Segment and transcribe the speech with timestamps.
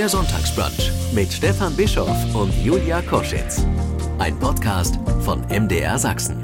[0.00, 3.66] Der Sonntagsbrunch mit Stefan Bischoff und Julia Koschitz.
[4.18, 6.42] Ein Podcast von MDR Sachsen.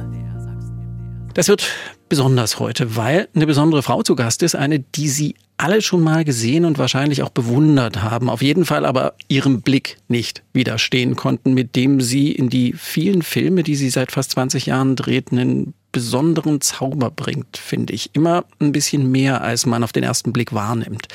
[1.32, 1.66] Das wird
[2.10, 6.22] besonders heute, weil eine besondere Frau zu Gast ist, eine, die Sie alle schon mal
[6.26, 11.54] gesehen und wahrscheinlich auch bewundert haben, auf jeden Fall aber ihrem Blick nicht widerstehen konnten,
[11.54, 15.72] mit dem sie in die vielen Filme, die sie seit fast 20 Jahren dreht, einen
[15.92, 18.10] besonderen Zauber bringt, finde ich.
[18.12, 21.08] Immer ein bisschen mehr, als man auf den ersten Blick wahrnimmt.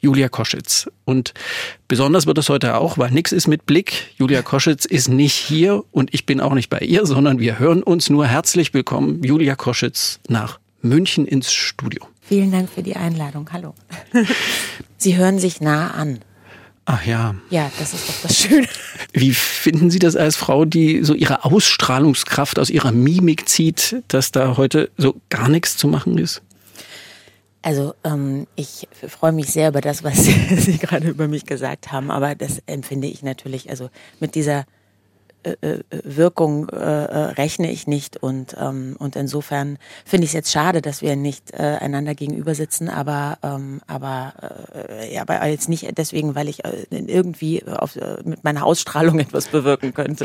[0.00, 0.88] Julia Koschitz.
[1.04, 1.34] Und
[1.88, 4.12] besonders wird es heute auch, weil nichts ist mit Blick.
[4.16, 7.82] Julia Koschitz ist nicht hier und ich bin auch nicht bei ihr, sondern wir hören
[7.82, 12.06] uns nur herzlich willkommen, Julia Koschitz, nach München ins Studio.
[12.20, 13.48] Vielen Dank für die Einladung.
[13.52, 13.74] Hallo.
[14.98, 16.20] Sie hören sich nah an.
[16.84, 17.34] Ach ja.
[17.50, 18.66] Ja, das ist doch das Schöne.
[19.12, 24.32] Wie finden Sie das als Frau, die so ihre Ausstrahlungskraft aus ihrer Mimik zieht, dass
[24.32, 26.40] da heute so gar nichts zu machen ist?
[27.68, 32.10] Also ähm, ich freue mich sehr über das, was Sie, gerade über mich gesagt haben,
[32.10, 34.64] aber das empfinde ich natürlich, also mit dieser
[35.42, 40.34] äh, äh, Wirkung äh, äh, rechne ich nicht und ähm, und insofern finde ich es
[40.34, 44.32] jetzt schade, dass wir nicht äh, einander gegenüber sitzen, aber ähm, aber
[44.88, 49.48] äh, ja, aber jetzt nicht deswegen, weil ich äh, irgendwie auf, mit meiner Ausstrahlung etwas
[49.48, 50.24] bewirken könnte.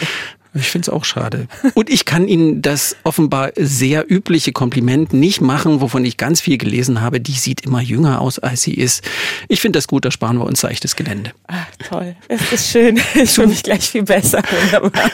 [0.55, 1.47] Ich finde es auch schade.
[1.73, 6.57] Und ich kann Ihnen das offenbar sehr übliche Kompliment nicht machen, wovon ich ganz viel
[6.57, 7.19] gelesen habe.
[7.19, 9.03] Die sieht immer jünger aus, als sie ist.
[9.47, 11.31] Ich finde das gut, da sparen wir uns seichtes Gelände.
[11.47, 12.15] Ach, toll.
[12.27, 12.99] Es ist schön.
[13.15, 14.41] Ich fühle mich gleich viel besser.
[14.63, 15.09] Wunderbar.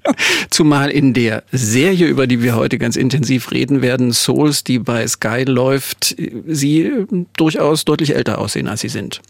[0.50, 5.06] Zumal in der Serie, über die wir heute ganz intensiv reden werden, Souls, die bei
[5.06, 6.90] Sky läuft, Sie
[7.36, 9.20] durchaus deutlich älter aussehen, als Sie sind.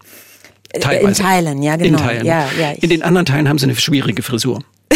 [0.80, 1.22] Teilweise.
[1.22, 1.98] In Teilen, ja, genau.
[1.98, 2.26] In Teilen.
[2.26, 4.62] Ja, ja, in den anderen Teilen haben Sie eine schwierige Frisur.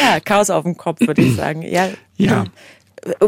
[0.00, 1.62] ja, Chaos auf dem Kopf, würde ich sagen.
[1.62, 1.88] Ja.
[2.16, 2.44] Ja.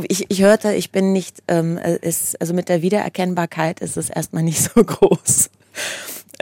[0.09, 4.43] Ich, ich hörte, ich bin nicht, ähm, ist, also mit der Wiedererkennbarkeit ist es erstmal
[4.43, 5.51] nicht so groß.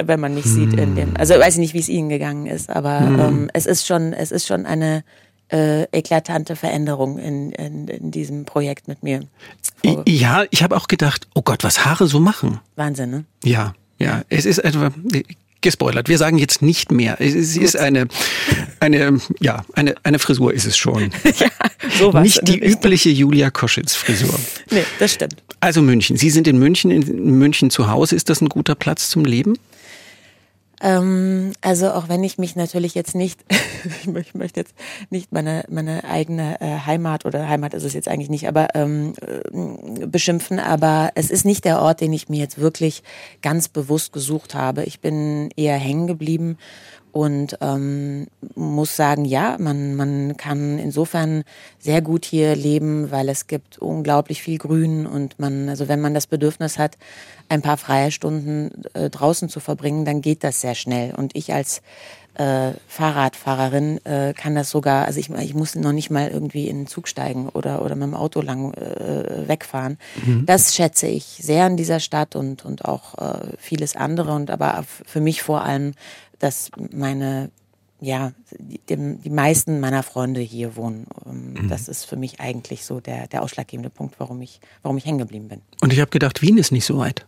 [0.03, 2.69] Wenn man mich sieht in dem, also weiß ich nicht, wie es Ihnen gegangen ist,
[2.69, 5.05] aber ähm, es ist schon, es ist schon eine
[5.51, 9.21] äh, eklatante Veränderung in, in, in diesem Projekt mit mir.
[9.87, 12.61] Oh, Ja, ich habe auch gedacht, oh Gott, was Haare so machen.
[12.75, 13.25] Wahnsinn, ne?
[13.45, 14.23] Ja, ja.
[14.29, 14.93] Es ist etwa
[15.61, 16.09] gespoilert.
[16.09, 17.17] Wir sagen jetzt nicht mehr.
[17.21, 18.07] Es ist, ist eine,
[18.79, 21.11] eine, ja, eine, eine Frisur ist es schon.
[21.39, 21.49] ja,
[21.99, 22.23] sowas.
[22.23, 24.39] Nicht die übliche Julia Koschitz-Frisur.
[24.71, 25.43] Nee, das stimmt.
[25.61, 26.17] Also München.
[26.17, 28.15] Sie sind in München, in München zu Hause.
[28.15, 29.59] Ist das ein guter Platz zum Leben?
[30.83, 34.75] Ähm, also auch wenn ich mich natürlich jetzt nicht, ich mö- ich möchte jetzt
[35.11, 39.15] nicht meine, meine eigene äh, Heimat oder Heimat ist es jetzt eigentlich nicht, aber ähm,
[39.23, 43.03] äh, beschimpfen, aber es ist nicht der Ort, den ich mir jetzt wirklich
[43.41, 44.85] ganz bewusst gesucht habe.
[44.85, 46.59] Ich bin eher hängen geblieben
[47.17, 51.45] und ähm, muss sagen, ja, man, man kann insofern
[51.79, 56.13] sehr gut hier leben, weil es gibt unglaublich viel Grün und man, also wenn man
[56.13, 56.99] das Bedürfnis hat,
[57.49, 61.15] ein paar freie Stunden äh, draußen zu verbringen, dann geht das sehr schnell.
[61.15, 61.81] Und ich als
[62.35, 66.81] äh, Fahrradfahrerin äh, kann das sogar, also ich, ich muss noch nicht mal irgendwie in
[66.81, 69.97] den Zug steigen oder, oder mit dem Auto lang äh, wegfahren.
[70.45, 74.85] Das schätze ich sehr an dieser Stadt und, und auch äh, vieles andere und aber
[75.07, 75.95] für mich vor allem,
[76.39, 77.51] dass meine
[78.01, 81.07] ja, die, die meisten meiner Freunde hier wohnen.
[81.25, 85.07] Ähm, Das ist für mich eigentlich so der, der ausschlaggebende Punkt, warum ich, warum ich
[85.07, 85.63] hängen geblieben bin.
[85.81, 87.27] Und ich habe gedacht, Wien ist nicht so weit.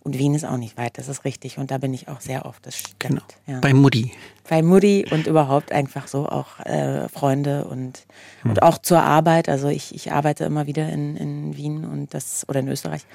[0.00, 1.58] Und Wien ist auch nicht weit, das ist richtig.
[1.58, 2.98] Und da bin ich auch sehr oft, das stimmt.
[2.98, 3.22] Genau.
[3.46, 3.60] Ja.
[3.60, 4.12] Bei Mutti.
[4.48, 8.06] Bei Mutti und überhaupt einfach so auch äh, Freunde und,
[8.44, 9.48] und auch zur Arbeit.
[9.48, 13.06] Also ich, ich arbeite immer wieder in, in Wien und das oder in Österreich.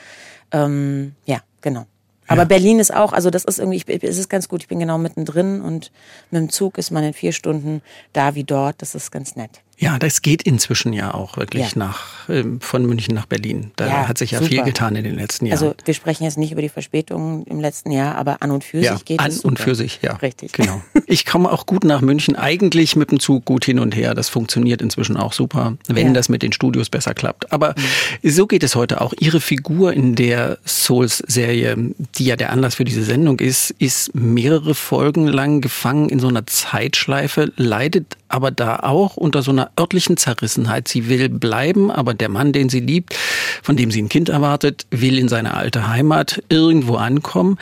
[0.52, 1.86] Ähm, ja, genau.
[2.31, 4.80] Aber Berlin ist auch, also das ist irgendwie, ich, es ist ganz gut, ich bin
[4.80, 5.92] genau mittendrin und
[6.30, 7.81] mit dem Zug ist man in vier Stunden
[8.14, 9.62] da wie dort, das ist ganz nett.
[9.78, 11.80] Ja, das geht inzwischen ja auch wirklich Ja.
[11.80, 12.00] nach
[12.30, 13.72] ähm, von München nach Berlin.
[13.78, 14.50] Da Ja, hat sich ja super.
[14.52, 15.58] viel getan in den letzten Jahren.
[15.58, 18.80] Also wir sprechen jetzt nicht über die Verspätungen im letzten Jahr, aber an und für
[18.80, 19.70] ja, sich geht an es und super.
[19.72, 20.14] für sich, ja.
[20.18, 20.52] Richtig.
[20.54, 20.81] Genau.
[21.08, 24.14] Ich komme auch gut nach München, eigentlich mit dem Zug gut hin und her.
[24.14, 27.52] Das funktioniert inzwischen auch super, wenn das mit den Studios besser klappt.
[27.52, 27.76] Aber
[28.24, 29.14] so geht es heute auch.
[29.20, 31.76] Ihre Figur in der Souls-Serie,
[32.16, 36.30] die ja der Anlass für diese Sendung ist, ist mehrere Folgen lang gefangen in so
[36.30, 40.88] einer Zeitschleife, leidet aber da auch unter so einer örtlichen Zerrissenheit.
[40.88, 43.13] Sie will bleiben, aber der Mann, den sie liebt,
[43.62, 47.57] von dem sie ein Kind erwartet, will in seine alte Heimat irgendwo ankommen.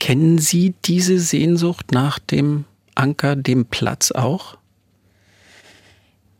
[0.00, 2.64] Kennen Sie diese Sehnsucht nach dem
[2.94, 4.58] Anker, dem Platz auch?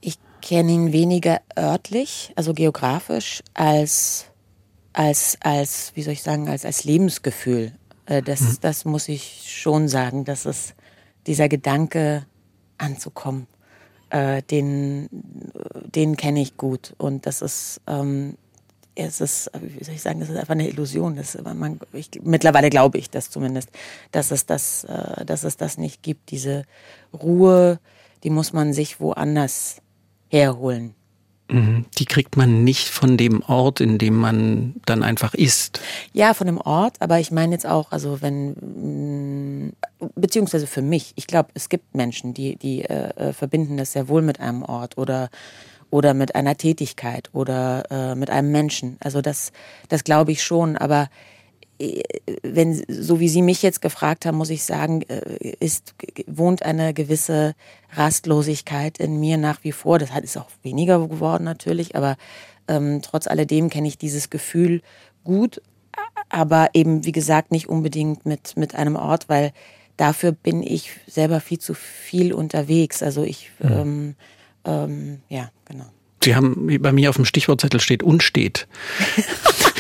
[0.01, 4.27] Ich kenne ihn weniger örtlich, also geografisch, als,
[4.93, 7.73] als, als wie soll ich sagen, als, als Lebensgefühl.
[8.07, 10.75] Äh, Das, das muss ich schon sagen, dass es
[11.27, 12.27] dieser Gedanke
[12.77, 13.47] anzukommen,
[14.15, 16.95] äh, den, den kenne ich gut.
[16.99, 18.37] Und das ist, ähm,
[18.95, 21.17] es ist, wie soll ich sagen, das ist einfach eine Illusion.
[21.17, 23.71] Das, man, ich, mittlerweile glaube ich das zumindest,
[24.13, 26.31] dass es das, äh, dass es das nicht gibt.
[26.31, 26.65] Diese
[27.13, 27.81] Ruhe,
[28.23, 29.79] die muss man sich woanders
[30.29, 30.95] herholen.
[31.51, 31.85] Mhm.
[31.99, 35.81] Die kriegt man nicht von dem Ort, in dem man dann einfach ist.
[36.13, 38.53] Ja, von dem Ort, aber ich meine jetzt auch, also wenn,
[39.69, 39.73] mm,
[40.15, 44.09] beziehungsweise für mich, ich glaube, es gibt Menschen, die, die äh, äh, verbinden das sehr
[44.09, 45.29] wohl mit einem Ort oder
[45.91, 48.97] oder mit einer Tätigkeit oder äh, mit einem Menschen.
[48.99, 49.53] Also das,
[49.89, 50.77] das glaube ich schon.
[50.77, 51.09] Aber
[52.43, 55.95] wenn, so wie Sie mich jetzt gefragt haben, muss ich sagen, äh, ist,
[56.27, 57.55] wohnt eine gewisse
[57.93, 59.99] Rastlosigkeit in mir nach wie vor.
[59.99, 62.17] Das ist auch weniger geworden natürlich, aber
[62.69, 64.83] ähm, trotz alledem kenne ich dieses Gefühl
[65.23, 65.61] gut,
[66.29, 69.53] aber eben, wie gesagt, nicht unbedingt mit, mit einem Ort, weil
[69.97, 73.03] dafür bin ich selber viel zu viel unterwegs.
[73.03, 73.73] Also ich, mhm.
[73.73, 74.15] ähm,
[74.65, 75.87] ähm, ja, genau.
[76.23, 78.67] Sie haben, bei mir auf dem Stichwortzettel steht unstet.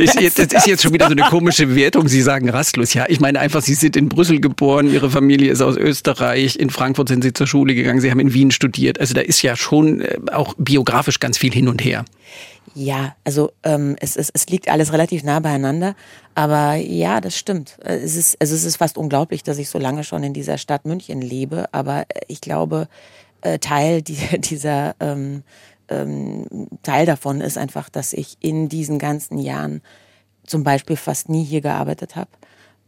[0.00, 2.08] ist jetzt, das ist jetzt schon wieder so eine komische Wertung.
[2.08, 2.94] Sie sagen rastlos.
[2.94, 6.70] Ja, ich meine einfach, Sie sind in Brüssel geboren, Ihre Familie ist aus Österreich, in
[6.70, 9.00] Frankfurt sind Sie zur Schule gegangen, Sie haben in Wien studiert.
[9.00, 12.04] Also da ist ja schon äh, auch biografisch ganz viel hin und her.
[12.74, 15.94] Ja, also ähm, es, es, es liegt alles relativ nah beieinander,
[16.34, 17.78] aber ja, das stimmt.
[17.82, 20.58] Äh, es ist, also es ist fast unglaublich, dass ich so lange schon in dieser
[20.58, 22.88] Stadt München lebe, aber ich glaube,
[23.40, 24.02] äh, Teil
[24.38, 25.42] dieser ähm,
[25.88, 29.82] ähm, Teil davon ist einfach, dass ich in diesen ganzen Jahren
[30.46, 32.30] zum Beispiel fast nie hier gearbeitet habe.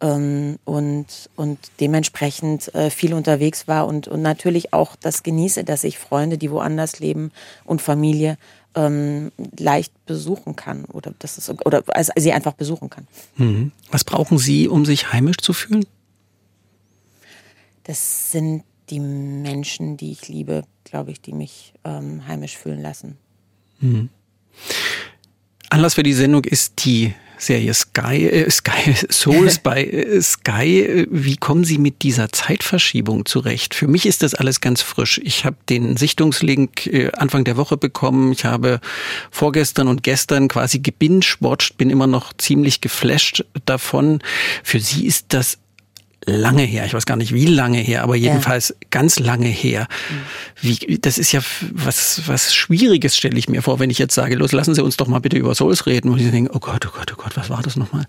[0.00, 5.82] Ähm, und, und dementsprechend äh, viel unterwegs war und, und natürlich auch das genieße, dass
[5.82, 7.32] ich Freunde, die woanders leben
[7.64, 8.38] und Familie
[8.76, 13.08] ähm, leicht besuchen kann oder das ist oder also sie einfach besuchen kann.
[13.36, 13.72] Mhm.
[13.90, 15.84] Was brauchen Sie, um sich heimisch zu fühlen?
[17.82, 23.16] Das sind die Menschen, die ich liebe, glaube ich, die mich ähm, heimisch fühlen lassen.
[23.80, 24.08] Mhm.
[25.70, 31.06] Anlass für die Sendung ist die Serie Sky, äh, Sky Souls bei äh, Sky.
[31.10, 33.74] Wie kommen Sie mit dieser Zeitverschiebung zurecht?
[33.74, 35.20] Für mich ist das alles ganz frisch.
[35.22, 38.32] Ich habe den Sichtungslink äh, Anfang der Woche bekommen.
[38.32, 38.80] Ich habe
[39.30, 44.20] vorgestern und gestern quasi gebingewatcht, bin immer noch ziemlich geflasht davon.
[44.64, 45.58] Für Sie ist das
[46.28, 46.84] lange her.
[46.84, 48.76] Ich weiß gar nicht, wie lange her, aber jedenfalls ja.
[48.90, 49.86] ganz lange her.
[50.60, 51.40] Wie, das ist ja
[51.72, 54.96] was, was Schwieriges, stelle ich mir vor, wenn ich jetzt sage, los, lassen Sie uns
[54.96, 56.10] doch mal bitte über Souls reden.
[56.10, 58.06] Und ich denke, oh Gott, oh Gott, oh Gott, was war das nochmal?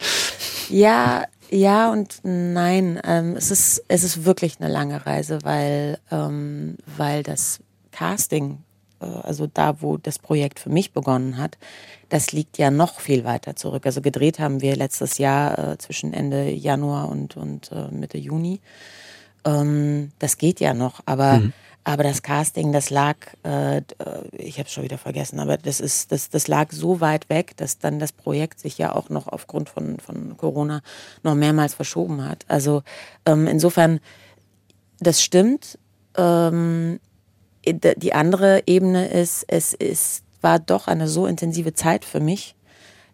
[0.69, 2.99] Ja, ja und nein.
[3.03, 7.59] Ähm, es, ist, es ist wirklich eine lange Reise, weil, ähm, weil das
[7.91, 8.59] Casting
[9.01, 11.57] äh, also da, wo das Projekt für mich begonnen hat,
[12.09, 13.85] das liegt ja noch viel weiter zurück.
[13.85, 18.59] Also gedreht haben wir letztes Jahr äh, zwischen Ende Januar und, und äh, Mitte Juni.
[19.45, 21.53] Ähm, das geht ja noch, aber, mhm.
[21.83, 23.15] aber das Casting, das lag,
[23.45, 23.83] äh, äh
[24.33, 27.55] ich habe es schon wieder vergessen, aber das, ist, das, das lag so weit weg,
[27.57, 30.81] dass dann das Projekt sich ja auch noch aufgrund von, von Corona
[31.23, 32.43] noch mehrmals verschoben hat.
[32.47, 32.81] Also
[33.25, 33.99] ähm, insofern,
[34.99, 35.77] das stimmt.
[36.17, 36.99] Ähm,
[37.65, 42.55] die andere Ebene ist, es ist, war doch eine so intensive Zeit für mich,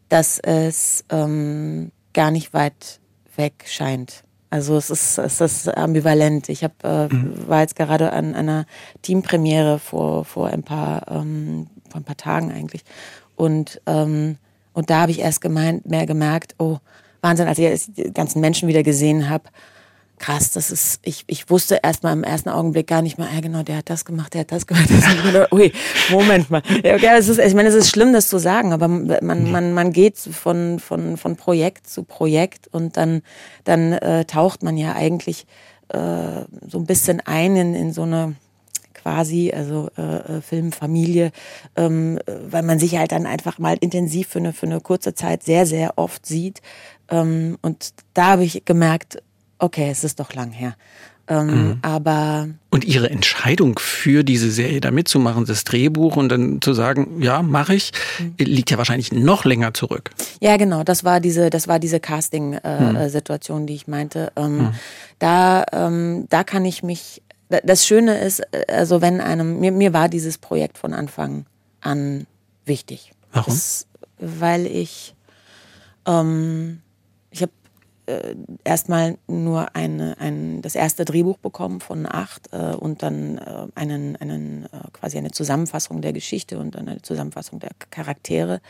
[0.10, 3.00] dass es ähm, gar nicht weit
[3.36, 4.24] weg scheint.
[4.50, 6.50] Also es ist, es ist ambivalent.
[6.50, 7.48] Ich hab, äh, mhm.
[7.48, 8.66] war jetzt gerade an einer
[9.02, 12.84] Teampremiere vor, vor, ein paar, ähm, vor ein paar Tagen eigentlich.
[13.36, 14.38] Und, ähm,
[14.74, 16.78] und da habe ich erst gemeint, mehr gemerkt, oh,
[17.22, 19.50] Wahnsinn, als ich die ganzen Menschen wieder gesehen habe,
[20.20, 23.42] krass, das ist, ich, ich wusste erst mal im ersten Augenblick gar nicht mal, ja
[23.42, 24.90] genau, der hat das gemacht, der hat das gemacht.
[24.90, 25.52] Das gemacht.
[25.52, 25.72] Ui,
[26.10, 26.62] Moment mal.
[26.84, 29.74] Ja, okay, es ist, ich meine, es ist schlimm, das zu sagen, aber man, man,
[29.74, 33.22] man geht von, von, von Projekt zu Projekt und dann,
[33.64, 35.46] dann äh, taucht man ja eigentlich
[35.90, 38.36] äh, so ein bisschen ein in, in so eine
[38.94, 41.32] quasi, also äh, äh Filmfamilie,
[41.76, 45.44] ähm, weil man sich halt dann einfach mal intensiv für eine, für eine kurze Zeit
[45.44, 46.62] sehr, sehr oft sieht.
[47.10, 49.22] Ähm, und da habe ich gemerkt,
[49.60, 50.76] okay, es ist doch lang her.
[51.28, 51.80] Ähm, mhm.
[51.82, 57.22] Aber und Ihre Entscheidung für diese Serie da mitzumachen, das Drehbuch und dann zu sagen,
[57.22, 58.36] ja, mache ich, mhm.
[58.38, 60.12] liegt ja wahrscheinlich noch länger zurück.
[60.40, 60.84] Ja, genau.
[60.84, 63.68] Das war diese, das war diese Casting-Situation, äh, mhm.
[63.68, 64.32] die ich meinte.
[64.36, 64.72] Ähm, mhm.
[65.18, 67.24] Da, ähm, da kann ich mich.
[67.64, 71.46] Das Schöne ist, also wenn einem mir, mir war dieses Projekt von Anfang
[71.80, 72.26] an
[72.66, 73.12] wichtig.
[73.32, 73.54] Warum?
[73.54, 73.88] Das,
[74.20, 75.16] weil ich
[76.06, 76.82] ähm,
[77.32, 77.52] ich habe
[78.08, 83.68] äh, erstmal nur eine, ein, das erste Drehbuch bekommen von acht äh, und dann äh,
[83.76, 88.62] einen, einen, äh, quasi eine Zusammenfassung der Geschichte und eine Zusammenfassung der Charaktere.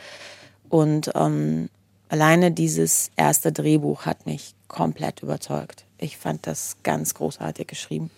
[0.68, 1.68] Und ähm,
[2.08, 5.84] alleine dieses erste Drehbuch hat mich komplett überzeugt.
[5.98, 8.10] Ich fand das ganz großartig geschrieben.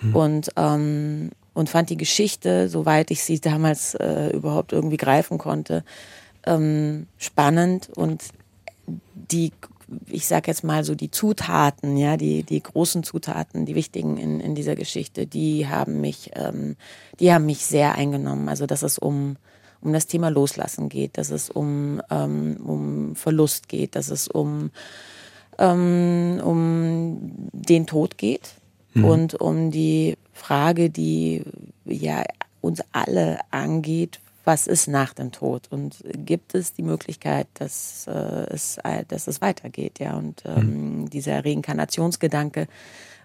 [0.00, 0.16] Hm.
[0.16, 5.84] Und, ähm, und fand die Geschichte, soweit ich sie damals äh, überhaupt irgendwie greifen konnte,
[6.44, 8.22] ähm, spannend und
[9.14, 9.52] die
[10.06, 14.40] ich sage jetzt mal so die Zutaten, ja, die, die großen Zutaten, die wichtigen in,
[14.40, 16.76] in dieser Geschichte, die haben mich, ähm,
[17.20, 18.48] die haben mich sehr eingenommen.
[18.48, 19.36] Also dass es um,
[19.80, 24.70] um das Thema Loslassen geht, dass es um, ähm, um Verlust geht, dass es um,
[25.58, 27.18] ähm, um
[27.52, 28.54] den Tod geht
[28.94, 29.04] mhm.
[29.04, 31.42] und um die Frage, die
[31.84, 32.22] ja
[32.60, 38.46] uns alle angeht, was ist nach dem Tod und gibt es die Möglichkeit, dass, äh,
[38.52, 40.16] es, dass es weitergeht, ja.
[40.16, 41.10] Und ähm, mhm.
[41.10, 42.66] dieser Reinkarnationsgedanke,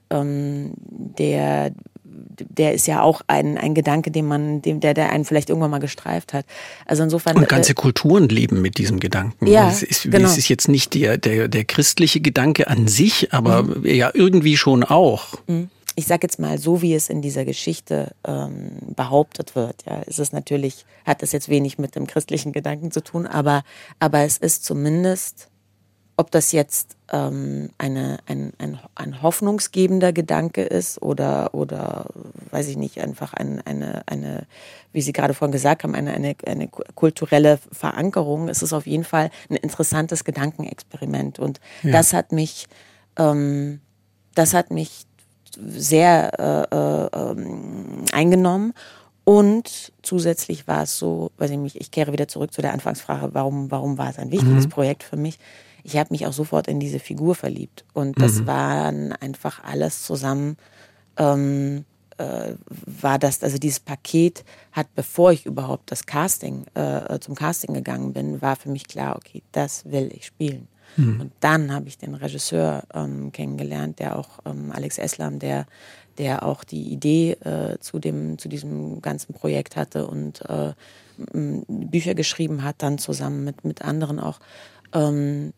[0.10, 1.72] ähm, der,
[2.04, 5.72] der ist ja auch ein, ein Gedanke, den man, dem, der, der einen vielleicht irgendwann
[5.72, 6.46] mal gestreift hat.
[6.86, 7.36] Also insofern.
[7.36, 9.48] Und ganze äh, Kulturen leben mit diesem Gedanken.
[9.48, 10.26] Ja, es ist, genau.
[10.26, 13.86] es ist jetzt nicht der, der, der christliche Gedanke an sich, aber mhm.
[13.86, 15.34] ja irgendwie schon auch.
[15.48, 20.01] Mhm ich sage jetzt mal, so wie es in dieser Geschichte ähm, behauptet wird, ja,
[20.01, 23.63] ist es natürlich, hat es jetzt wenig mit dem christlichen Gedanken zu tun, aber,
[24.00, 25.50] aber es ist zumindest,
[26.16, 32.06] ob das jetzt ähm, eine, ein, ein, ein hoffnungsgebender Gedanke ist oder, oder
[32.51, 34.46] weiß ich nicht, einfach ein, eine, eine,
[34.94, 39.04] wie Sie gerade vorhin gesagt haben, eine, eine, eine kulturelle Verankerung, es ist auf jeden
[39.04, 41.39] Fall ein interessantes Gedankenexperiment.
[41.39, 41.92] Und ja.
[41.92, 42.68] das hat mich,
[43.18, 43.82] ähm,
[44.36, 45.07] das hat mich
[45.56, 48.74] sehr äh, äh, ähm, eingenommen.
[49.24, 53.34] Und zusätzlich war es so, weiß ich nicht, ich kehre wieder zurück zu der Anfangsfrage,
[53.34, 54.70] warum, warum war es ein wichtiges mhm.
[54.70, 55.38] Projekt für mich?
[55.84, 57.84] Ich habe mich auch sofort in diese Figur verliebt.
[57.94, 58.48] Und das mhm.
[58.48, 60.58] waren einfach alles zusammen,
[61.18, 61.84] ähm,
[62.18, 62.54] äh,
[62.86, 68.13] war das, also dieses Paket hat, bevor ich überhaupt das Casting, äh, zum Casting gegangen
[68.13, 70.68] bin, war für mich klar, okay, das will ich spielen.
[70.98, 71.22] Mhm.
[71.22, 75.66] Und dann habe ich den Regisseur ähm, kennengelernt, der auch ähm, Alex Eslam, der,
[76.18, 80.74] der auch die Idee äh, zu, dem, zu diesem ganzen Projekt hatte und äh,
[81.68, 84.39] Bücher geschrieben hat, dann zusammen mit, mit anderen auch.
[84.94, 85.54] Ähm,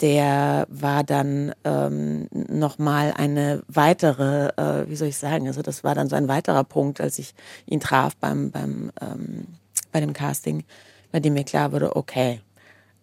[0.00, 5.94] der war dann ähm, nochmal eine weitere, äh, wie soll ich sagen, also das war
[5.94, 7.34] dann so ein weiterer Punkt, als ich
[7.66, 9.46] ihn traf beim, beim, ähm,
[9.92, 10.64] bei dem Casting,
[11.12, 12.40] bei dem mir klar wurde, okay,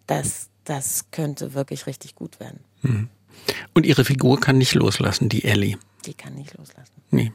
[0.06, 2.60] das, das könnte wirklich richtig gut werden.
[2.82, 3.08] Mhm.
[3.74, 5.78] Und Ihre Figur kann nicht loslassen, die Ellie.
[6.06, 6.92] Die kann nicht loslassen.
[7.10, 7.32] Nee.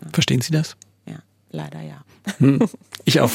[0.00, 0.08] Ja.
[0.12, 0.76] Verstehen Sie das?
[1.06, 1.18] Ja,
[1.50, 2.04] leider ja.
[2.38, 2.60] Hm.
[3.06, 3.30] Ich auch.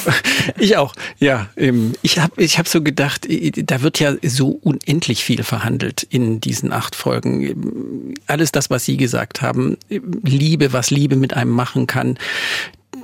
[0.57, 0.95] Ich auch.
[1.19, 6.01] Ja, ähm, ich habe ich hab so gedacht, da wird ja so unendlich viel verhandelt
[6.09, 8.15] in diesen acht Folgen.
[8.25, 12.17] Alles das, was Sie gesagt haben, Liebe, was Liebe mit einem machen kann,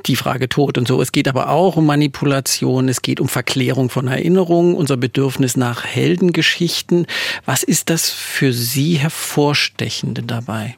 [0.07, 1.01] die Frage Tod und so.
[1.01, 5.83] Es geht aber auch um Manipulation, es geht um Verklärung von Erinnerungen, unser Bedürfnis nach
[5.83, 7.07] Heldengeschichten.
[7.45, 10.75] Was ist das für Sie hervorstechende dabei?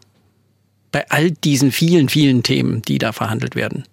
[0.91, 3.83] Bei all diesen vielen, vielen Themen, die da verhandelt werden.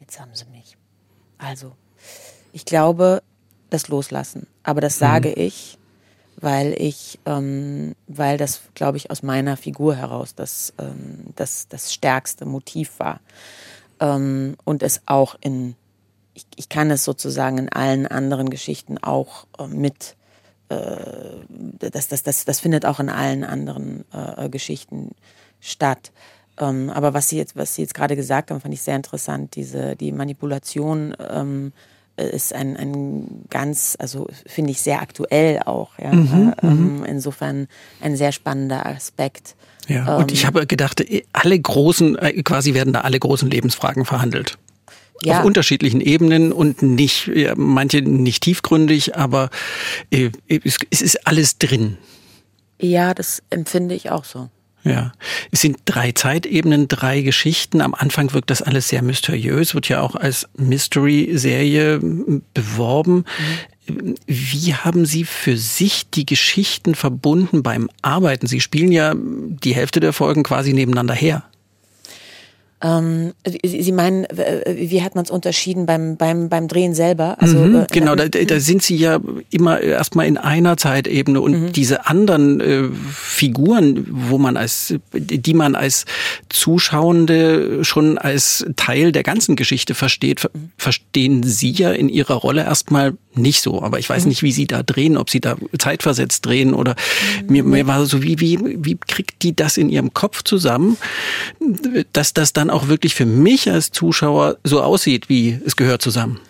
[0.00, 0.76] Jetzt haben Sie mich.
[1.38, 1.76] Also,
[2.52, 3.22] ich glaube,
[3.70, 4.46] das Loslassen.
[4.62, 5.42] Aber das sage mhm.
[5.42, 5.78] ich,
[6.40, 11.92] weil ich, ähm, weil das, glaube ich, aus meiner Figur heraus das, ähm, das, das
[11.92, 13.20] stärkste Motiv war.
[14.00, 15.74] Ähm, und es auch in,
[16.34, 20.16] ich, ich kann es sozusagen in allen anderen Geschichten auch äh, mit,
[20.68, 20.96] äh,
[21.48, 25.12] das, das, das, das findet auch in allen anderen äh, Geschichten
[25.60, 26.12] statt.
[26.58, 29.56] Ähm, aber was Sie jetzt, was Sie jetzt gerade gesagt haben, fand ich sehr interessant,
[29.56, 31.72] diese, die Manipulation, ähm,
[32.24, 35.98] ist ein, ein ganz, also finde ich sehr aktuell auch.
[35.98, 36.12] Ja.
[36.12, 37.04] Mhm, ähm, mhm.
[37.04, 37.68] insofern
[38.00, 39.54] ein sehr spannender Aspekt.
[39.88, 44.04] Ja, und ich ähm, habe gedacht, alle großen, äh, quasi werden da alle großen Lebensfragen
[44.04, 44.58] verhandelt.
[45.22, 45.40] Ja.
[45.40, 49.50] Auf unterschiedlichen Ebenen und nicht, manche nicht tiefgründig, aber
[50.10, 51.98] äh, es ist alles drin.
[52.80, 54.48] Ja, das empfinde ich auch so.
[54.82, 55.12] Ja,
[55.50, 57.80] es sind drei Zeitebenen, drei Geschichten.
[57.80, 62.00] Am Anfang wirkt das alles sehr mysteriös, wird ja auch als Mystery-Serie
[62.54, 63.24] beworben.
[63.86, 64.14] Mhm.
[64.26, 68.46] Wie haben Sie für sich die Geschichten verbunden beim Arbeiten?
[68.46, 71.44] Sie spielen ja die Hälfte der Folgen quasi nebeneinander her.
[72.82, 73.32] Ähm,
[73.62, 74.26] Sie meinen,
[74.66, 77.36] wie hat man es unterschieden beim, beim, beim Drehen selber?
[77.38, 79.20] Also, mhm, äh, genau, da, da sind Sie ja
[79.50, 81.72] immer erstmal in einer Zeitebene und mhm.
[81.72, 86.06] diese anderen äh, Figuren, wo man als, die man als
[86.48, 90.70] Zuschauende schon als Teil der ganzen Geschichte versteht, ver mhm.
[90.78, 93.82] verstehen Sie ja in Ihrer Rolle erstmal nicht so.
[93.82, 94.30] Aber ich weiß mhm.
[94.30, 96.96] nicht, wie Sie da drehen, ob Sie da zeitversetzt drehen oder
[97.42, 97.52] mhm.
[97.52, 100.96] mir, mir war so, wie, wie, wie kriegt die das in ihrem Kopf zusammen,
[102.12, 106.40] dass das dann auch wirklich für mich als Zuschauer so aussieht, wie es gehört zusammen.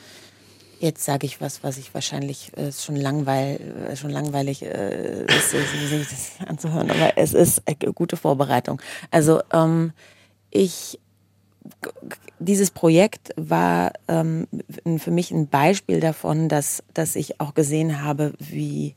[0.80, 3.60] Jetzt sage ich was, was ich wahrscheinlich äh, schon, langweil,
[3.90, 8.80] äh, schon langweilig äh, ist, sich das anzuhören, aber es ist äh, gute Vorbereitung.
[9.10, 9.92] Also ähm,
[10.50, 10.98] ich
[12.38, 14.46] dieses Projekt war ähm,
[14.98, 18.94] für mich ein Beispiel davon, dass, dass ich auch gesehen habe, wie,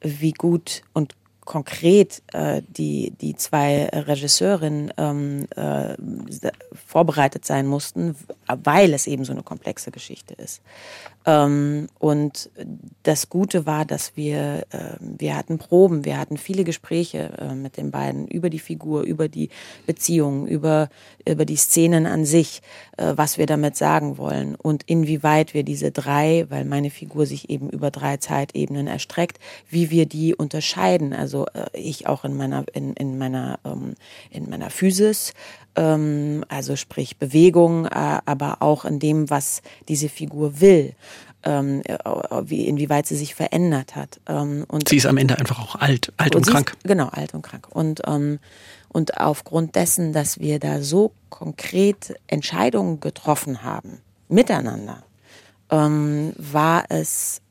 [0.00, 1.14] wie gut und
[1.46, 5.94] konkret äh, die, die zwei Regisseurinnen ähm, äh,
[6.86, 8.14] vorbereitet sein mussten,
[8.46, 10.60] weil es eben so eine komplexe Geschichte ist.
[11.26, 12.50] Ähm, und
[13.02, 17.76] das Gute war, dass wir, äh, wir hatten Proben, wir hatten viele Gespräche äh, mit
[17.76, 19.50] den beiden über die Figur, über die
[19.86, 20.88] Beziehungen, über,
[21.26, 22.62] über die Szenen an sich,
[22.96, 27.50] äh, was wir damit sagen wollen und inwieweit wir diese drei, weil meine Figur sich
[27.50, 31.12] eben über drei Zeitebenen erstreckt, wie wir die unterscheiden.
[31.12, 33.94] Also äh, ich auch in meiner, in, in meiner, ähm,
[34.30, 35.34] in meiner Physis,
[35.76, 40.94] ähm, also sprich Bewegung, äh, aber auch in dem, was diese Figur will.
[41.42, 41.96] Ähm, äh,
[42.44, 44.20] wie, inwieweit sie sich verändert hat.
[44.26, 46.74] Ähm, und sie ist am Ende einfach auch alt, alt und, und krank.
[46.76, 47.68] Ist, genau, alt und krank.
[47.70, 48.40] Und, ähm,
[48.88, 55.04] und aufgrund dessen, dass wir da so konkret Entscheidungen getroffen haben, miteinander,
[55.70, 57.42] ähm, war es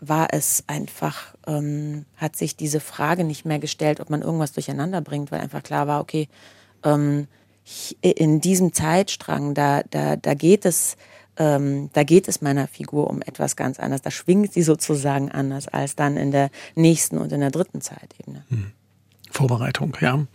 [0.00, 5.00] war es einfach, ähm, hat sich diese Frage nicht mehr gestellt, ob man irgendwas durcheinander
[5.00, 6.28] bringt, weil einfach klar war, okay,
[6.84, 7.26] ähm,
[8.00, 10.96] in diesem Zeitstrang, da, da, da geht es,
[11.36, 14.02] ähm, da geht es meiner Figur um etwas ganz anderes.
[14.02, 18.44] Da schwingt sie sozusagen anders als dann in der nächsten und in der dritten Zeitebene.
[18.48, 18.72] Hm.
[19.38, 20.16] Vorbereitung, ja.
[20.16, 20.26] Mhm.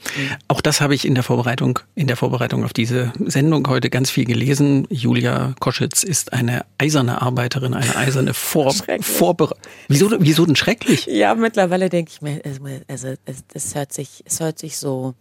[0.48, 4.10] Auch das habe ich in der Vorbereitung, in der Vorbereitung auf diese Sendung heute ganz
[4.10, 4.88] viel gelesen.
[4.89, 9.62] Julia Koschitz ist eine eiserne Arbeiterin, eine eiserne Vor Vorbereitung.
[9.89, 11.05] Wieso, wieso denn schrecklich?
[11.05, 12.41] Ja, mittlerweile denke ich mir,
[12.88, 15.15] also es, es, hört sich, es hört sich so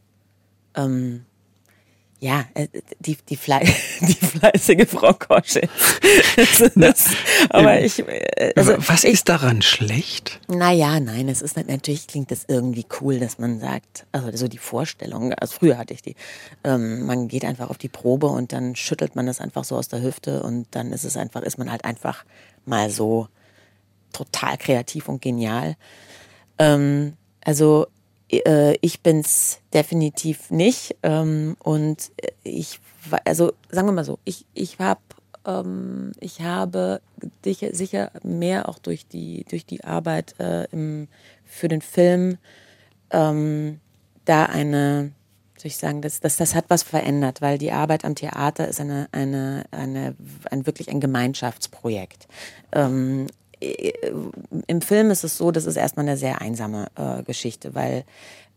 [0.77, 1.25] ähm,
[2.23, 2.69] ja, äh,
[3.01, 3.59] die, die, Fle
[4.01, 5.69] die fleißige Frau Kosche.
[7.49, 10.39] aber ich, äh, also Was ist daran schlecht?
[10.47, 14.59] Naja, nein, es ist natürlich klingt das irgendwie cool, dass man sagt, also so die
[14.59, 16.15] Vorstellung, also früher hatte ich die,
[16.63, 19.89] ähm, man geht einfach auf die Probe und dann schüttelt man das einfach so aus
[19.89, 22.25] der Hüfte und dann ist es einfach, ist man halt einfach
[22.65, 23.27] mal so
[24.13, 25.75] total kreativ und genial.
[26.61, 27.15] Ähm,
[27.45, 27.89] also
[28.33, 30.97] äh, ich bin's definitiv nicht.
[31.03, 32.11] Ähm, und
[32.43, 32.81] ich,
[33.25, 35.01] also sagen wir mal so, ich, ich habe
[35.47, 37.01] ähm, ich habe
[37.45, 41.09] dich sicher mehr auch durch die, durch die Arbeit äh, im,
[41.45, 42.39] für den Film
[43.11, 43.81] ähm,
[44.25, 45.13] da eine,
[45.57, 48.81] soll ich sagen, das, das, das hat was verändert, weil die Arbeit am Theater ist
[48.81, 50.15] eine, eine, eine,
[50.51, 52.29] ein wirklich ein Gemeinschaftsprojekt.
[52.73, 53.27] Ähm,
[54.67, 58.05] im Film ist es so, das ist erstmal eine sehr einsame äh, Geschichte, weil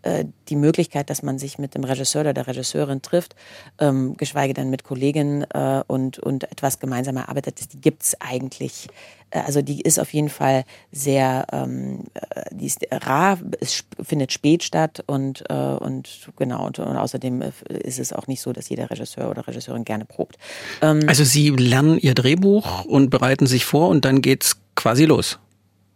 [0.06, 3.36] äh, die Möglichkeit, dass man sich mit dem Regisseur oder der Regisseurin trifft,
[3.80, 8.88] ähm, geschweige denn mit Kolleginnen äh, und, und etwas gemeinsam erarbeitet, die gibt's eigentlich.
[9.32, 14.32] Äh, also die ist auf jeden Fall sehr, ähm, äh, die ist rar, es findet
[14.32, 18.92] spät statt und, und genau, und, und außerdem ist es auch nicht so, dass jeder
[18.92, 20.38] Regisseur oder Regisseurin gerne probt.
[20.84, 25.40] Ähm, also Sie lernen Ihr Drehbuch und bereiten sich vor und dann geht's quasi los.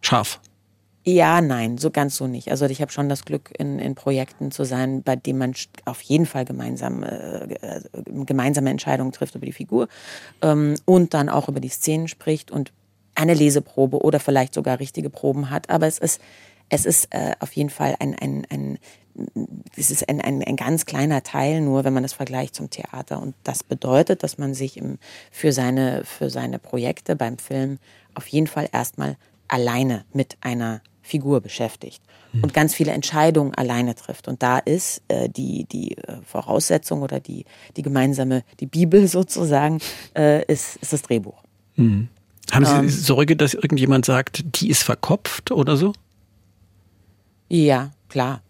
[0.00, 0.40] Scharf.
[1.04, 2.50] Ja, nein, so ganz so nicht.
[2.50, 6.02] Also ich habe schon das Glück, in, in Projekten zu sein, bei denen man auf
[6.02, 7.56] jeden Fall gemeinsam, äh,
[8.26, 9.86] gemeinsame Entscheidungen trifft über die Figur
[10.42, 12.72] ähm, und dann auch über die Szenen spricht und
[13.14, 15.70] eine Leseprobe oder vielleicht sogar richtige Proben hat.
[15.70, 16.20] Aber es ist,
[16.68, 18.78] es ist äh, auf jeden Fall ein, ein, ein
[19.76, 23.22] es ist ein, ein, ein ganz kleiner Teil nur, wenn man das vergleicht zum Theater.
[23.22, 24.98] Und das bedeutet, dass man sich im,
[25.30, 27.78] für, seine, für seine Projekte beim Film
[28.14, 29.16] auf jeden Fall erstmal
[29.48, 32.44] alleine mit einer Figur beschäftigt hm.
[32.44, 34.28] und ganz viele Entscheidungen alleine trifft.
[34.28, 37.44] Und da ist äh, die, die äh, Voraussetzung oder die,
[37.76, 39.80] die gemeinsame, die Bibel sozusagen,
[40.16, 41.42] äh, ist, ist das Drehbuch.
[41.74, 42.08] Hm.
[42.52, 45.92] Haben Sie ähm, Sorge, dass irgendjemand sagt, die ist verkopft oder so?
[47.48, 48.42] Ja, klar.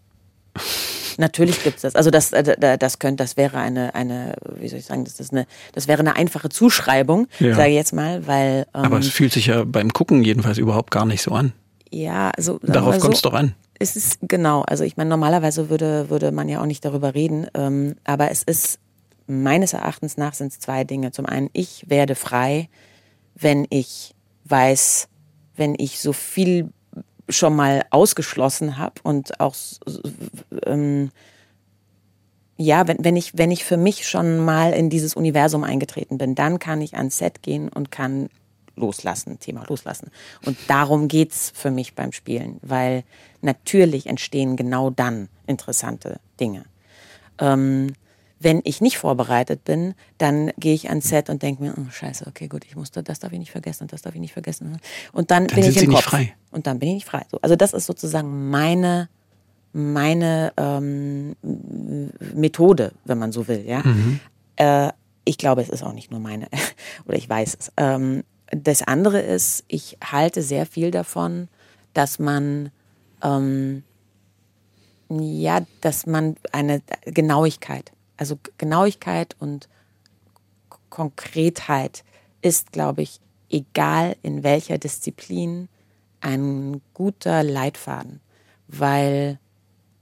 [1.17, 1.95] Natürlich gibt es das.
[1.95, 5.31] Also das, äh, das könnte, das wäre eine, eine, wie soll ich sagen, das ist
[5.31, 7.55] eine, das wäre eine einfache Zuschreibung, ja.
[7.55, 8.65] sage ich jetzt mal, weil.
[8.73, 11.53] Ähm, Aber es fühlt sich ja beim Gucken jedenfalls überhaupt gar nicht so an.
[11.89, 13.53] Ja, also darauf kommt es doch an.
[13.79, 14.61] Es ist genau.
[14.61, 18.43] Also ich meine, normalerweise würde würde man ja auch nicht darüber reden, ähm, aber es
[18.43, 18.79] ist
[19.27, 21.11] meines Erachtens nach sind es zwei Dinge.
[21.11, 22.69] Zum einen, ich werde frei,
[23.35, 24.13] wenn ich
[24.45, 25.07] weiß,
[25.55, 26.69] wenn ich so viel
[27.31, 29.55] schon mal ausgeschlossen habe und auch
[30.65, 31.11] ähm,
[32.57, 36.35] ja, wenn, wenn ich wenn ich für mich schon mal in dieses Universum eingetreten bin,
[36.35, 38.29] dann kann ich ans Set gehen und kann
[38.75, 40.11] loslassen, Thema loslassen.
[40.45, 43.03] Und darum geht's für mich beim Spielen, weil
[43.41, 46.65] natürlich entstehen genau dann interessante Dinge.
[47.39, 47.93] Ähm,
[48.43, 52.25] wenn ich nicht vorbereitet bin, dann gehe ich ans Set und denke mir, oh, scheiße,
[52.27, 54.79] okay, gut, ich musste, das darf ich nicht vergessen und das darf ich nicht vergessen.
[55.13, 56.03] Und dann, dann bin ich im Kopf.
[56.03, 56.33] frei.
[56.49, 57.23] Und dann bin ich nicht frei.
[57.41, 59.09] Also das ist sozusagen meine
[59.73, 61.35] meine ähm,
[62.33, 63.63] Methode, wenn man so will.
[63.65, 63.79] Ja.
[63.83, 64.19] Mhm.
[64.57, 64.91] Äh,
[65.23, 66.49] ich glaube, es ist auch nicht nur meine,
[67.05, 67.71] oder ich weiß es.
[67.77, 71.47] Ähm, das andere ist, ich halte sehr viel davon,
[71.93, 72.69] dass man
[73.23, 73.83] ähm,
[75.09, 77.91] ja, dass man eine Genauigkeit,
[78.21, 79.67] also Genauigkeit und
[80.91, 82.03] Konkretheit
[82.43, 85.69] ist, glaube ich, egal in welcher Disziplin,
[86.19, 88.21] ein guter Leitfaden,
[88.67, 89.39] weil,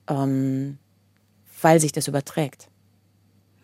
[0.07, 0.79] ähm,
[1.61, 2.67] weil sich das überträgt.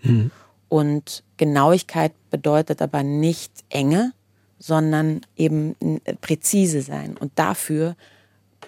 [0.03, 0.31] Mhm.
[0.69, 4.13] Und Genauigkeit bedeutet aber nicht Enge,
[4.57, 5.75] sondern eben
[6.21, 7.17] präzise sein.
[7.17, 7.97] Und dafür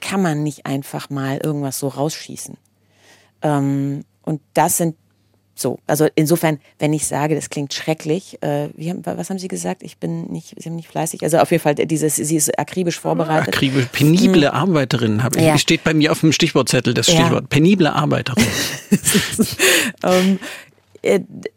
[0.02, 2.58] kann man nicht einfach mal irgendwas so rausschießen.
[3.42, 4.98] Ähm, und das sind
[5.60, 9.48] so, also insofern, wenn ich sage, das klingt schrecklich, äh, wie haben, was haben Sie
[9.48, 9.82] gesagt?
[9.82, 11.24] Ich bin nicht, Sie haben nicht fleißig.
[11.24, 13.56] Also auf jeden Fall, dieses, sie ist akribisch vorbereitet.
[13.56, 14.56] Akribisch, penible hm.
[14.56, 15.46] Arbeiterin habe ich.
[15.46, 15.58] Ja.
[15.58, 17.44] Steht bei mir auf dem Stichwortzettel das Stichwort.
[17.44, 17.48] Ja.
[17.50, 18.46] Penible Arbeiterin.
[20.04, 20.67] ähm, äh,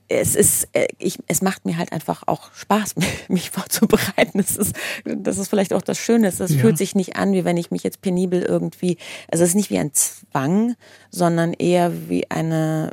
[0.08, 2.94] es ist, äh, ich, es macht mir halt einfach auch Spaß,
[3.28, 4.38] mich vorzubereiten.
[4.38, 6.28] Das ist, das ist vielleicht auch das Schöne.
[6.28, 6.46] Es ja.
[6.46, 8.98] fühlt sich nicht an, wie wenn ich mich jetzt penibel irgendwie,
[9.30, 10.74] also es ist nicht wie ein Zwang,
[11.10, 12.90] sondern eher wie eine,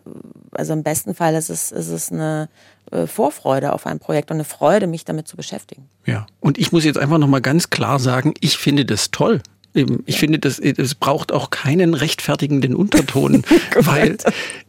[0.51, 2.49] also im besten Fall ist es, ist es eine
[2.91, 5.89] äh, Vorfreude auf ein Projekt und eine Freude, mich damit zu beschäftigen.
[6.05, 9.41] Ja, und ich muss jetzt einfach nochmal ganz klar sagen, ich finde das toll,
[9.77, 13.43] Eben, ich finde, das, es braucht auch keinen rechtfertigenden Unterton,
[13.75, 14.17] weil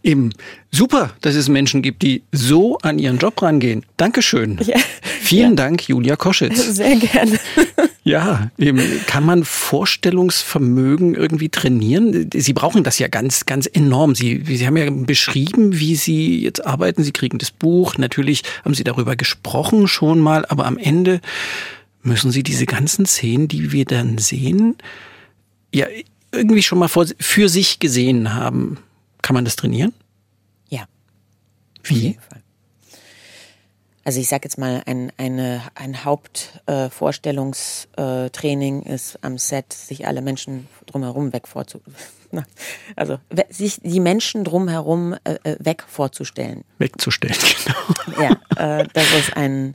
[0.02, 0.34] eben
[0.70, 3.86] super, dass es Menschen gibt, die so an ihren Job rangehen.
[3.96, 4.58] Dankeschön.
[4.62, 4.76] Ja.
[5.02, 5.56] Vielen ja.
[5.56, 6.62] Dank, Julia Koschitz.
[6.76, 7.38] Sehr gerne.
[8.04, 12.30] Ja, eben kann man Vorstellungsvermögen irgendwie trainieren?
[12.32, 14.14] Sie brauchen das ja ganz, ganz enorm.
[14.14, 17.04] Sie, Sie haben ja beschrieben, wie Sie jetzt arbeiten.
[17.04, 17.98] Sie kriegen das Buch.
[17.98, 21.20] Natürlich haben Sie darüber gesprochen schon mal, aber am Ende
[22.08, 24.76] müssen Sie diese ganzen Szenen, die wir dann sehen,
[25.74, 25.86] ja
[26.32, 28.78] irgendwie schon mal vor, für sich gesehen haben.
[29.22, 29.92] Kann man das trainieren?
[30.68, 30.86] Ja.
[31.82, 32.18] Wie?
[34.04, 40.22] Also ich sage jetzt mal, ein, eine, ein Hauptvorstellungstraining äh, ist am Set, sich alle
[40.22, 41.96] Menschen drumherum weg vorzustellen.
[42.94, 43.18] Also
[43.48, 46.62] sich die Menschen drumherum äh, äh, weg vorzustellen.
[46.76, 47.78] Wegzustellen, genau.
[48.22, 48.32] Ja,
[48.80, 49.74] äh, das ist ein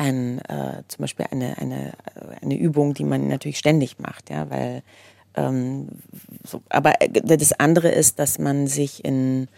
[0.00, 1.92] ein, äh, zum Beispiel eine, eine,
[2.40, 4.82] eine Übung, die man natürlich ständig macht, ja, weil
[5.34, 5.88] ähm,
[6.42, 9.48] so, aber das andere ist, dass man sich in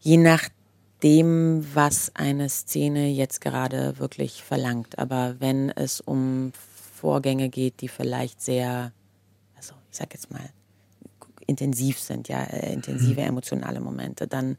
[0.00, 6.52] je nachdem, was eine Szene jetzt gerade wirklich verlangt, aber wenn es um
[6.94, 8.92] Vorgänge geht, die vielleicht sehr,
[9.56, 10.50] also ich sag jetzt mal,
[11.46, 13.28] intensiv sind, ja, äh, intensive mhm.
[13.28, 14.58] emotionale Momente, dann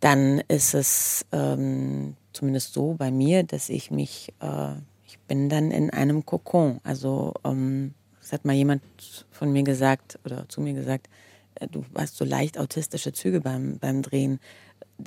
[0.00, 4.72] dann ist es ähm, zumindest so bei mir, dass ich mich, äh,
[5.06, 6.80] ich bin dann in einem Kokon.
[6.84, 8.82] Also ähm, es hat mal jemand
[9.30, 11.08] von mir gesagt oder zu mir gesagt,
[11.56, 14.38] äh, du hast so leicht autistische Züge beim, beim Drehen.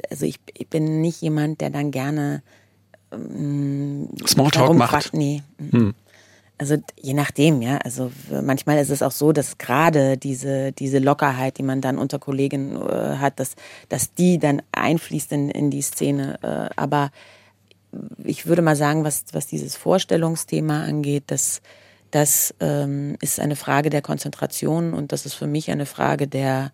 [0.09, 2.43] Also ich, ich bin nicht jemand, der dann gerne
[3.11, 5.13] ähm, Smalltalk macht.
[5.13, 5.43] Nee.
[5.57, 5.93] Hm.
[6.61, 7.79] Also je nachdem, ja.
[7.79, 12.19] Also manchmal ist es auch so, dass gerade diese, diese Lockerheit, die man dann unter
[12.19, 13.55] Kollegen äh, hat, dass,
[13.89, 16.37] dass die dann einfließt in, in die Szene.
[16.43, 17.09] Äh, aber
[18.23, 21.63] ich würde mal sagen, was, was dieses Vorstellungsthema angeht, das,
[22.11, 26.73] das ähm, ist eine Frage der Konzentration und das ist für mich eine Frage der,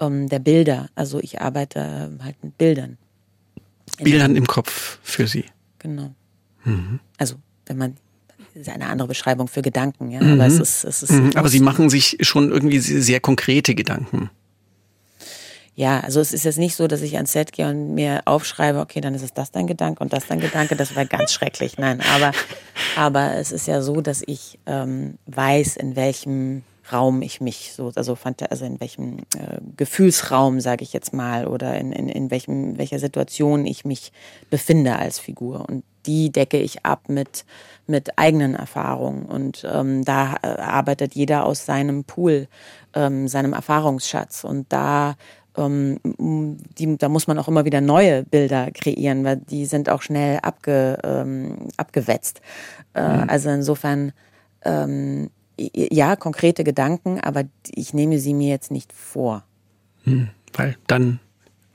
[0.00, 0.88] ähm, der Bilder.
[0.96, 2.98] Also ich arbeite halt mit Bildern.
[3.98, 5.44] Bildern im Kopf für Sie.
[5.78, 6.12] Genau.
[6.64, 6.98] Mhm.
[7.18, 7.96] Also wenn man
[8.60, 10.20] ist eine andere Beschreibung für Gedanken, ja.
[10.20, 10.40] Aber mhm.
[10.40, 11.12] es ist, es ist.
[11.12, 11.32] Mhm.
[11.34, 14.30] Aber Sie machen sich schon irgendwie sehr konkrete Gedanken.
[15.78, 18.80] Ja, also es ist jetzt nicht so, dass ich ans Set gehe und mir aufschreibe,
[18.80, 20.74] okay, dann ist es das dein Gedanke und das dein Gedanke.
[20.74, 21.78] Das wäre ganz schrecklich.
[21.78, 22.32] Nein, aber,
[22.96, 27.92] aber es ist ja so, dass ich ähm, weiß, in welchem Raum ich mich so,
[27.94, 28.16] also,
[28.50, 32.98] also in welchem äh, Gefühlsraum, sage ich jetzt mal, oder in, in, in welchem, welcher
[32.98, 34.12] Situation ich mich
[34.50, 35.68] befinde als Figur.
[35.68, 37.44] Und die decke ich ab mit,
[37.86, 39.26] mit eigenen Erfahrungen.
[39.26, 42.48] Und ähm, da äh, arbeitet jeder aus seinem Pool,
[42.94, 44.44] ähm, seinem Erfahrungsschatz.
[44.44, 45.16] Und da
[45.56, 45.98] ähm,
[46.78, 50.38] die, da muss man auch immer wieder neue Bilder kreieren, weil die sind auch schnell
[50.42, 52.40] abge, ähm, abgewetzt.
[52.94, 53.28] Äh, mhm.
[53.28, 54.12] Also insofern,
[54.64, 57.44] ähm, ja, konkrete Gedanken, aber
[57.74, 59.44] ich nehme sie mir jetzt nicht vor.
[60.04, 61.20] Mhm, weil dann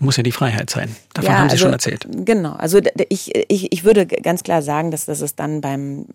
[0.03, 0.95] muss ja die Freiheit sein.
[1.13, 2.07] Davon ja, haben Sie also, schon erzählt.
[2.09, 2.53] Genau.
[2.53, 6.05] Also ich, ich, ich würde ganz klar sagen, dass das ist dann beim,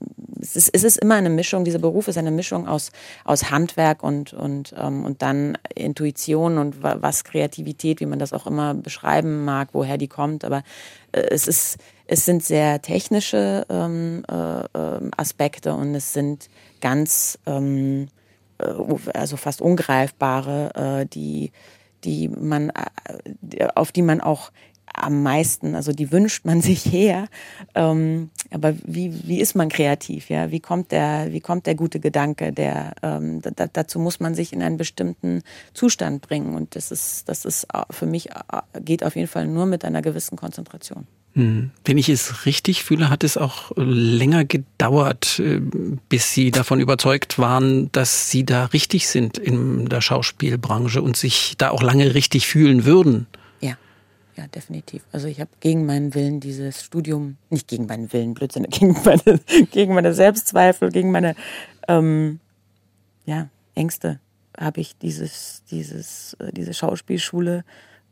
[0.41, 2.91] es ist, es ist immer eine Mischung, dieser Beruf ist eine Mischung aus,
[3.25, 8.47] aus Handwerk und, und, ähm, und dann Intuition und was Kreativität, wie man das auch
[8.47, 10.45] immer beschreiben mag, woher die kommt.
[10.45, 10.63] Aber
[11.13, 16.49] äh, es ist, es sind sehr technische ähm, äh, ähm, Aspekte und es sind
[16.81, 18.09] ganz, ähm,
[18.59, 18.65] äh,
[19.15, 21.53] also fast ungreifbare, äh, die
[22.05, 24.53] die man, äh, auf die man auch
[24.95, 27.29] am meisten, also die wünscht man sich her.
[27.75, 30.31] Ähm, aber wie, wie ist man kreativ?
[30.31, 32.53] Ja, wie kommt der, wie kommt der gute Gedanke?
[32.53, 35.43] Der ähm, da, dazu muss man sich in einen bestimmten
[35.75, 38.31] Zustand bringen und das ist, das ist äh, für mich
[38.81, 41.07] geht auf jeden Fall nur mit einer gewissen Konzentration.
[41.85, 45.61] Wenn ich es richtig fühle, hat es auch länger gedauert, äh,
[46.09, 51.55] bis Sie davon überzeugt waren, dass Sie da richtig sind in der Schauspielbranche und sich
[51.59, 53.27] da auch lange richtig fühlen würden
[54.39, 55.03] ja, definitiv.
[55.11, 59.41] Also ich habe gegen meinen Willen dieses Studium, nicht gegen meinen Willen, Blödsinn, gegen meine,
[59.73, 61.35] gegen meine Selbstzweifel, gegen meine
[61.89, 62.39] ähm,
[63.27, 64.21] ja, Ängste
[64.57, 67.65] habe ich dieses, dieses, äh, diese Schauspielschule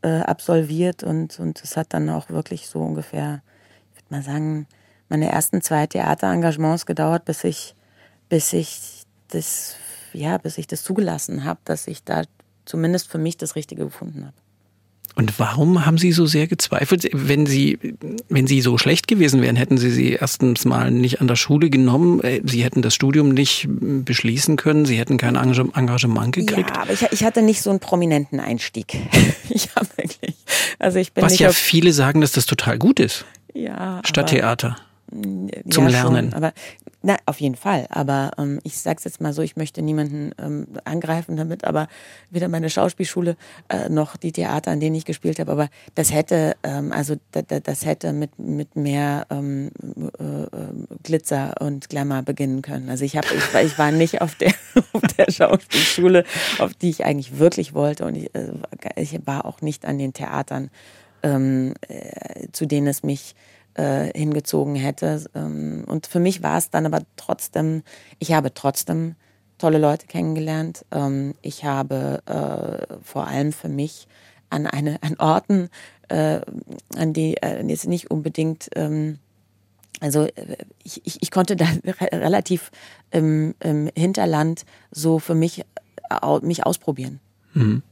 [0.02, 3.42] äh, absolviert und, und es hat dann auch wirklich so ungefähr,
[3.94, 4.66] ich würde mal sagen,
[5.08, 7.74] meine ersten zwei Theaterengagements gedauert, bis ich,
[8.28, 9.76] bis ich das,
[10.12, 12.22] ja, bis ich das zugelassen habe, dass ich da
[12.64, 14.36] zumindest für mich das Richtige gefunden habe.
[15.16, 17.08] Und warum haben Sie so sehr gezweifelt?
[17.12, 17.78] Wenn Sie,
[18.28, 21.70] wenn Sie so schlecht gewesen wären, hätten Sie sie erstens mal nicht an der Schule
[21.70, 22.20] genommen.
[22.20, 24.84] Äh, sie hätten das Studium nicht beschließen können.
[24.84, 26.68] Sie hätten kein Engagement gekriegt.
[26.68, 28.98] Ja, aber ich, ich hatte nicht so einen prominenten Einstieg.
[29.48, 30.36] ich habe wirklich,
[30.78, 33.24] also ich bin Was ja viele sagen, dass das total gut ist.
[33.54, 34.02] Ja.
[34.04, 34.76] Stadttheater.
[35.70, 36.30] Zum ja, Lernen.
[36.30, 36.52] Schon, aber
[37.06, 37.86] na, auf jeden Fall.
[37.90, 41.86] Aber ähm, ich sag's jetzt mal so, ich möchte niemanden ähm, angreifen damit, aber
[42.30, 43.36] weder meine Schauspielschule
[43.68, 47.42] äh, noch die Theater, an denen ich gespielt habe, aber das hätte, ähm, also da,
[47.42, 49.70] da, das hätte mit, mit mehr ähm,
[50.18, 50.48] äh, äh
[51.04, 52.90] Glitzer und Glamour beginnen können.
[52.90, 54.52] Also ich habe, ich, ich war nicht auf der,
[54.92, 56.24] auf der Schauspielschule,
[56.58, 58.04] auf die ich eigentlich wirklich wollte.
[58.04, 58.50] Und ich, äh,
[58.96, 60.70] ich war auch nicht an den Theatern,
[61.22, 63.36] ähm, äh, zu denen es mich
[63.76, 65.24] äh, hingezogen hätte.
[65.34, 67.82] Ähm, und für mich war es dann aber trotzdem,
[68.18, 69.14] ich habe trotzdem
[69.58, 70.84] tolle Leute kennengelernt.
[70.90, 74.08] Ähm, ich habe äh, vor allem für mich
[74.50, 75.68] an eine an Orten,
[76.08, 76.40] äh,
[76.96, 79.18] an die äh, jetzt nicht unbedingt ähm,
[80.00, 81.66] also äh, ich, ich, ich konnte da
[82.12, 82.70] relativ
[83.10, 85.64] im, im Hinterland so für mich
[86.42, 87.18] mich ausprobieren.
[87.54, 87.82] Mhm.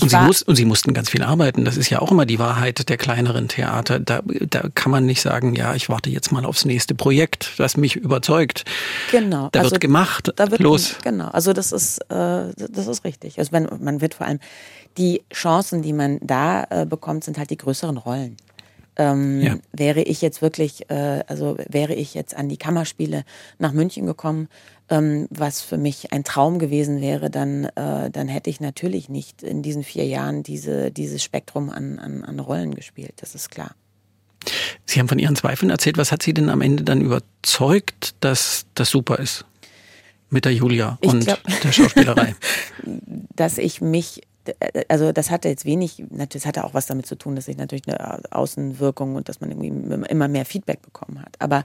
[0.00, 1.64] Und sie, muss, und sie, mussten ganz viel arbeiten.
[1.64, 3.98] Das ist ja auch immer die Wahrheit der kleineren Theater.
[3.98, 7.76] Da, da kann man nicht sagen, ja, ich warte jetzt mal aufs nächste Projekt, das
[7.76, 8.64] mich überzeugt.
[9.10, 9.48] Genau.
[9.52, 10.32] Da also, wird gemacht.
[10.36, 10.96] Da wird los.
[11.02, 11.28] Genau.
[11.28, 13.38] Also das ist, äh, das ist richtig.
[13.38, 14.38] Also wenn, man wird vor allem
[14.96, 18.36] die Chancen, die man da äh, bekommt, sind halt die größeren Rollen.
[18.96, 19.56] Ähm, ja.
[19.72, 23.24] Wäre ich jetzt wirklich, äh, also wäre ich jetzt an die Kammerspiele
[23.58, 24.48] nach München gekommen,
[24.90, 29.42] ähm, was für mich ein Traum gewesen wäre, dann, äh, dann hätte ich natürlich nicht
[29.42, 33.14] in diesen vier Jahren diese, dieses Spektrum an, an, an Rollen gespielt.
[33.16, 33.74] Das ist klar.
[34.86, 35.98] Sie haben von Ihren Zweifeln erzählt.
[35.98, 39.44] Was hat Sie denn am Ende dann überzeugt, dass das super ist?
[40.32, 42.36] Mit der Julia und glaub, der Schauspielerei.
[43.36, 44.22] dass ich mich
[44.88, 47.86] also das hatte jetzt wenig, das hatte auch was damit zu tun, dass ich natürlich
[47.86, 49.68] eine Außenwirkung und dass man irgendwie
[50.08, 51.36] immer mehr Feedback bekommen hat.
[51.38, 51.64] Aber,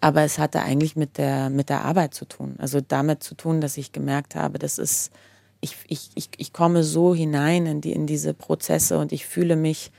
[0.00, 2.54] aber es hatte eigentlich mit der, mit der Arbeit zu tun.
[2.58, 5.10] Also damit zu tun, dass ich gemerkt habe, das ist,
[5.60, 9.56] ich, ich, ich, ich komme so hinein in, die, in diese Prozesse und ich fühle
[9.56, 9.90] mich,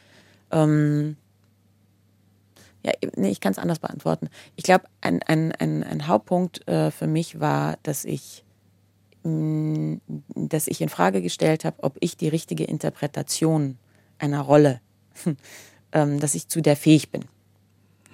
[0.51, 1.17] ähm,
[2.83, 4.29] ja, nee, ich kann es anders beantworten.
[4.55, 8.44] Ich glaube, ein, ein, ein, ein Hauptpunkt äh, für mich war, dass ich
[9.25, 13.77] dass ich in Frage gestellt habe, ob ich die richtige Interpretation
[14.19, 14.81] einer Rolle,
[15.91, 17.25] ähm, dass ich zu der fähig bin.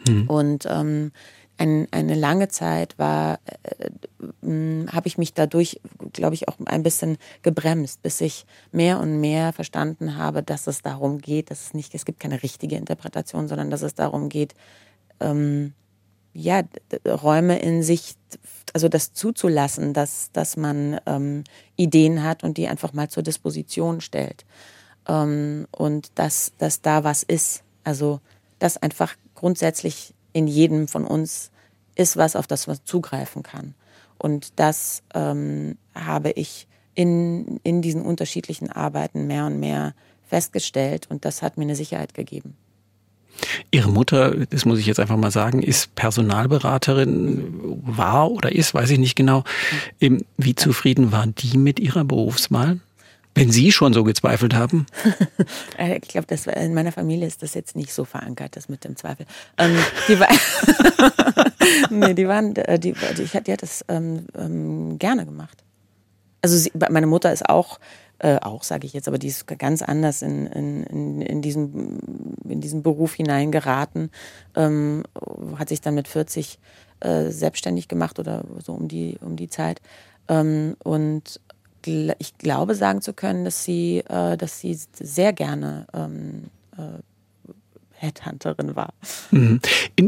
[0.07, 0.27] Mhm.
[0.29, 1.11] Und ähm,
[1.57, 3.85] ein, eine lange Zeit war, äh,
[4.47, 5.79] äh, habe ich mich dadurch,
[6.13, 10.81] glaube ich, auch ein bisschen gebremst, bis ich mehr und mehr verstanden habe, dass es
[10.81, 14.55] darum geht, dass es nicht, es gibt keine richtige Interpretation, sondern dass es darum geht,
[15.19, 15.73] ähm,
[16.33, 16.63] ja,
[17.05, 18.15] Räume in sich,
[18.73, 21.43] also das zuzulassen, dass, dass man ähm,
[21.75, 24.45] Ideen hat und die einfach mal zur Disposition stellt.
[25.07, 27.63] Ähm, und dass, dass da was ist.
[27.83, 28.19] Also,
[28.59, 31.51] dass einfach grundsätzlich in jedem von uns
[31.95, 33.73] ist was, auf das man zugreifen kann.
[34.17, 41.25] Und das ähm, habe ich in, in diesen unterschiedlichen Arbeiten mehr und mehr festgestellt und
[41.25, 42.55] das hat mir eine Sicherheit gegeben.
[43.71, 48.89] Ihre Mutter, das muss ich jetzt einfach mal sagen, ist Personalberaterin, war oder ist, weiß
[48.91, 49.43] ich nicht genau.
[49.99, 52.79] Wie zufrieden war die mit ihrer Berufswahl?
[53.33, 54.85] Wenn Sie schon so gezweifelt haben?
[55.77, 58.95] Äh, ich glaube, in meiner Familie ist das jetzt nicht so verankert, das mit dem
[58.97, 59.25] Zweifel.
[59.57, 59.75] Ähm,
[60.07, 60.27] die, war
[61.89, 65.63] nee, die waren, äh, die, die, die hat das ähm, ähm, gerne gemacht.
[66.41, 67.79] Also sie, meine Mutter ist auch
[68.23, 72.61] äh, auch sage ich jetzt, aber die ist ganz anders in, in, in, diesen, in
[72.61, 74.11] diesen Beruf hineingeraten,
[74.55, 75.03] ähm,
[75.57, 76.59] hat sich dann mit 40
[76.99, 79.81] äh, selbstständig gemacht oder so um die, um die Zeit.
[80.27, 81.39] Ähm, und
[81.83, 86.99] ich glaube sagen zu können, dass sie, äh, dass sie sehr gerne ähm, äh,
[87.93, 88.93] Headhunterin war.
[89.31, 89.61] Mhm.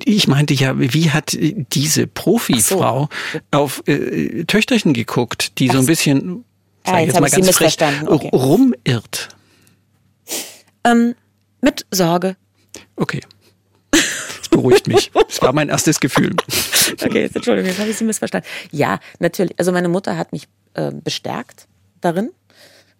[0.05, 3.39] Ich meinte ja, wie hat diese Profifrau so.
[3.49, 6.45] auf äh, Töchterchen geguckt, die so ein bisschen,
[6.85, 8.29] sag ah, jetzt, jetzt mal ganz frech, okay.
[8.33, 9.29] rumirrt?
[10.83, 11.15] Ähm,
[11.61, 12.35] mit Sorge.
[12.95, 13.21] Okay.
[13.91, 15.11] Das beruhigt mich.
[15.27, 16.35] Das war mein erstes Gefühl.
[17.03, 18.47] Okay, jetzt, Entschuldigung, jetzt habe ich Sie missverstanden.
[18.71, 19.57] Ja, natürlich.
[19.57, 21.67] Also meine Mutter hat mich äh, bestärkt
[22.01, 22.31] darin.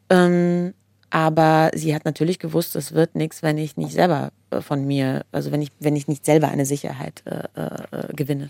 [0.09, 0.73] Ähm,
[1.11, 5.25] aber sie hat natürlich gewusst, es wird nichts, wenn ich nicht selber äh, von mir,
[5.31, 8.49] also wenn ich, wenn ich nicht selber eine Sicherheit äh, äh, gewinne.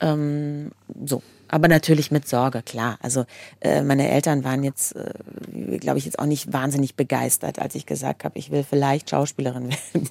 [0.00, 0.72] Ähm,
[1.06, 1.22] so.
[1.52, 2.98] Aber natürlich mit Sorge, klar.
[3.02, 3.26] Also
[3.60, 7.84] äh, meine Eltern waren jetzt, äh, glaube ich, jetzt auch nicht wahnsinnig begeistert, als ich
[7.84, 10.08] gesagt habe, ich will vielleicht Schauspielerin werden.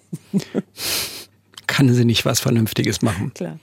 [1.65, 3.33] Kann sie nicht was Vernünftiges machen?
[3.33, 3.57] Klar.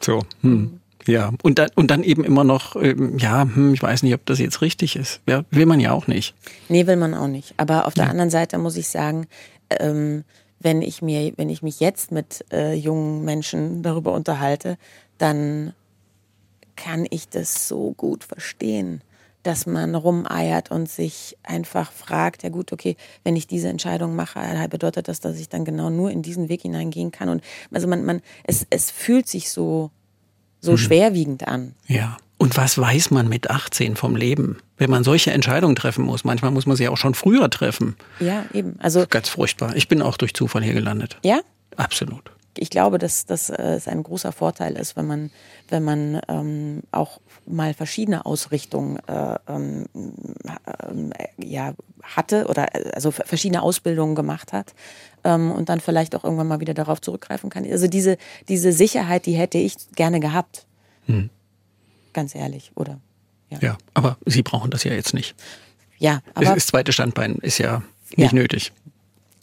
[0.00, 0.22] So.
[0.42, 0.80] Hm.
[1.06, 4.26] Ja, und dann, und dann eben immer noch, ähm, ja, hm, ich weiß nicht, ob
[4.26, 5.20] das jetzt richtig ist.
[5.28, 6.34] Ja, will man ja auch nicht.
[6.68, 7.54] Nee, will man auch nicht.
[7.58, 8.10] Aber auf der ja.
[8.10, 9.28] anderen Seite muss ich sagen,
[9.78, 10.24] ähm,
[10.58, 14.78] wenn ich mir, wenn ich mich jetzt mit äh, jungen Menschen darüber unterhalte,
[15.16, 15.74] dann
[16.84, 19.02] kann ich das so gut verstehen,
[19.42, 24.40] dass man rumeiert und sich einfach fragt, ja gut, okay, wenn ich diese Entscheidung mache,
[24.68, 27.28] bedeutet das, dass ich dann genau nur in diesen Weg hineingehen kann.
[27.28, 29.90] Und also man, man, es, es fühlt sich so
[30.60, 30.78] so mhm.
[30.78, 31.74] schwerwiegend an.
[31.86, 32.16] Ja.
[32.36, 36.24] Und was weiß man mit 18 vom Leben, wenn man solche Entscheidungen treffen muss?
[36.24, 37.96] Manchmal muss man sie auch schon früher treffen.
[38.18, 38.76] Ja, eben.
[38.78, 39.76] Also ganz furchtbar.
[39.76, 41.18] Ich bin auch durch Zufall hier gelandet.
[41.22, 41.40] Ja?
[41.76, 42.30] Absolut.
[42.56, 45.30] Ich glaube, dass das äh, ein großer Vorteil ist, wenn man,
[45.68, 53.10] wenn man ähm, auch mal verschiedene Ausrichtungen äh, ähm, äh, ja, hatte oder äh, also
[53.10, 54.74] verschiedene Ausbildungen gemacht hat
[55.24, 57.64] ähm, und dann vielleicht auch irgendwann mal wieder darauf zurückgreifen kann.
[57.70, 58.16] Also diese,
[58.48, 60.66] diese Sicherheit, die hätte ich gerne gehabt.
[61.06, 61.30] Hm.
[62.12, 63.00] Ganz ehrlich, oder?
[63.50, 63.58] Ja.
[63.60, 65.34] ja, aber Sie brauchen das ja jetzt nicht.
[65.98, 66.54] Ja, aber.
[66.54, 67.82] Das zweite Standbein ist ja
[68.16, 68.38] nicht ja.
[68.38, 68.72] nötig.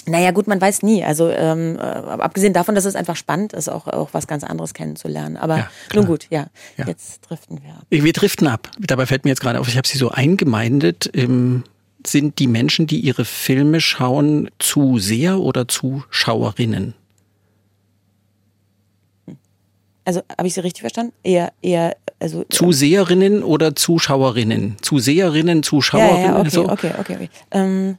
[0.07, 1.03] Naja, gut, man weiß nie.
[1.03, 4.73] Also ähm, äh, abgesehen davon, dass es einfach spannend ist, auch, auch was ganz anderes
[4.73, 5.37] kennenzulernen.
[5.37, 7.85] Aber ja, nun gut, ja, ja, Jetzt driften wir ab.
[7.89, 8.71] Wir driften ab.
[8.79, 11.05] Dabei fällt mir jetzt gerade auf, ich habe sie so eingemeindet.
[11.07, 11.63] Im
[12.05, 16.93] sind die Menschen, die ihre Filme schauen, Zuseher oder Zuschauerinnen?
[20.05, 21.11] Also habe ich Sie richtig verstanden?
[21.21, 24.77] Eher, eher, also Zuseherinnen oder Zuschauerinnen?
[24.81, 26.23] Zuseherinnen, Zuschauerinnen.
[26.23, 26.69] Ja, ja, okay, so.
[26.69, 27.29] okay, okay, okay.
[27.51, 27.97] Ähm,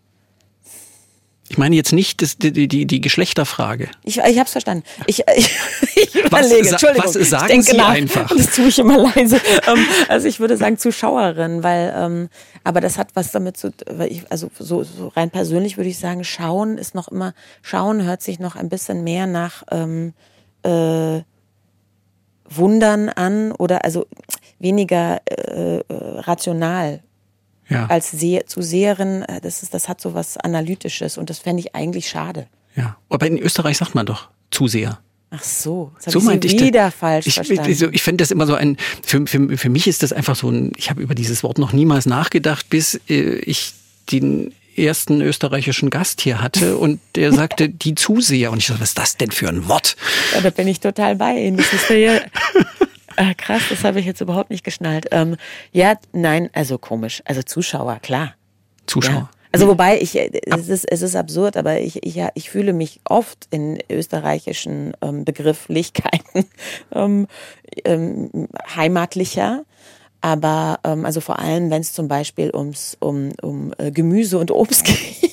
[1.51, 3.89] ich meine jetzt nicht das, die, die, die Geschlechterfrage.
[4.05, 4.85] Ich, ich habe es verstanden.
[5.07, 5.51] Ich, ich,
[5.97, 7.15] ich überlege, was, Entschuldigung.
[7.15, 8.29] Was sagen Sie nach, einfach?
[8.29, 9.41] Das tue ich immer leise.
[9.67, 12.29] Ähm, also ich würde sagen Zuschauerin, weil, ähm,
[12.65, 15.99] aber das hat was damit zu, weil ich, also so, so rein persönlich würde ich
[15.99, 20.13] sagen, schauen ist noch immer, schauen hört sich noch ein bisschen mehr nach ähm,
[20.65, 21.23] äh,
[22.51, 24.07] Wundern an oder also
[24.59, 25.85] weniger äh, äh
[26.21, 27.01] rational
[27.69, 27.87] ja.
[27.87, 31.75] als Se Zuseherin, äh, das, ist, das hat so was Analytisches und das fände ich
[31.75, 32.47] eigentlich schade.
[32.77, 34.99] Ja, aber in Österreich sagt man doch Zuseher.
[35.31, 37.71] Ach so, das so meinte ich wieder da, falsch ich, verstanden.
[37.71, 40.49] Ich, ich finde das immer so ein, für, für, für mich ist das einfach so
[40.49, 43.75] ein, ich habe über dieses Wort noch niemals nachgedacht, bis äh, ich
[44.11, 48.53] den ersten österreichischen Gast hier hatte und der sagte, die Zuseher.
[48.53, 49.97] Und ich dachte, was ist das denn für ein Wort?
[50.35, 51.59] Ja, da bin ich total bei Ihnen.
[51.59, 52.21] Das ist ja
[53.21, 55.09] Ah, krass, das habe ich jetzt überhaupt nicht geschnallt.
[55.11, 55.37] Ähm,
[55.73, 57.21] ja, nein, also komisch.
[57.25, 58.35] Also Zuschauer, klar.
[58.87, 59.13] Zuschauer.
[59.13, 59.31] Ja.
[59.51, 63.01] Also wobei ich, äh, es ist, es ist absurd, aber ich, ich, ich fühle mich
[63.05, 66.45] oft in österreichischen ähm, Begrifflichkeiten
[66.95, 67.27] ähm,
[67.85, 69.65] ähm, heimatlicher.
[70.21, 74.53] Aber ähm, also vor allem, wenn es zum Beispiel ums, um, um äh, Gemüse und
[74.53, 75.28] Obst geht.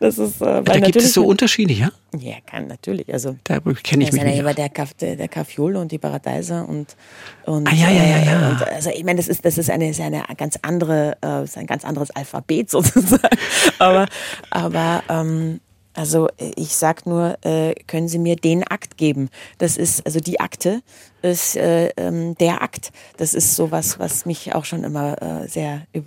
[0.00, 1.90] Das ist, äh, da gibt es so Unterschiede, ja?
[2.18, 3.12] Ja, kann natürlich.
[3.12, 4.58] Also da kenne ich mich ja nicht.
[4.58, 6.96] Der, Kaff, der, der Kaffeole und die Paradeiser und,
[7.44, 8.50] und ah, ja, ja, ja, ja.
[8.50, 11.56] Und, also ich meine, das ist das ist eine, ist eine ganz andere, äh, ist
[11.56, 13.38] ein ganz anderes Alphabet sozusagen.
[13.78, 14.06] aber
[14.50, 15.60] aber ähm,
[15.96, 19.30] also ich sag nur, äh, können Sie mir den Akt geben?
[19.56, 20.82] Das ist, also die Akte
[21.22, 22.92] ist äh, ähm, der Akt.
[23.16, 26.02] Das ist sowas, was mich auch schon immer äh, sehr äh,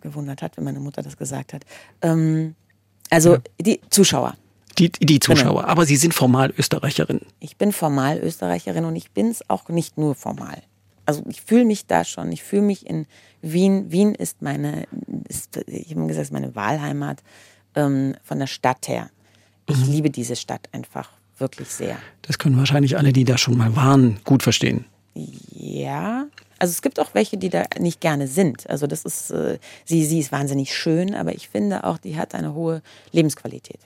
[0.00, 1.64] gewundert hat, wenn meine Mutter das gesagt hat.
[2.00, 2.54] Ähm,
[3.14, 3.40] also ja.
[3.60, 4.34] die Zuschauer.
[4.78, 5.68] Die, die Zuschauer, genau.
[5.68, 7.20] aber Sie sind formal Österreicherin.
[7.38, 10.62] Ich bin formal Österreicherin und ich bin es auch nicht nur formal.
[11.06, 13.06] Also ich fühle mich da schon, ich fühle mich in
[13.40, 13.92] Wien.
[13.92, 14.86] Wien ist meine,
[15.28, 17.22] ist, ich habe gesagt, meine Wahlheimat
[17.74, 19.10] ähm, von der Stadt her.
[19.66, 19.92] Ich mhm.
[19.92, 21.96] liebe diese Stadt einfach wirklich sehr.
[22.22, 24.86] Das können wahrscheinlich alle, die da schon mal waren, gut verstehen.
[25.14, 26.26] Ja,
[26.58, 28.68] also es gibt auch welche, die da nicht gerne sind.
[28.68, 32.34] Also das ist, äh, sie, sie ist wahnsinnig schön, aber ich finde auch, die hat
[32.34, 32.82] eine hohe
[33.12, 33.80] Lebensqualität.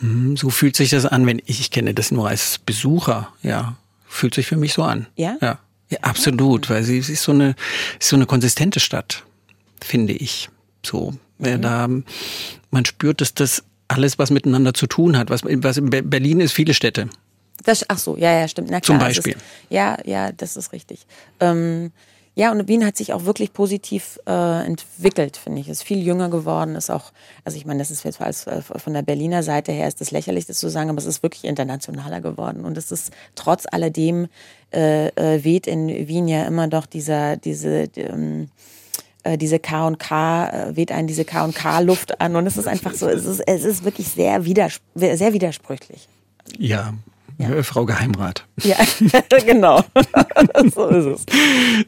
[0.00, 3.76] Hm, so fühlt sich das an, wenn ich, ich kenne das nur als Besucher, ja.
[4.10, 5.06] Fühlt sich für mich so an.
[5.16, 5.36] Ja?
[5.42, 5.58] Ja,
[5.90, 7.54] ja absolut, weil sie, sie ist so eine,
[8.00, 9.24] ist so eine konsistente Stadt,
[9.82, 10.48] finde ich.
[10.84, 11.60] So, mhm.
[11.60, 11.88] da,
[12.70, 15.30] man spürt, dass das alles, was miteinander zu tun hat.
[15.30, 17.08] Was, was in Berlin ist, viele Städte.
[17.64, 18.70] Das, ach so, ja, ja, stimmt.
[18.70, 19.32] Na klar, Zum Beispiel.
[19.34, 21.06] Ist, ja, ja, das ist richtig.
[21.40, 21.92] Ähm,
[22.38, 25.68] ja, und Wien hat sich auch wirklich positiv äh, entwickelt, finde ich.
[25.68, 27.10] Ist viel jünger geworden, ist auch,
[27.44, 30.12] also ich meine, das ist jetzt als, äh, von der Berliner Seite her ist das
[30.12, 32.64] lächerlich, das zu sagen, aber es ist wirklich internationaler geworden.
[32.64, 34.28] Und es ist trotz alledem
[34.72, 38.50] äh, äh, weht in Wien ja immer doch dieser, diese, ähm,
[39.24, 42.36] äh, diese K und K, äh, weht einen diese K und K-Luft an.
[42.36, 46.08] Und es ist einfach so, es ist, es ist wirklich sehr, widers sehr widersprüchlich.
[46.56, 46.94] Ja,
[47.38, 47.50] ja.
[47.50, 48.46] Äh, Frau Geheimrat.
[48.62, 48.76] Ja,
[49.46, 49.82] genau.
[50.74, 51.26] so ist es.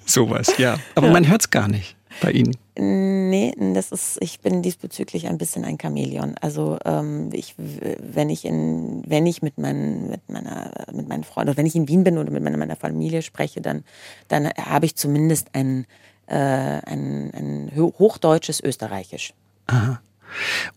[0.07, 0.79] Sowas, ja.
[0.95, 1.13] Aber ja.
[1.13, 2.57] man hört es gar nicht bei Ihnen.
[2.79, 6.35] Nee, das ist, ich bin diesbezüglich ein bisschen ein Chamäleon.
[6.41, 11.57] Also ähm, ich, wenn ich in, wenn ich mit, mein, mit meiner, mit meinen Freunden,
[11.57, 13.85] wenn ich in Wien bin oder mit meiner, meiner Familie spreche, dann,
[14.29, 15.87] dann habe ich zumindest ein,
[16.27, 19.35] äh, ein, ein hochdeutsches Österreichisch.
[19.67, 20.01] Aha.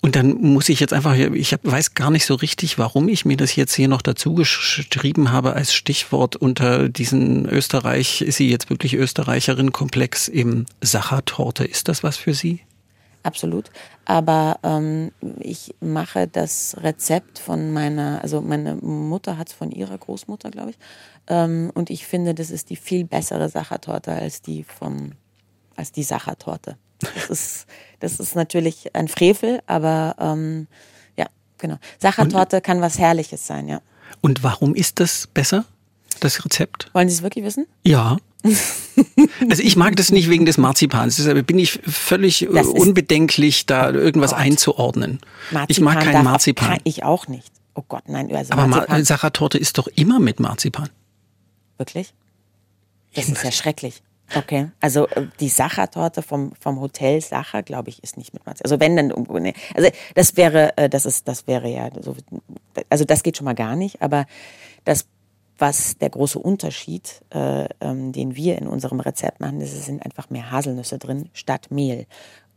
[0.01, 3.37] Und dann muss ich jetzt einfach, ich weiß gar nicht so richtig, warum ich mir
[3.37, 8.69] das jetzt hier noch dazu geschrieben habe als Stichwort unter diesen Österreich, ist sie jetzt
[8.69, 11.65] wirklich Österreicherin Komplex im Sachertorte.
[11.65, 12.61] Ist das was für Sie?
[13.23, 13.71] Absolut.
[14.03, 19.97] Aber ähm, ich mache das Rezept von meiner, also meine Mutter hat es von ihrer
[19.97, 20.77] Großmutter, glaube ich.
[21.27, 25.13] Ähm, und ich finde, das ist die viel bessere Sachertorte als die vom,
[25.77, 26.77] als die Sachertorte.
[26.99, 27.65] Das ist,
[28.03, 30.67] das ist natürlich ein Frevel, aber ähm,
[31.15, 31.25] ja,
[31.57, 31.77] genau.
[31.99, 33.81] Sachertorte kann was Herrliches sein, ja.
[34.19, 35.63] Und warum ist das besser,
[36.19, 36.89] das Rezept?
[36.93, 37.65] Wollen Sie es wirklich wissen?
[37.85, 38.17] Ja.
[39.49, 41.15] also ich mag das nicht wegen des Marzipans.
[41.15, 44.39] Deshalb bin ich völlig unbedenklich, da irgendwas Gott.
[44.39, 45.19] einzuordnen.
[45.51, 46.67] Marzipan ich mag keinen Marzipan.
[46.67, 47.53] Kann ich auch nicht.
[47.73, 48.29] Oh Gott, nein.
[48.35, 49.05] Also Aber Marzipan.
[49.05, 50.89] Sachertorte ist doch immer mit Marzipan.
[51.77, 52.13] Wirklich?
[53.15, 54.03] Das ist ja schrecklich.
[54.35, 58.71] Okay, also äh, die Sacher-Torte vom, vom Hotel Sacher, glaube ich, ist nicht mit Marzipan.
[58.71, 59.07] Also wenn dann,
[59.41, 62.15] ne, also das wäre, äh, das ist, das wäre ja so,
[62.89, 64.25] also das geht schon mal gar nicht, aber
[64.85, 65.07] das,
[65.57, 70.03] was der große Unterschied, äh, ähm, den wir in unserem Rezept machen, ist, es sind
[70.03, 72.07] einfach mehr Haselnüsse drin statt Mehl.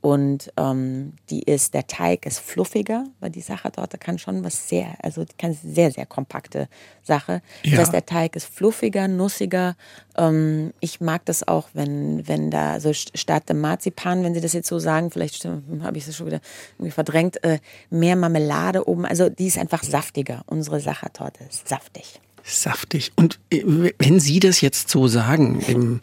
[0.01, 4.95] Und ähm, die ist, der Teig ist fluffiger, weil die Sachertorte kann schon was sehr,
[5.03, 6.69] also kann sehr, sehr kompakte
[7.03, 7.43] Sache.
[7.65, 7.73] Ja.
[7.73, 9.75] Das heißt, der Teig ist fluffiger, nussiger.
[10.17, 14.53] Ähm, ich mag das auch, wenn, wenn da, also statt dem Marzipan, wenn Sie das
[14.53, 16.41] jetzt so sagen, vielleicht habe ich das schon wieder
[16.75, 17.59] irgendwie verdrängt, äh,
[17.91, 19.07] mehr Marmelade oben.
[19.07, 20.43] Also die ist einfach saftiger.
[20.47, 22.21] Unsere Sachertorte ist saftig.
[22.45, 23.11] Saftig.
[23.17, 26.01] Und äh, wenn Sie das jetzt so sagen, im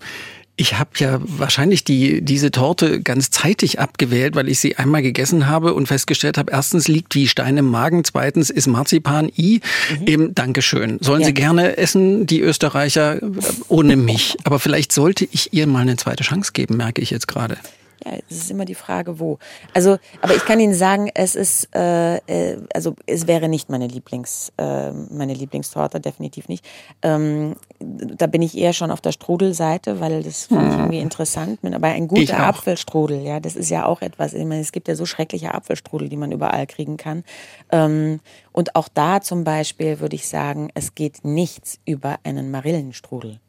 [0.56, 5.47] ich habe ja wahrscheinlich die, diese Torte ganz zeitig abgewählt, weil ich sie einmal gegessen
[5.47, 9.62] habe und festgestellt habe, erstens liegt wie Stein im Magen, zweitens ist Marzipan I.
[9.99, 10.08] Mhm.
[10.08, 10.99] Eben, Dankeschön.
[11.01, 11.28] Sollen ja.
[11.28, 13.20] Sie gerne essen, die Österreicher,
[13.68, 14.38] ohne mich.
[14.43, 17.58] Aber vielleicht sollte ich ihr mal eine zweite Chance geben, merke ich jetzt gerade.
[18.06, 19.38] Ja, es ist immer die Frage, wo.
[19.74, 23.88] Also, aber ich kann Ihnen sagen, es ist, äh, äh, also es wäre nicht meine
[23.88, 26.66] Lieblings, äh, meine Lieblingstorte, definitiv nicht.
[27.01, 31.60] Ähm, da bin ich eher schon auf der Strudelseite, weil das finde ich irgendwie interessant.
[31.64, 34.34] Aber ein guter Apfelstrudel, ja, das ist ja auch etwas.
[34.34, 37.24] Ich meine, es gibt ja so schreckliche Apfelstrudel, die man überall kriegen kann.
[37.72, 38.20] Ähm,
[38.51, 43.39] und auch da zum Beispiel würde ich sagen, es geht nichts über einen Marillenstrudel.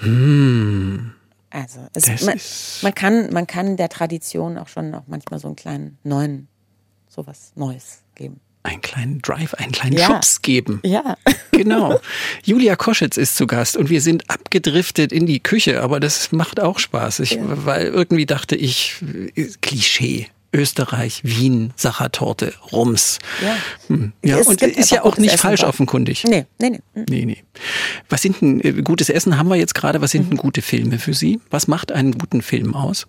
[0.00, 1.12] Hm.
[1.54, 2.40] Also es, man,
[2.82, 6.48] man, kann, man kann der Tradition auch schon noch manchmal so einen kleinen neuen,
[7.08, 8.40] sowas Neues geben.
[8.64, 10.06] Einen kleinen Drive, einen kleinen ja.
[10.06, 10.80] Schubs geben.
[10.84, 11.16] Ja.
[11.52, 12.00] Genau.
[12.42, 16.58] Julia Koschitz ist zu Gast und wir sind abgedriftet in die Küche, aber das macht
[16.58, 17.20] auch Spaß.
[17.20, 17.42] Ich, ja.
[17.46, 18.96] Weil irgendwie dachte ich,
[19.62, 20.26] Klischee.
[20.54, 23.18] Österreich, Wien, Sachertorte, Rums.
[23.42, 23.56] Ja,
[23.88, 24.12] hm.
[24.24, 26.24] ja und ist ja auch nicht falsch offenkundig.
[26.24, 26.80] Nee, nee, nee.
[26.94, 27.04] Hm.
[27.08, 27.44] Nee, nee.
[28.08, 30.30] Was sind denn, äh, gutes Essen haben wir jetzt gerade, was sind mhm.
[30.30, 31.40] denn gute Filme für Sie?
[31.50, 33.06] Was macht einen guten Film aus?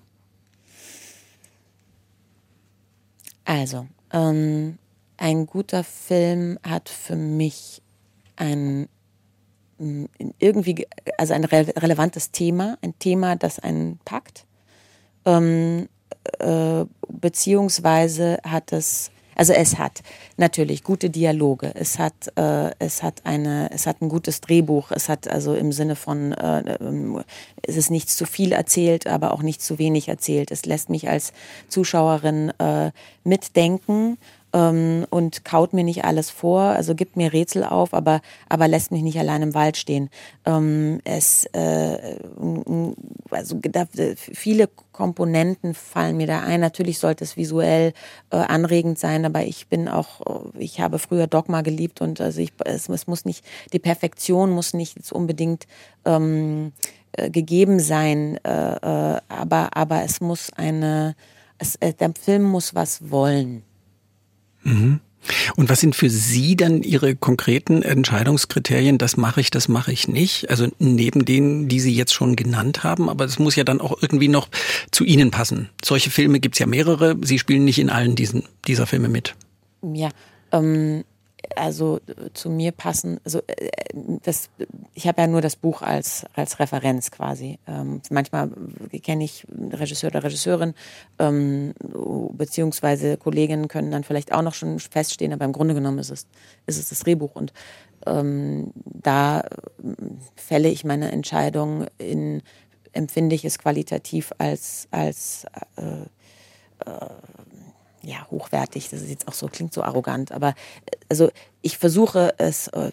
[3.46, 4.80] Also, ähm,
[5.18, 7.82] ein guter Film hat für mich
[8.36, 8.90] ein
[10.40, 10.88] irgendwie,
[11.18, 14.46] also ein relevantes Thema, ein Thema, das einen packt.
[15.26, 15.90] Ähm,
[16.40, 20.02] äh, beziehungsweise hat es also es hat
[20.38, 25.10] natürlich gute Dialoge, es hat äh, es hat eine es hat ein gutes Drehbuch, es
[25.10, 27.22] hat also im Sinne von äh, ähm,
[27.62, 30.52] es ist nichts zu viel erzählt, aber auch nicht zu wenig erzählt.
[30.52, 31.34] Es lässt mich als
[31.68, 32.92] Zuschauerin äh,
[33.26, 34.18] mitdenken
[34.56, 38.90] ähm, und kaut mir nicht alles vor, also gibt mir Rätsel auf, aber, aber lässt
[38.90, 40.10] mich nicht allein im Wald stehen.
[40.46, 42.18] Ähm, es, äh,
[43.30, 43.86] also da,
[44.16, 46.62] viele Komponenten fallen mir da ein.
[46.62, 47.92] Natürlich sollte es visuell
[48.30, 50.22] äh, anregend sein, aber ich bin auch,
[50.58, 53.44] ich habe früher Dogma geliebt und also ich, es, es muss nicht,
[53.74, 55.68] die Perfektion muss nicht unbedingt
[56.06, 56.72] ähm,
[57.12, 61.18] äh, gegeben sein, äh, äh, aber, aber es muss eine,
[61.58, 63.64] es, äh, der Film muss was wollen.
[64.66, 65.00] Mhm.
[65.56, 68.98] Und was sind für Sie dann Ihre konkreten Entscheidungskriterien?
[68.98, 70.50] Das mache ich, das mache ich nicht.
[70.50, 74.02] Also neben denen, die Sie jetzt schon genannt haben, aber es muss ja dann auch
[74.02, 74.50] irgendwie noch
[74.92, 75.70] zu Ihnen passen.
[75.84, 77.16] Solche Filme gibt es ja mehrere.
[77.24, 79.36] Sie spielen nicht in allen diesen, dieser Filme mit.
[79.82, 80.10] Ja,
[80.52, 81.04] ähm,
[81.56, 83.70] also äh, zu mir passen, also äh,
[84.24, 84.50] das,
[84.94, 87.60] ich habe ja nur das Buch als, als Referenz quasi.
[87.68, 88.52] Ähm, manchmal
[89.04, 90.74] kenne ich Regisseur oder Regisseurin,
[91.20, 91.74] ähm,
[92.34, 96.28] beziehungsweise Kolleginnen können dann vielleicht auch noch schon feststehen, aber im Grunde genommen ist es,
[96.66, 97.54] ist es das Drehbuch und
[98.06, 99.46] ähm, da äh,
[100.36, 102.42] fälle ich meine Entscheidung in,
[102.94, 106.06] empfinde ich es qualitativ als, als äh,
[106.86, 107.10] äh,
[108.06, 111.30] ja, hochwertig, das ist jetzt auch so, klingt so arrogant, aber äh, also
[111.62, 112.92] ich versuche es äh,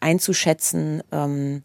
[0.00, 1.62] einzuschätzen, ähm,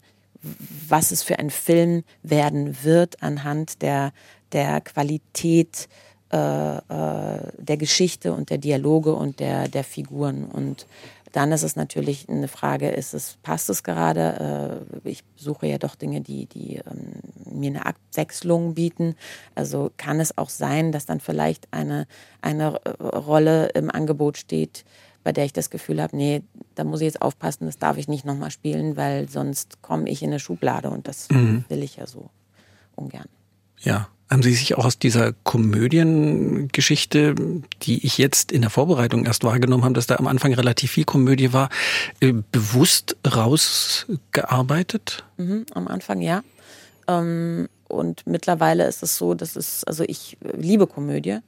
[0.88, 4.12] was es für ein Film werden wird anhand der,
[4.52, 5.88] der Qualität
[6.32, 10.46] äh, äh, der Geschichte und der Dialoge und der, der Figuren.
[10.46, 10.86] Und
[11.32, 14.84] dann ist es natürlich eine Frage, ist es, passt es gerade?
[15.04, 17.20] Äh, ich suche ja doch Dinge, die, die ähm,
[17.50, 19.16] mir eine Abwechslung bieten.
[19.54, 22.06] Also kann es auch sein, dass dann vielleicht eine,
[22.42, 24.84] eine Rolle im Angebot steht,
[25.24, 26.42] bei der ich das Gefühl habe, nee,
[26.74, 30.22] da muss ich jetzt aufpassen, das darf ich nicht nochmal spielen, weil sonst komme ich
[30.22, 31.64] in eine Schublade und das mhm.
[31.68, 32.28] will ich ja so
[32.94, 33.28] ungern.
[33.80, 37.34] Ja, haben Sie sich auch aus dieser Komödiengeschichte,
[37.82, 41.04] die ich jetzt in der Vorbereitung erst wahrgenommen habe, dass da am Anfang relativ viel
[41.04, 41.68] Komödie war,
[42.20, 45.24] äh, bewusst rausgearbeitet?
[45.36, 46.42] Mhm, am Anfang ja.
[47.08, 51.38] Ähm, und mittlerweile ist es so, dass es, also ich liebe Komödie,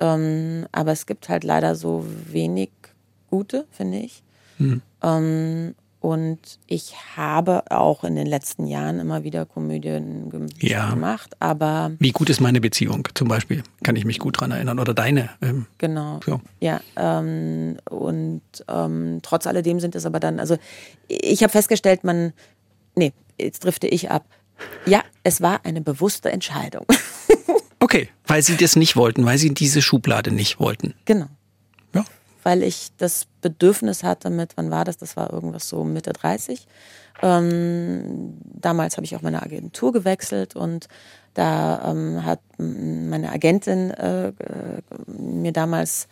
[0.00, 2.70] ähm, aber es gibt halt leider so wenig
[3.30, 4.22] gute, finde ich.
[4.58, 4.82] Hm.
[6.06, 10.30] Und ich habe auch in den letzten Jahren immer wieder Komödien
[10.60, 10.90] ja.
[10.90, 11.96] gemacht, aber.
[11.98, 13.64] Wie gut ist meine Beziehung zum Beispiel?
[13.82, 14.78] Kann ich mich gut daran erinnern.
[14.78, 15.30] Oder deine.
[15.42, 16.20] Ähm, genau.
[16.24, 16.40] So.
[16.60, 16.80] Ja.
[16.94, 20.58] Ähm, und ähm, trotz alledem sind es aber dann, also
[21.08, 22.32] ich habe festgestellt, man.
[22.94, 24.26] Nee, jetzt drifte ich ab.
[24.86, 26.86] Ja, es war eine bewusste Entscheidung.
[27.80, 30.94] okay, weil sie das nicht wollten, weil sie diese Schublade nicht wollten.
[31.04, 31.26] Genau
[32.46, 34.98] weil ich das Bedürfnis hatte mit, wann war das?
[34.98, 36.68] Das war irgendwas so Mitte 30.
[37.20, 40.86] Ähm, damals habe ich auch meine Agentur gewechselt und
[41.34, 44.32] da ähm, hat meine Agentin äh,
[45.08, 46.06] mir damals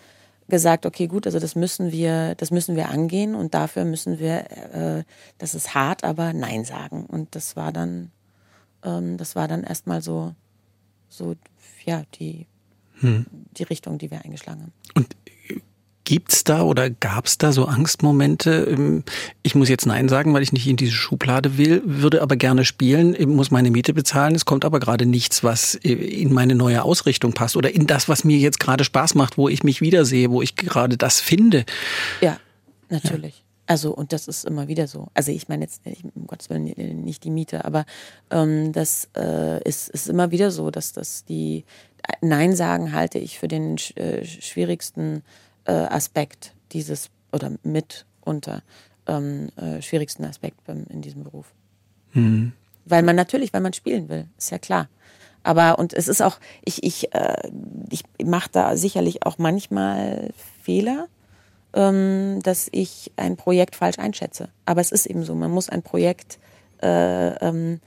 [0.48, 4.50] gesagt, okay, gut, also das müssen wir, das müssen wir angehen und dafür müssen wir,
[4.74, 5.04] äh,
[5.38, 7.06] das ist hart, aber Nein sagen.
[7.06, 8.10] Und das war dann,
[8.82, 10.34] ähm, das war dann erstmal so,
[11.08, 11.36] so,
[11.84, 12.48] ja, die,
[12.98, 13.24] hm.
[13.56, 14.72] die Richtung, die wir eingeschlagen haben.
[14.96, 15.14] Und
[16.04, 18.66] Gibt's da oder gab's da so Angstmomente?
[18.70, 19.04] Ähm,
[19.42, 22.66] ich muss jetzt Nein sagen, weil ich nicht in diese Schublade will, würde aber gerne
[22.66, 24.34] spielen, muss meine Miete bezahlen.
[24.34, 28.08] Es kommt aber gerade nichts, was äh, in meine neue Ausrichtung passt oder in das,
[28.08, 31.64] was mir jetzt gerade Spaß macht, wo ich mich wiedersehe, wo ich gerade das finde.
[32.20, 32.38] Ja,
[32.90, 33.38] natürlich.
[33.38, 33.44] Ja.
[33.66, 35.08] Also, und das ist immer wieder so.
[35.14, 35.80] Also, ich meine jetzt,
[36.14, 36.64] um Gottes Willen,
[37.02, 37.86] nicht die Miete, aber
[38.30, 41.64] ähm, das äh, ist, ist immer wieder so, dass das die
[42.20, 45.22] Nein sagen halte ich für den äh, schwierigsten
[45.64, 48.62] äh, Aspekt dieses oder mitunter
[49.06, 51.52] ähm, äh, schwierigsten Aspekt beim, in diesem Beruf.
[52.12, 52.52] Mhm.
[52.84, 54.88] Weil man natürlich, weil man spielen will, ist ja klar.
[55.42, 57.50] Aber und es ist auch, ich, ich, äh,
[57.90, 60.30] ich mache da sicherlich auch manchmal
[60.62, 61.08] Fehler,
[61.74, 64.48] ähm, dass ich ein Projekt falsch einschätze.
[64.64, 66.38] Aber es ist eben so, man muss ein Projekt
[66.82, 67.80] äh, ähm,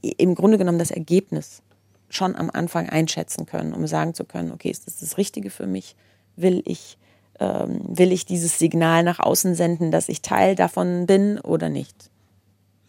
[0.00, 1.62] im Grunde genommen das Ergebnis
[2.10, 5.66] schon am Anfang einschätzen können, um sagen zu können, okay, ist das das Richtige für
[5.66, 5.94] mich?
[6.36, 6.96] Will ich
[7.40, 12.10] ähm, will ich dieses Signal nach außen senden, dass ich Teil davon bin oder nicht.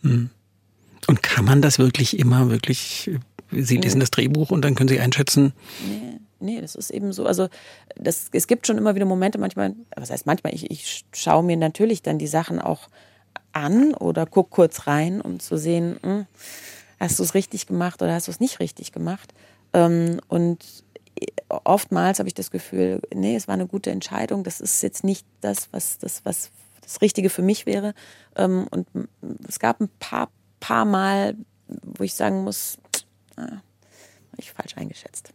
[0.02, 0.30] Hm.
[1.08, 3.12] Und kann man das wirklich immer wirklich,
[3.52, 5.54] Sie lesen das Drehbuch und dann können Sie einschätzen?
[5.88, 6.20] Nee.
[6.42, 7.26] Nee, das ist eben so.
[7.26, 7.50] Also
[7.96, 11.58] das, es gibt schon immer wieder Momente, manchmal, was heißt manchmal, ich, ich schaue mir
[11.58, 12.88] natürlich dann die Sachen auch
[13.52, 16.26] an oder gucke kurz rein, um zu sehen, hm,
[17.00, 19.34] hast du es richtig gemacht oder hast du es nicht richtig gemacht.
[19.74, 20.60] Ähm, und
[21.50, 24.44] oftmals habe ich das Gefühl, nee, es war eine gute Entscheidung.
[24.44, 26.52] Das ist jetzt nicht das, was das, was
[26.82, 27.94] das Richtige für mich wäre.
[28.36, 28.88] Ähm, und
[29.48, 31.36] es gab ein paar, paar Mal,
[31.68, 32.78] wo ich sagen muss,
[33.36, 33.62] ah, habe
[34.40, 35.34] ich falsch eingeschätzt.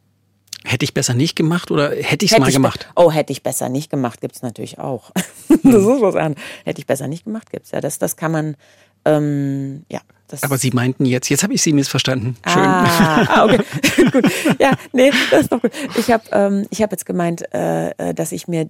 [0.67, 2.89] Hätte ich besser nicht gemacht oder hätte ich es mal ich gemacht?
[2.97, 5.11] Oh, hätte ich besser nicht gemacht, gibt es natürlich auch.
[5.49, 6.43] das ist was anderes.
[6.65, 7.83] Hätte ich besser nicht gemacht, gibt es ja.
[7.83, 8.57] Das, das kann man,
[9.05, 10.01] ähm, ja,
[10.43, 12.37] aber Sie meinten jetzt, jetzt habe ich Sie missverstanden.
[12.47, 12.63] Schön.
[12.63, 13.63] Ah, ah okay,
[14.11, 14.25] gut.
[14.59, 15.71] Ja, nee, das ist doch gut.
[15.97, 18.69] Ich habe ähm, hab jetzt gemeint, äh, äh, dass ich mir,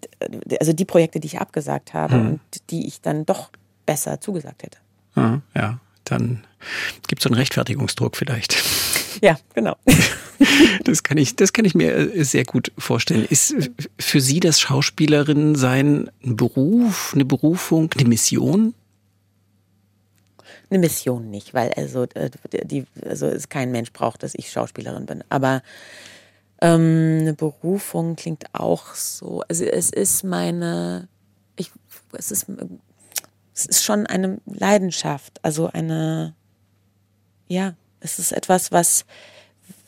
[0.60, 2.26] also die Projekte, die ich abgesagt habe hm.
[2.26, 3.50] und die ich dann doch
[3.86, 4.78] besser zugesagt hätte.
[5.14, 6.44] Ah, ja, dann
[7.06, 8.62] gibt es so einen Rechtfertigungsdruck vielleicht.
[9.22, 9.76] Ja, genau.
[10.82, 13.24] Das kann ich, das kann ich mir äh, sehr gut vorstellen.
[13.24, 13.54] Ist
[13.98, 18.74] für Sie das Schauspielerin sein ein Beruf, eine Berufung, eine Mission?
[20.74, 22.30] Eine Mission nicht, weil also, äh,
[22.64, 25.22] die, also es kein Mensch braucht, dass ich Schauspielerin bin.
[25.28, 25.62] Aber
[26.60, 29.44] ähm, eine Berufung klingt auch so.
[29.48, 31.06] Also es ist meine,
[31.54, 31.70] ich,
[32.18, 32.46] es ist,
[33.54, 36.34] es ist schon eine Leidenschaft, also eine,
[37.46, 39.04] ja, es ist etwas, was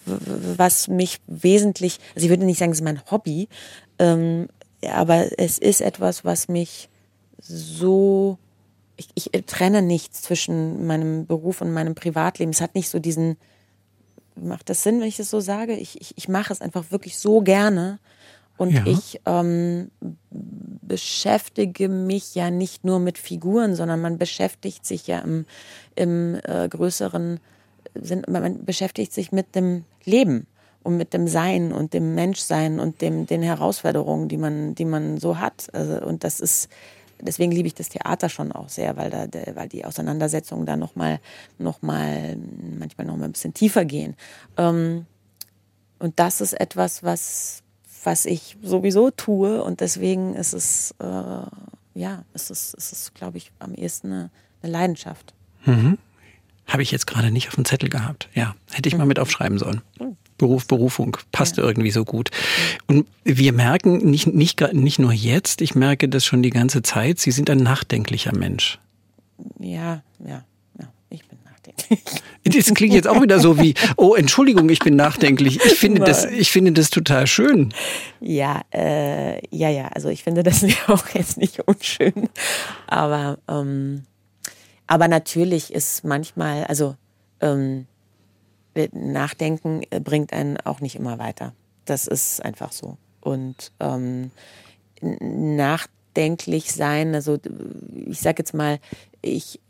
[0.06, 3.48] was mich wesentlich, also ich würde nicht sagen, es ist mein Hobby,
[3.98, 4.46] ähm,
[4.88, 6.88] aber es ist etwas, was mich
[7.40, 8.38] so,
[8.96, 12.52] ich, ich trenne nichts zwischen meinem Beruf und meinem Privatleben.
[12.52, 13.36] Es hat nicht so diesen,
[14.34, 15.74] macht das Sinn, wenn ich das so sage?
[15.74, 17.98] Ich, ich, ich mache es einfach wirklich so gerne.
[18.56, 18.86] Und ja.
[18.86, 19.90] ich ähm,
[20.30, 25.44] beschäftige mich ja nicht nur mit Figuren, sondern man beschäftigt sich ja im,
[25.94, 27.40] im äh, größeren
[27.94, 30.46] sind, man beschäftigt sich mit dem Leben
[30.82, 35.18] und mit dem Sein und dem Menschsein und dem, den Herausforderungen, die man, die man
[35.18, 35.68] so hat.
[35.72, 36.68] Also, und das ist,
[37.20, 41.20] deswegen liebe ich das Theater schon auch sehr, weil da, weil die Auseinandersetzungen da nochmal,
[41.58, 42.36] noch mal,
[42.78, 44.16] manchmal noch mal ein bisschen tiefer gehen.
[44.56, 45.06] Ähm,
[45.98, 47.62] und das ist etwas, was,
[48.04, 51.04] was ich sowieso tue und deswegen ist es, äh,
[51.94, 54.30] ja, es ist, es ist, glaube ich, am ehesten eine,
[54.62, 55.34] eine Leidenschaft.
[55.64, 55.98] Mhm.
[56.66, 58.28] Habe ich jetzt gerade nicht auf dem Zettel gehabt.
[58.34, 59.82] Ja, hätte ich mal mit aufschreiben sollen.
[60.38, 61.64] Beruf, Berufung, passt ja.
[61.64, 62.30] irgendwie so gut.
[62.86, 67.18] Und wir merken, nicht, nicht, nicht nur jetzt, ich merke das schon die ganze Zeit,
[67.18, 68.78] Sie sind ein nachdenklicher Mensch.
[69.58, 70.44] Ja, ja,
[70.78, 72.00] ja, ich bin nachdenklich.
[72.44, 75.58] Das klingt jetzt auch wieder so wie, oh, Entschuldigung, ich bin nachdenklich.
[75.64, 77.74] Ich finde das, ich finde das total schön.
[78.20, 82.28] Ja, äh, ja, ja, also ich finde das auch jetzt nicht unschön.
[82.86, 84.02] Aber ähm,
[84.86, 86.94] aber natürlich ist manchmal, also
[87.40, 87.86] ähm,
[88.92, 91.54] Nachdenken bringt einen auch nicht immer weiter.
[91.84, 92.96] Das ist einfach so.
[93.20, 94.30] Und ähm,
[95.00, 97.38] nachdenklich sein, also
[97.94, 98.78] ich sage jetzt mal,
[99.22, 99.60] ich,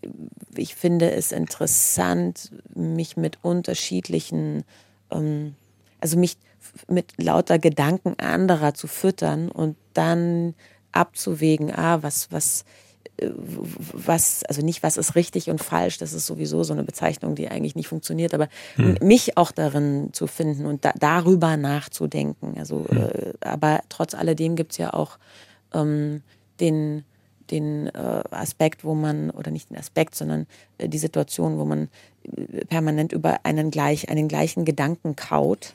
[0.54, 4.64] ich finde es interessant, mich mit unterschiedlichen,
[5.10, 5.54] ähm,
[6.00, 6.36] also mich
[6.88, 10.54] mit lauter Gedanken anderer zu füttern und dann
[10.92, 12.64] abzuwägen, ah, was, was,
[13.18, 17.48] was, also nicht, was ist richtig und falsch, das ist sowieso so eine Bezeichnung, die
[17.48, 18.96] eigentlich nicht funktioniert, aber hm.
[19.02, 22.54] mich auch darin zu finden und da, darüber nachzudenken.
[22.58, 22.98] Also, hm.
[22.98, 25.18] äh, aber trotz alledem gibt es ja auch
[25.74, 26.22] ähm,
[26.60, 27.04] den,
[27.50, 30.46] den äh, Aspekt, wo man, oder nicht den Aspekt, sondern
[30.78, 31.88] äh, die Situation, wo man
[32.24, 35.74] äh, permanent über einen, gleich, einen gleichen Gedanken kaut.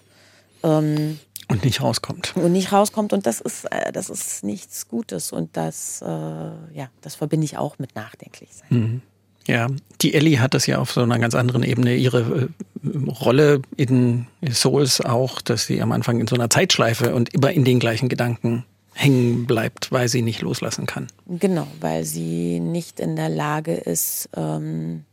[0.63, 2.33] Ähm, und nicht rauskommt.
[2.37, 3.11] Und nicht rauskommt.
[3.11, 5.33] Und das ist, äh, das ist nichts Gutes.
[5.33, 8.67] Und das, äh, ja, das verbinde ich auch mit Nachdenklichsein.
[8.69, 9.01] Mhm.
[9.47, 9.67] Ja,
[10.01, 12.49] die Ellie hat das ja auf so einer ganz anderen Ebene, ihre
[12.83, 17.51] äh, Rolle in Souls auch, dass sie am Anfang in so einer Zeitschleife und immer
[17.51, 21.07] in den gleichen Gedanken hängen bleibt, weil sie nicht loslassen kann.
[21.27, 25.05] Genau, weil sie nicht in der Lage ist, ähm,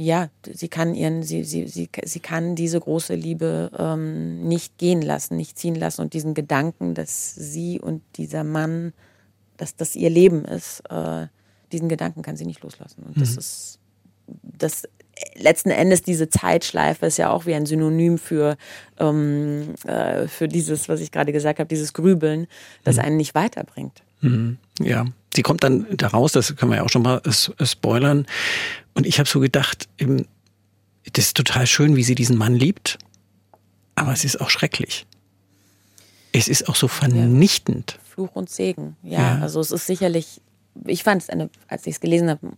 [0.00, 5.02] ja, sie kann ihren, sie, sie, sie, sie kann diese große Liebe ähm, nicht gehen
[5.02, 8.92] lassen, nicht ziehen lassen und diesen Gedanken, dass sie und dieser Mann,
[9.56, 11.26] dass das ihr Leben ist, äh,
[11.72, 13.02] diesen Gedanken kann sie nicht loslassen.
[13.02, 13.20] Und mhm.
[13.20, 13.80] das ist
[14.42, 14.84] das
[15.34, 18.56] letzten Endes diese Zeitschleife ist ja auch wie ein Synonym für,
[18.98, 22.46] ähm, äh, für dieses, was ich gerade gesagt habe, dieses Grübeln,
[22.84, 23.02] das mhm.
[23.02, 24.02] einen nicht weiterbringt.
[24.20, 24.58] Mhm.
[24.80, 27.20] Ja, sie kommt dann daraus, das können wir ja auch schon mal
[27.62, 28.26] spoilern.
[28.94, 32.98] Und ich habe so gedacht, das ist total schön, wie sie diesen Mann liebt,
[33.94, 35.06] aber es ist auch schrecklich.
[36.32, 37.94] Es ist auch so vernichtend.
[37.96, 38.04] Ja.
[38.14, 39.38] Fluch und Segen, ja, ja.
[39.40, 40.40] Also es ist sicherlich,
[40.84, 42.52] ich fand es eine, als ich es gelesen habe,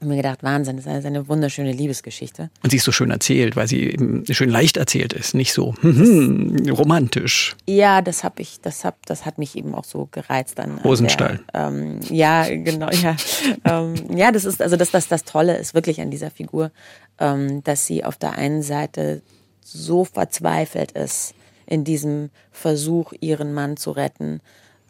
[0.00, 2.50] und mir gedacht, Wahnsinn, das ist eine wunderschöne Liebesgeschichte.
[2.62, 3.96] Und sie ist so schön erzählt, weil sie
[4.30, 7.54] schön leicht erzählt ist, nicht so hm, hm, romantisch.
[7.66, 10.78] Ja, das habe ich, das hab, das hat mich eben auch so gereizt dann.
[10.78, 11.40] Rosenstall.
[11.52, 13.16] ähm, ja, genau, ja.
[13.64, 16.70] ähm, ja, das ist, also das, das, das Tolle ist wirklich an dieser Figur,
[17.18, 19.22] ähm, dass sie auf der einen Seite
[19.60, 21.34] so verzweifelt ist
[21.66, 24.40] in diesem Versuch, ihren Mann zu retten.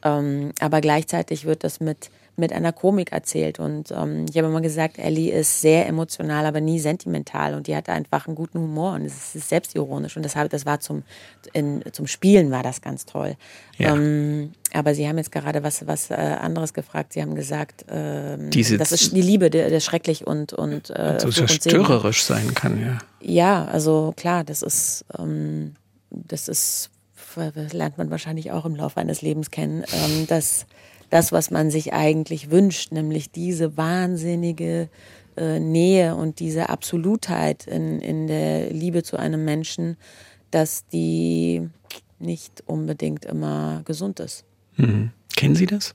[0.03, 3.59] Ähm, aber gleichzeitig wird das mit mit einer Komik erzählt.
[3.59, 7.55] Und ähm, ich habe immer gesagt, Ellie ist sehr emotional, aber nie sentimental.
[7.55, 10.17] Und die hat einfach einen guten Humor und es ist selbstironisch.
[10.17, 11.03] Und deshalb, das war zum,
[11.53, 13.37] in, zum Spielen war das ganz toll.
[13.79, 13.95] Ja.
[13.95, 17.13] Ähm, aber Sie haben jetzt gerade was, was äh, anderes gefragt.
[17.13, 21.19] Sie haben gesagt, ähm, Diese, das ist die Liebe, der, der schrecklich und und äh,
[21.19, 22.99] so zerstörerisch sein kann, ja.
[23.21, 25.75] Ja, also klar, das ist ähm,
[26.11, 26.91] das ist
[27.73, 30.67] lernt man wahrscheinlich auch im Laufe eines Lebens kennen, ähm, dass
[31.11, 34.89] das, was man sich eigentlich wünscht, nämlich diese wahnsinnige
[35.37, 39.97] äh, Nähe und diese Absolutheit in, in der Liebe zu einem Menschen,
[40.51, 41.69] dass die
[42.19, 44.45] nicht unbedingt immer gesund ist.
[44.77, 45.11] Mhm.
[45.37, 45.95] Kennen Sie das?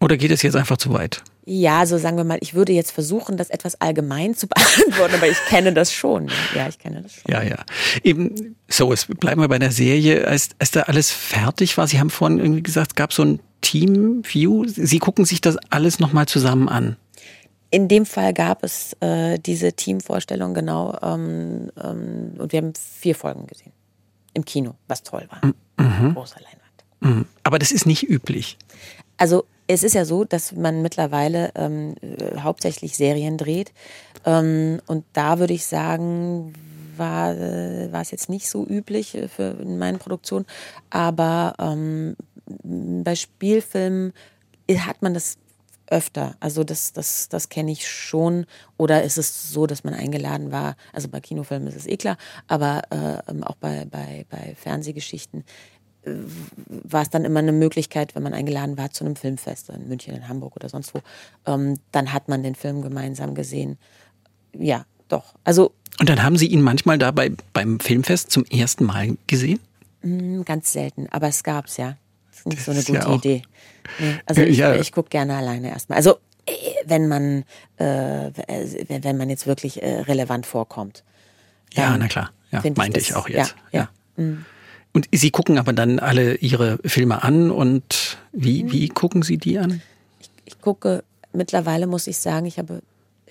[0.00, 1.22] Oder geht es jetzt einfach zu weit?
[1.44, 5.28] Ja, so sagen wir mal, ich würde jetzt versuchen, das etwas allgemein zu beantworten, aber
[5.28, 6.30] ich kenne das schon.
[6.54, 7.32] Ja, ich kenne das schon.
[7.32, 7.56] Ja, ja.
[8.02, 10.26] Eben, so, es bleiben wir bei der Serie.
[10.26, 13.40] Als, als da alles fertig war, Sie haben vorhin irgendwie gesagt, es gab so ein
[13.62, 14.66] Team-View.
[14.68, 16.96] Sie gucken sich das alles nochmal zusammen an.
[17.70, 20.98] In dem Fall gab es äh, diese Teamvorstellung, genau.
[21.02, 23.72] Ähm, ähm, und wir haben vier Folgen gesehen.
[24.34, 25.52] Im Kino, was toll war.
[25.78, 26.14] Mhm.
[26.14, 26.60] Großer Leinwand.
[27.00, 27.26] Mhm.
[27.44, 28.58] Aber das ist nicht üblich.
[29.16, 33.72] Also es ist ja so, dass man mittlerweile ähm, äh, hauptsächlich Serien dreht.
[34.24, 36.52] Ähm, und da würde ich sagen,
[36.96, 40.44] war, äh, war es jetzt nicht so üblich äh, für in meinen Produktionen.
[40.90, 42.16] Aber ähm,
[42.64, 44.12] bei Spielfilmen
[44.68, 45.38] hat man das
[45.86, 46.36] öfter.
[46.40, 48.46] Also das, das, das kenne ich schon.
[48.76, 50.76] Oder ist es so, dass man eingeladen war?
[50.92, 52.16] Also bei Kinofilmen ist es eh klar,
[52.48, 55.44] aber äh, auch bei, bei, bei Fernsehgeschichten
[56.04, 60.14] war es dann immer eine Möglichkeit, wenn man eingeladen war zu einem Filmfest in München,
[60.14, 61.00] in Hamburg oder sonst wo,
[61.46, 63.76] ähm, dann hat man den Film gemeinsam gesehen.
[64.56, 65.34] Ja, doch.
[65.44, 69.60] Also und dann haben Sie ihn manchmal dabei beim Filmfest zum ersten Mal gesehen?
[70.02, 71.96] Mm, ganz selten, aber es gab's ja.
[72.30, 73.42] Das ist nicht das so eine gute ja Idee.
[73.98, 74.74] Nee, also ich, ja.
[74.74, 75.96] ich gucke gerne alleine erstmal.
[75.98, 76.52] Also äh,
[76.86, 77.44] wenn man
[77.76, 78.30] äh,
[78.88, 81.04] wenn man jetzt wirklich äh, relevant vorkommt.
[81.74, 82.30] Ja, na klar.
[82.50, 83.54] Ja, meinte ich, das, ich auch jetzt.
[83.72, 84.24] Ja, ja.
[84.24, 84.46] Mm.
[84.92, 88.72] Und Sie gucken aber dann alle Ihre Filme an und wie, mhm.
[88.72, 89.82] wie gucken Sie die an?
[90.20, 92.82] Ich, ich gucke, mittlerweile muss ich sagen, ich habe,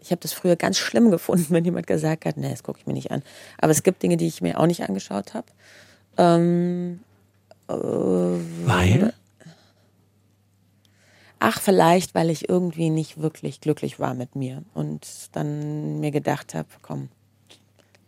[0.02, 2.88] ich habe das früher ganz schlimm gefunden, wenn jemand gesagt hat, nee, das gucke ich
[2.88, 3.24] mir nicht an.
[3.58, 5.48] Aber es gibt Dinge, die ich mir auch nicht angeschaut habe.
[6.18, 7.00] Ähm,
[7.68, 9.14] äh, weil?
[11.40, 16.54] Ach, vielleicht, weil ich irgendwie nicht wirklich glücklich war mit mir und dann mir gedacht
[16.54, 17.08] habe, komm,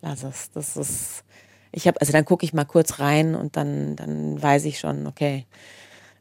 [0.02, 0.50] lass es.
[0.50, 1.24] Das ist,
[1.72, 5.06] ich habe, also dann gucke ich mal kurz rein und dann, dann weiß ich schon,
[5.06, 5.46] okay,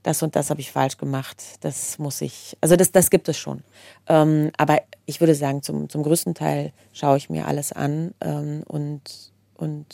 [0.03, 1.37] das und das habe ich falsch gemacht.
[1.61, 3.61] Das muss ich, also das, das gibt es schon.
[4.07, 8.63] Ähm, aber ich würde sagen, zum, zum größten Teil schaue ich mir alles an ähm,
[8.65, 9.01] und,
[9.55, 9.85] und,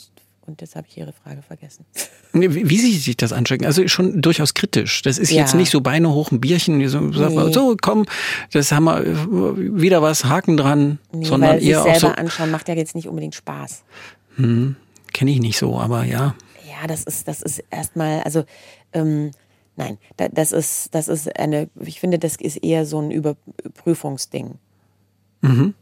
[0.46, 1.84] und jetzt habe ich Ihre Frage vergessen.
[2.32, 3.64] Wie, wie Sie sich das anschauen?
[3.64, 5.00] Also schon durchaus kritisch.
[5.02, 5.40] Das ist ja.
[5.40, 7.52] jetzt nicht so Beine hoch ein Bierchen, so, nee.
[7.52, 8.04] so komm,
[8.52, 12.20] das haben wir wieder was, Haken dran, nee, sondern weil eher sich selber auch so.
[12.22, 13.82] anschauen macht ja jetzt nicht unbedingt Spaß.
[14.36, 14.76] Hm
[15.18, 16.36] kenne ich nicht so, aber ja.
[16.64, 18.44] Ja, das ist, das ist erstmal, also
[18.92, 19.32] ähm,
[19.74, 24.58] nein, das ist, das ist eine, ich finde, das ist eher so ein Überprüfungsding.
[25.40, 25.74] Mhm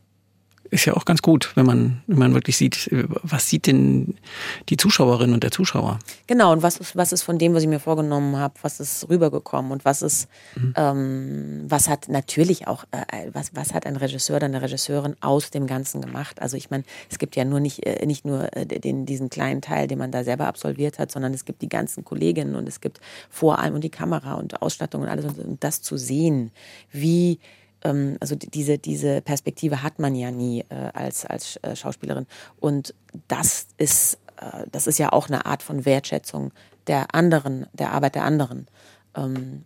[0.70, 2.88] ist ja auch ganz gut, wenn man, wenn man wirklich sieht,
[3.22, 4.16] was sieht denn
[4.68, 5.98] die Zuschauerin und der Zuschauer?
[6.26, 9.08] Genau, und was ist, was ist von dem, was ich mir vorgenommen habe, was ist
[9.08, 10.74] rübergekommen und was ist, mhm.
[10.76, 15.50] ähm, was hat natürlich auch, äh, was, was hat ein Regisseur oder eine Regisseurin aus
[15.50, 16.40] dem Ganzen gemacht?
[16.40, 19.62] Also ich meine, es gibt ja nur nicht, äh, nicht nur äh, den, diesen kleinen
[19.62, 22.80] Teil, den man da selber absolviert hat, sondern es gibt die ganzen Kolleginnen und es
[22.80, 23.00] gibt
[23.30, 26.50] vor allem und die Kamera und Ausstattung und alles und, und das zu sehen,
[26.92, 27.38] wie
[27.87, 32.26] ähm, also diese, diese Perspektive hat man ja nie äh, als, als äh, Schauspielerin.
[32.59, 32.95] Und
[33.28, 36.53] das ist, äh, das ist ja auch eine Art von Wertschätzung
[36.87, 38.66] der anderen, der Arbeit der anderen.
[39.16, 39.64] Ähm,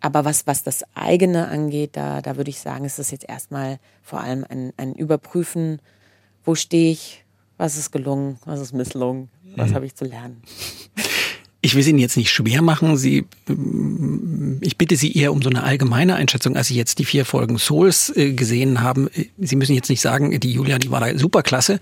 [0.00, 3.78] aber was, was das eigene angeht, da, da würde ich sagen, ist das jetzt erstmal
[4.02, 5.80] vor allem ein, ein Überprüfen,
[6.44, 7.24] wo stehe ich,
[7.58, 9.74] was ist gelungen, was ist misslungen, was mhm.
[9.74, 10.42] habe ich zu lernen.
[11.62, 12.96] Ich will es Ihnen jetzt nicht schwer machen.
[12.96, 13.26] Sie,
[14.62, 17.58] ich bitte Sie eher um so eine allgemeine Einschätzung, als Sie jetzt die vier Folgen
[17.58, 19.10] Souls äh, gesehen haben.
[19.38, 21.78] Sie müssen jetzt nicht sagen, die Julia, die war da superklasse,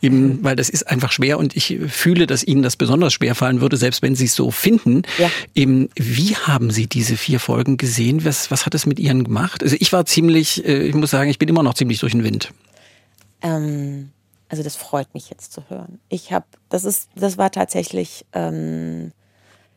[0.00, 3.60] eben, weil das ist einfach schwer und ich fühle, dass Ihnen das besonders schwer fallen
[3.60, 5.02] würde, selbst wenn Sie es so finden.
[5.18, 5.30] Ja.
[5.54, 8.24] Eben, wie haben Sie diese vier Folgen gesehen?
[8.24, 9.62] Was, was hat es mit Ihnen gemacht?
[9.62, 12.24] Also ich war ziemlich, äh, ich muss sagen, ich bin immer noch ziemlich durch den
[12.24, 12.52] Wind.
[13.42, 14.10] Ähm
[14.48, 16.00] also das freut mich jetzt zu hören.
[16.08, 19.12] Ich habe, das ist, das war tatsächlich ähm,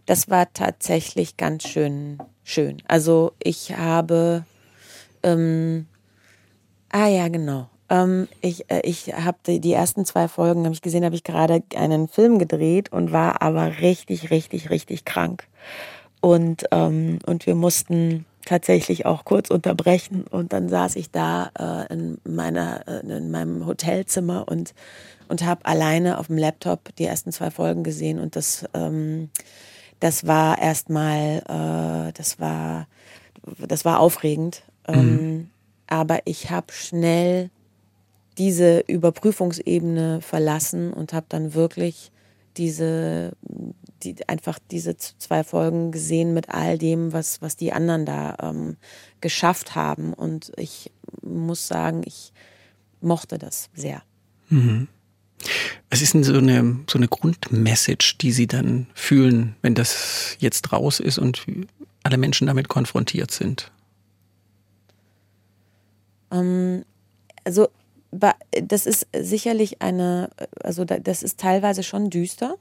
[0.05, 2.81] das war tatsächlich ganz schön schön.
[2.87, 4.45] Also ich habe,
[5.23, 5.87] ähm,
[6.89, 7.69] ah ja, genau.
[7.89, 11.23] Ähm, ich äh, ich habe die, die ersten zwei Folgen, habe ich gesehen, habe ich
[11.23, 15.47] gerade einen Film gedreht und war aber richtig, richtig, richtig krank.
[16.21, 21.93] Und, ähm, und wir mussten tatsächlich auch kurz unterbrechen und dann saß ich da äh,
[21.93, 24.73] in meiner äh, in meinem Hotelzimmer und
[25.27, 29.29] und habe alleine auf dem Laptop die ersten zwei Folgen gesehen und das ähm,
[30.01, 32.87] das war erstmal, äh, das war,
[33.57, 34.63] das war aufregend.
[34.87, 34.95] Mhm.
[34.95, 35.49] Ähm,
[35.87, 37.51] aber ich habe schnell
[38.37, 42.11] diese Überprüfungsebene verlassen und habe dann wirklich
[42.57, 43.33] diese,
[44.03, 48.77] die, einfach diese zwei Folgen gesehen mit all dem, was, was die anderen da ähm,
[49.21, 50.13] geschafft haben.
[50.13, 50.91] Und ich
[51.21, 52.33] muss sagen, ich
[53.01, 54.01] mochte das sehr.
[54.49, 54.87] Mhm.
[55.89, 60.71] Was ist denn so eine, so eine Grundmessage, die Sie dann fühlen, wenn das jetzt
[60.71, 61.45] raus ist und
[62.03, 63.71] alle Menschen damit konfrontiert sind?
[66.31, 66.83] Ähm,
[67.43, 67.69] also
[68.11, 70.29] das ist sicherlich eine,
[70.61, 72.55] also das ist teilweise schon düster.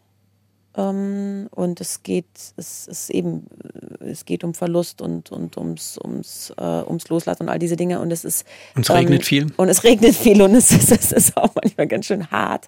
[0.76, 2.26] Ähm, und es geht,
[2.56, 3.46] es ist eben,
[4.10, 8.00] es geht um Verlust und, und ums, ums, äh, ums Loslassen und all diese Dinge.
[8.00, 8.46] Und es ist.
[8.74, 9.46] Und es regnet ähm, viel.
[9.56, 12.66] Und es regnet viel und es ist, es ist auch manchmal ganz schön hart.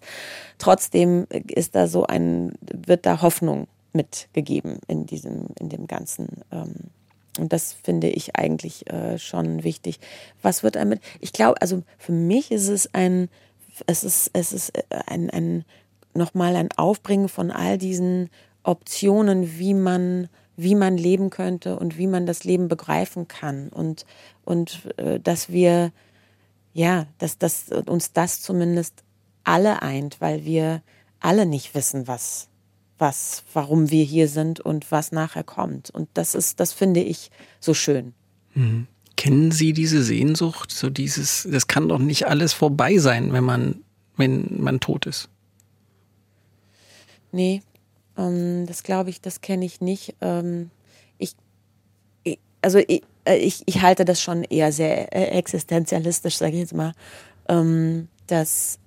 [0.58, 6.28] Trotzdem ist da so ein, wird da Hoffnung mitgegeben in diesem, in dem ganzen.
[6.50, 6.74] Ähm,
[7.38, 9.98] und das finde ich eigentlich äh, schon wichtig.
[10.42, 11.00] Was wird damit?
[11.20, 13.28] Ich glaube, also für mich ist es ein,
[13.86, 15.64] es ist, es ist äh, ein, ein
[16.14, 18.28] nochmal ein Aufbringen von all diesen
[18.64, 23.68] Optionen, wie man, wie man leben könnte und wie man das Leben begreifen kann.
[23.68, 24.04] Und,
[24.44, 25.92] und äh, dass wir,
[26.74, 29.02] ja, dass, dass uns das zumindest
[29.44, 30.82] alle eint, weil wir
[31.20, 32.48] alle nicht wissen, was,
[32.98, 35.90] was, warum wir hier sind und was nachher kommt.
[35.90, 37.30] Und das ist, das finde ich
[37.60, 38.14] so schön.
[38.54, 38.86] Mhm.
[39.16, 43.82] Kennen Sie diese Sehnsucht, so dieses, das kann doch nicht alles vorbei sein, wenn man,
[44.16, 45.28] wenn man tot ist?
[47.30, 47.62] Nee,
[48.16, 50.14] ähm, das glaube ich, das kenne ich nicht.
[50.20, 50.70] Ähm,
[51.18, 51.34] ich,
[52.24, 56.60] ich, also ich, äh, ich, ich halte das schon eher sehr äh, existenzialistisch, sage ich
[56.60, 56.92] jetzt mal.
[57.48, 58.78] Ähm, dass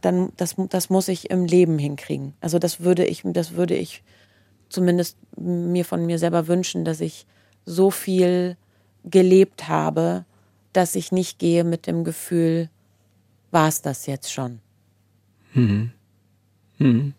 [0.00, 2.34] dann das, das muss ich im Leben hinkriegen.
[2.40, 4.02] Also das würde ich, das würde ich
[4.68, 7.26] zumindest mir von mir selber wünschen, dass ich
[7.66, 8.56] so viel
[9.04, 10.24] gelebt habe,
[10.72, 12.70] dass ich nicht gehe mit dem Gefühl,
[13.50, 14.60] war es das jetzt schon.
[15.52, 15.92] Mhm.
[16.78, 17.14] Mhm.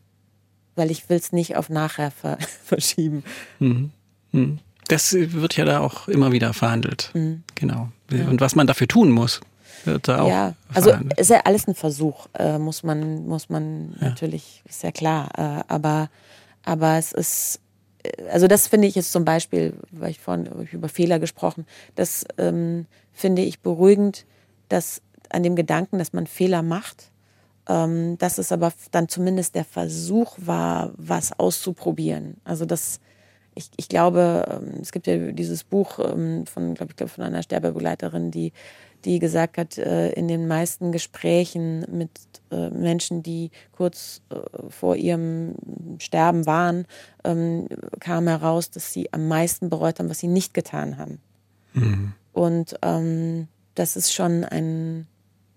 [0.75, 3.23] Weil ich will es nicht auf nachher ver verschieben.
[3.59, 3.91] Mhm.
[4.31, 4.59] Mhm.
[4.87, 7.11] Das wird ja da auch immer wieder verhandelt.
[7.13, 7.43] Mhm.
[7.55, 7.89] Genau.
[8.11, 9.41] Und was man dafür tun muss,
[9.85, 13.95] wird da ja, auch also ist ja alles ein Versuch, äh, muss man, muss man
[13.99, 14.09] ja.
[14.09, 15.29] natürlich, ist ja klar.
[15.37, 16.09] Äh, aber,
[16.63, 17.61] aber es ist,
[18.03, 22.25] äh, also das finde ich jetzt zum Beispiel, weil ich vorhin über Fehler gesprochen, das
[22.37, 24.25] ähm, finde ich beruhigend,
[24.69, 27.11] dass an dem Gedanken, dass man Fehler macht,
[27.67, 32.37] ähm, dass es aber dann zumindest der Versuch war, was auszuprobieren.
[32.43, 32.99] Also das,
[33.55, 37.23] ich, ich glaube, ähm, es gibt ja dieses Buch ähm, von, glaube ich, glaub, von
[37.23, 38.51] einer Sterbebegleiterin, die
[39.05, 42.09] die gesagt hat, äh, in den meisten Gesprächen mit
[42.51, 44.35] äh, Menschen, die kurz äh,
[44.69, 45.55] vor ihrem
[45.99, 46.85] Sterben waren,
[47.23, 47.67] ähm,
[47.99, 51.19] kam heraus, dass sie am meisten bereut haben, was sie nicht getan haben.
[51.73, 52.13] Mhm.
[52.33, 55.07] Und ähm, das ist schon ein,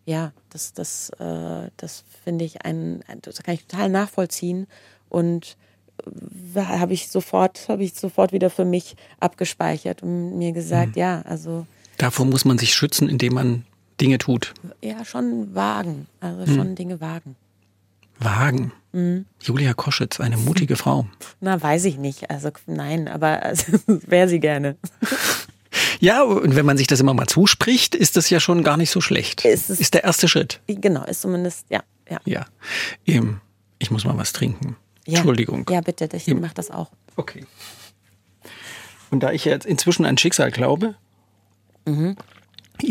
[0.09, 4.67] ja, das, das, äh, das finde ich ein, das kann ich total nachvollziehen
[5.11, 5.57] und
[6.55, 11.01] äh, habe ich sofort, habe ich sofort wieder für mich abgespeichert und mir gesagt, mhm.
[11.01, 11.67] ja, also
[11.99, 13.65] Davor muss man sich schützen, indem man
[14.01, 14.55] Dinge tut.
[14.81, 16.07] Ja, schon wagen.
[16.21, 16.55] Also hm.
[16.55, 17.35] schon Dinge wagen.
[18.21, 18.73] Wagen.
[18.93, 19.27] Mhm.
[19.43, 21.07] Julia Koschitz, eine mutige Frau.
[21.41, 22.31] Na, weiß ich nicht.
[22.31, 24.77] Also nein, aber also, wäre sie gerne.
[26.01, 28.91] Ja, und wenn man sich das immer mal zuspricht, ist das ja schon gar nicht
[28.91, 29.45] so schlecht.
[29.45, 30.61] Ist, ist der erste Schritt.
[30.67, 31.83] Genau, ist zumindest, ja.
[32.09, 32.21] Ja.
[32.25, 32.47] ja.
[33.07, 33.41] Ähm,
[33.79, 34.77] ich muss mal was trinken.
[35.07, 35.19] Ja.
[35.19, 35.67] Entschuldigung.
[35.71, 36.91] Ja, bitte, ich mache das auch.
[37.17, 37.45] Okay.
[39.11, 40.95] Und da ich jetzt inzwischen an Schicksal glaube,
[41.89, 42.17] Mhm.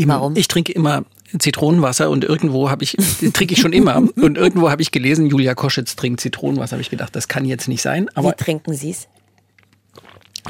[0.05, 0.35] Warum?
[0.35, 1.05] Ich trinke immer
[1.39, 2.97] Zitronenwasser und irgendwo habe ich,
[3.33, 6.73] trinke ich schon immer, und irgendwo habe ich gelesen, Julia Koschitz trinkt Zitronenwasser.
[6.73, 8.09] Habe ich gedacht, das kann jetzt nicht sein.
[8.13, 9.07] Aber Wie trinken Sie es?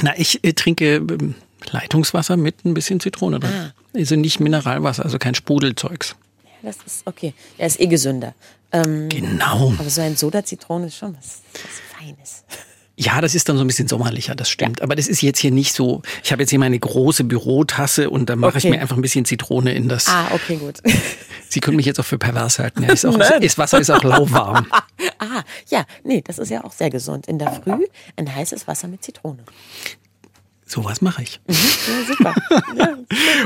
[0.02, 1.36] Na, ich äh, trinke ähm,
[1.72, 3.52] Leitungswasser mit ein bisschen Zitrone drin.
[3.54, 3.74] Ah.
[3.96, 6.16] Also nicht Mineralwasser, also kein Sprudelzeugs.
[6.44, 7.34] Ja, das ist okay.
[7.58, 8.34] Ja, ist eh gesünder.
[8.72, 9.74] Ähm, genau.
[9.78, 12.44] Aber so ein Soda-Zitrone ist schon was, was Feines.
[13.00, 14.80] Ja, das ist dann so ein bisschen sommerlicher, das stimmt.
[14.80, 14.84] Ja.
[14.84, 16.02] Aber das ist jetzt hier nicht so.
[16.24, 18.58] Ich habe jetzt hier meine große Bürotasse und da mache okay.
[18.58, 20.08] ich mir einfach ein bisschen Zitrone in das.
[20.08, 20.82] Ah, okay, gut.
[21.48, 22.82] Sie können mich jetzt auch für pervers halten.
[22.82, 24.66] Ja, ist auch, ist, Wasser ist auch lauwarm.
[25.20, 27.28] ah, ja, nee, das ist ja auch sehr gesund.
[27.28, 27.86] In der Früh
[28.16, 29.44] ein heißes Wasser mit Zitrone.
[30.68, 31.40] Sowas mache ich.
[31.48, 32.36] Mhm, ja, super.
[32.78, 32.98] Ja.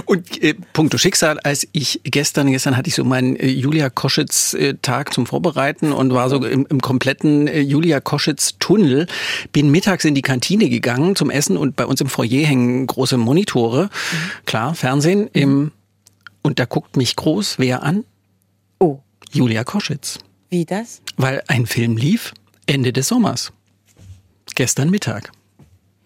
[0.06, 5.10] Und äh, puncto Schicksal, als ich gestern, gestern hatte ich so meinen äh, Julia Koschitz-Tag
[5.10, 9.06] äh, zum Vorbereiten und war so im, im kompletten äh, Julia Koschitz-Tunnel.
[9.54, 13.18] Bin mittags in die Kantine gegangen zum Essen und bei uns im Foyer hängen große
[13.18, 13.84] Monitore.
[13.84, 14.18] Mhm.
[14.46, 15.22] Klar, Fernsehen.
[15.22, 15.30] Mhm.
[15.34, 15.72] Im,
[16.42, 18.04] und da guckt mich groß wer an?
[18.80, 19.00] Oh.
[19.32, 20.18] Julia Koschitz.
[20.50, 21.02] Wie das?
[21.18, 22.34] Weil ein Film lief
[22.66, 23.54] Ende des Sommers.
[24.56, 25.32] Gestern Mittag.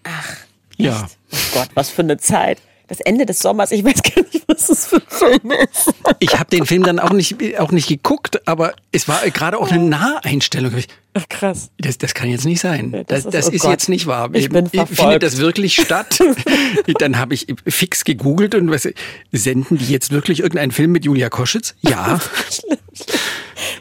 [0.04, 0.45] Ach.
[0.78, 1.08] Ja.
[1.32, 2.62] Oh Gott, was für eine Zeit.
[2.88, 5.92] Das Ende des Sommers, ich weiß gar nicht, was das für ein Film ist.
[6.20, 9.72] Ich habe den Film dann auch nicht, auch nicht geguckt, aber es war gerade auch
[9.72, 10.72] eine Naheinstellung.
[11.18, 11.72] Ach, krass.
[11.80, 12.92] Das, das kann jetzt nicht sein.
[13.08, 14.30] Das das das ist- oh ist jetzt nicht wahr.
[14.34, 15.24] Ich bin Findet verfolgt.
[15.24, 16.20] das wirklich statt?
[17.00, 18.88] Dann habe ich fix gegoogelt und was,
[19.32, 21.76] senden die jetzt wirklich irgendeinen Film mit Julia Koschitz?
[21.82, 22.20] Ja.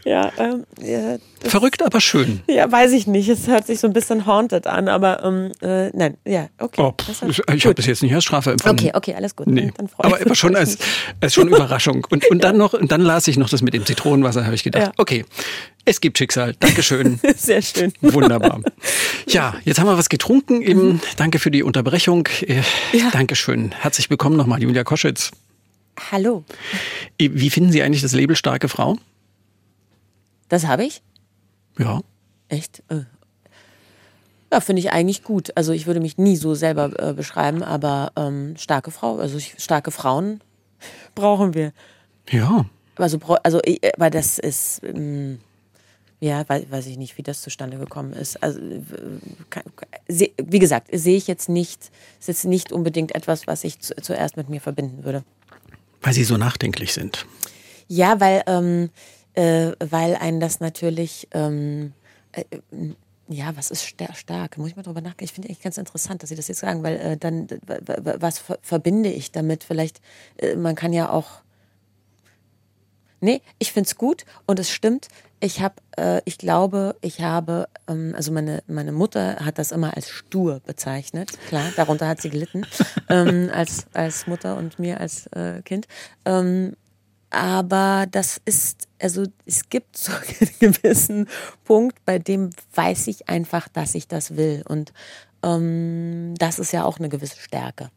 [0.05, 2.43] Ja, ähm, ja, das, Verrückt, aber schön.
[2.47, 3.29] ja, weiß ich nicht.
[3.29, 6.81] Es hört sich so ein bisschen haunted an, aber ähm, äh, nein, ja, okay.
[6.83, 7.23] Oh, Das
[7.55, 8.79] ich habe das jetzt nicht als Strafe empfunden.
[8.81, 9.47] Okay, okay, alles gut.
[9.47, 10.79] Nee, Dann freu aber immer schon als,
[11.21, 12.07] als schon Überraschung.
[12.11, 14.63] Und, und dann noch, und dann las ich noch das mit dem Zitronenwasser, habe ich
[14.65, 14.93] gedacht, Ja.
[14.99, 15.25] okay,
[15.85, 16.55] es gibt Schicksal.
[16.59, 17.21] Dankeschön.
[17.37, 17.93] Sehr schön.
[18.01, 18.61] Wunderbar.
[19.27, 20.63] Ja, jetzt haben wir was getrunken.
[20.63, 22.27] Eben, danke für die Unterbrechung.
[22.41, 22.63] Äh,
[22.93, 23.11] Ja.
[23.11, 23.73] Dankeschön.
[23.73, 25.31] Herzlich willkommen nochmal, Julia Koschitz.
[26.11, 26.45] Hallo.
[27.19, 28.97] Äh, Wie finden Sie eigentlich das Label starke Frau?
[30.49, 31.03] Das habe ich?
[31.79, 32.01] Ja.
[32.49, 32.83] Echt?
[32.89, 33.01] Äh.
[34.53, 35.51] Ja, finde ich eigentlich gut.
[35.57, 39.55] Also ich würde mich nie so selber äh, beschreiben, aber ähm, starke Frau, also ich,
[39.59, 40.41] starke Frauen
[41.15, 41.73] brauchen wir.
[42.31, 42.65] Ja.
[42.97, 43.61] Also, also
[43.97, 45.41] aber das ist, ähm,
[46.25, 48.43] ja, weiß, weiß ich nicht, wie das zustande gekommen ist.
[48.43, 48.59] Also,
[50.09, 54.39] wie gesagt, sehe ich jetzt nicht, ist jetzt nicht unbedingt etwas, was ich zu, zuerst
[54.39, 55.23] mit mir verbinden würde.
[56.01, 57.27] Weil Sie so nachdenklich sind.
[57.89, 58.89] Ja, weil, ähm,
[59.35, 61.93] äh, weil einen das natürlich, ähm,
[62.33, 62.45] äh,
[63.29, 64.57] ja, was ist sta- stark?
[64.57, 65.25] Muss ich mal drüber nachdenken.
[65.25, 68.59] Ich finde eigentlich ganz interessant, dass Sie das jetzt sagen, weil äh, dann, was ver
[68.63, 69.63] verbinde ich damit?
[69.63, 70.01] Vielleicht,
[70.39, 71.43] äh, man kann ja auch.
[73.21, 75.09] Nee, ich finde es gut und es stimmt.
[75.45, 79.95] Ich habe, äh, ich glaube, ich habe, ähm, also meine, meine Mutter hat das immer
[79.95, 81.33] als stur bezeichnet.
[81.49, 82.67] Klar, darunter hat sie gelitten,
[83.11, 85.87] ähm, als, als Mutter und mir als äh, Kind.
[86.25, 86.77] Ähm,
[87.29, 91.29] aber das ist, also es gibt so einen gewissen
[91.65, 94.65] Punkt, bei dem weiß ich einfach, dass ich das will.
[94.67, 94.95] Und
[95.43, 97.91] ähm, das ist ja auch eine gewisse Stärke.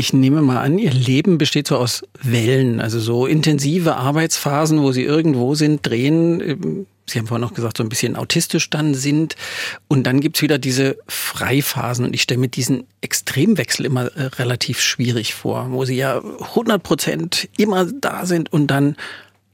[0.00, 4.92] Ich nehme mal an, Ihr Leben besteht so aus Wellen, also so intensive Arbeitsphasen, wo
[4.92, 6.40] Sie irgendwo sind, drehen.
[6.40, 9.36] ähm, Sie haben vorhin noch gesagt, so ein bisschen autistisch dann sind.
[9.88, 12.06] Und dann gibt's wieder diese Freiphasen.
[12.06, 16.82] Und ich stelle mir diesen Extremwechsel immer äh, relativ schwierig vor, wo Sie ja 100
[16.82, 18.96] Prozent immer da sind und dann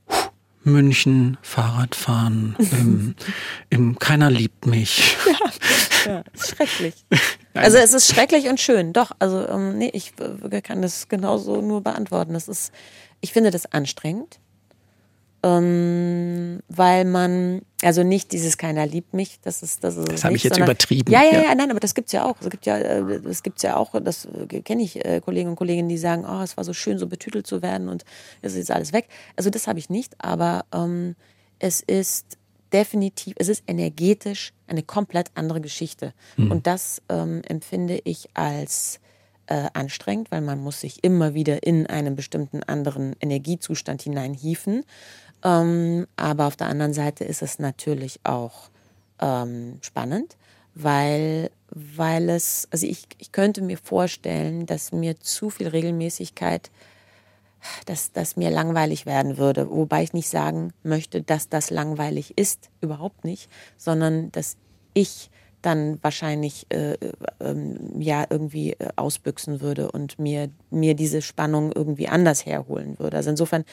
[0.09, 0.29] huh,
[0.63, 3.17] München, Fahrradfahren, im,
[3.71, 5.17] im Keiner liebt mich.
[6.07, 6.95] Ja, ist schrecklich.
[7.57, 9.13] Also es ist schrecklich und schön, doch.
[9.19, 10.13] Also ähm, nee, ich
[10.51, 12.33] äh, kann das genauso nur beantworten.
[12.35, 12.73] Das ist,
[13.21, 14.39] ich finde das anstrengend,
[15.43, 20.35] ähm, weil man, also nicht dieses keiner liebt mich, das ist das ist Das habe
[20.37, 21.55] ich jetzt sondern- übertrieben, Ja, ja, ja.
[21.55, 22.37] nein, aber das gibt's ja auch.
[22.41, 23.93] Es gibt ja, äh, das gibt's ja auch.
[24.01, 26.99] Das äh, kenne ich äh, Kollegen und Kolleginnen, die sagen, oh, es war so schön,
[26.99, 28.05] so betütelt zu werden und
[28.43, 29.09] es ist alles weg.
[29.37, 31.15] Also das habe ich nicht, aber ähm,
[31.59, 32.39] es ist
[32.73, 36.13] definitiv, es ist energetisch eine komplett andere Geschichte.
[36.37, 39.01] Und das ähm, empfinde ich als
[39.47, 44.85] äh, anstrengend, weil man muss sich immer wieder in einen bestimmten anderen Energiezustand hineinhieven.
[45.45, 48.71] Ähm, aber auf der anderen Seite ist es natürlich auch
[49.21, 50.37] ähm, spannend,
[50.75, 56.71] weil, weil es, also ich, ich könnte mir vorstellen, dass mir zu viel Regelmäßigkeit
[57.87, 59.71] dass das mir langweilig werden würde.
[59.71, 64.57] Wobei ich nicht sagen möchte, dass das langweilig ist, überhaupt nicht, sondern dass
[64.95, 65.31] ich
[65.63, 71.73] dann wahrscheinlich äh, äh, ähm, ja irgendwie äh, ausbüchsen würde und mir, mir diese Spannung
[71.73, 73.17] irgendwie anders herholen würde.
[73.17, 73.65] Also insofern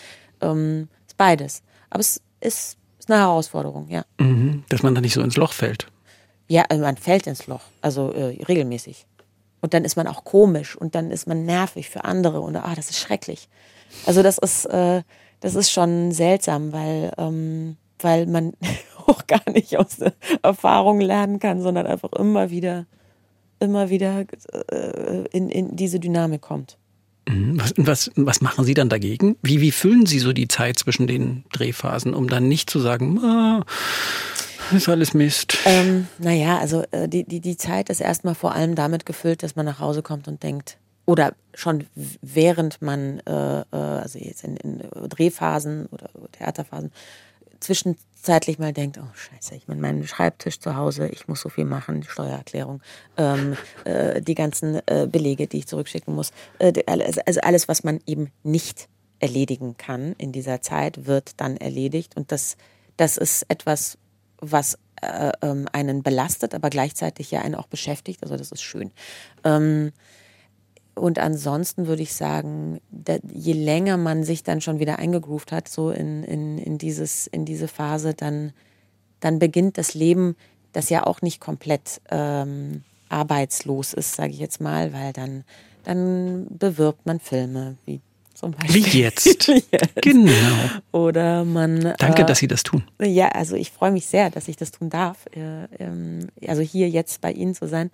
[0.41, 1.61] ähm, ist beides.
[1.89, 4.05] Aber es ist, ist eine Herausforderung, ja.
[4.19, 5.87] Mhm, dass man da nicht so ins Loch fällt.
[6.47, 9.05] Ja, also man fällt ins Loch, also äh, regelmäßig.
[9.61, 12.73] Und dann ist man auch komisch und dann ist man nervig für andere und ah,
[12.75, 13.47] das ist schrecklich.
[14.05, 15.03] Also das ist, äh,
[15.39, 18.53] das ist schon seltsam, weil, ähm, weil man
[19.07, 22.85] auch gar nicht aus der Erfahrung lernen kann, sondern einfach immer wieder,
[23.59, 24.25] immer wieder
[24.71, 26.77] äh, in, in diese Dynamik kommt.
[27.27, 29.37] Mhm, Was, was, was machen Sie dann dagegen?
[29.41, 33.19] Wie, wie füllen Sie so die Zeit zwischen den Drehphasen, um dann nicht zu sagen,
[33.19, 33.65] ah,
[34.71, 35.57] ist alles Mist?
[35.65, 39.55] Ähm, naja, also äh, die, die, die Zeit ist erstmal vor allem damit gefüllt, dass
[39.55, 41.85] man nach Hause kommt und denkt, oder schon
[42.21, 46.91] während man, äh, äh, also jetzt in, in Drehphasen oder Theaterphasen,
[47.59, 51.65] zwischenzeitlich mal denkt, oh scheiße, ich bin meinen Schreibtisch zu Hause, ich muss so viel
[51.65, 52.81] machen, die Steuererklärung,
[53.17, 57.83] ähm, äh, die ganzen äh, Belege, die ich zurückschicken muss, äh, alles- also alles, was
[57.83, 58.89] man eben nicht
[59.19, 62.57] erledigen kann in dieser Zeit, wird dann erledigt und das,
[62.97, 63.97] das ist etwas,
[64.39, 68.23] was äh, ähm, einen belastet, aber gleichzeitig ja einen auch beschäftigt.
[68.23, 68.91] Also das ist schön.
[69.45, 69.91] Ähm,
[70.95, 72.79] und ansonsten würde ich sagen,
[73.31, 77.45] je länger man sich dann schon wieder eingegroovt hat, so in, in, in, dieses, in
[77.45, 78.53] diese Phase, dann,
[79.19, 80.35] dann beginnt das Leben,
[80.71, 85.43] das ja auch nicht komplett ähm, arbeitslos ist, sage ich jetzt mal, weil dann,
[85.83, 88.01] dann bewirbt man Filme, wie
[88.33, 88.85] Zum Beispiel.
[88.85, 89.47] Wie jetzt?
[89.47, 89.63] yes.
[90.01, 90.31] Genau.
[90.91, 91.93] Oder man.
[91.97, 92.83] Danke, äh, dass Sie das tun.
[93.01, 95.25] Ja, also ich freue mich sehr, dass ich das tun darf.
[95.35, 97.89] Äh, ähm, also hier jetzt bei Ihnen zu sein.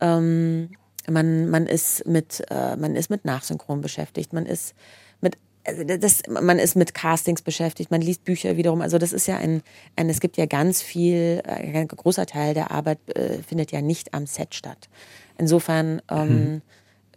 [0.00, 0.70] Ähm,
[1.10, 4.32] man, man ist mit, äh, man ist mit Nachsynchron beschäftigt.
[4.32, 4.74] Man ist
[5.20, 8.80] mit also das, man ist mit Castings beschäftigt, man liest Bücher wiederum.
[8.80, 9.62] Also das ist ja ein,
[9.96, 14.14] ein es gibt ja ganz viel, ein großer Teil der Arbeit äh, findet ja nicht
[14.14, 14.88] am Set statt.
[15.36, 16.62] Insofern ähm, mhm.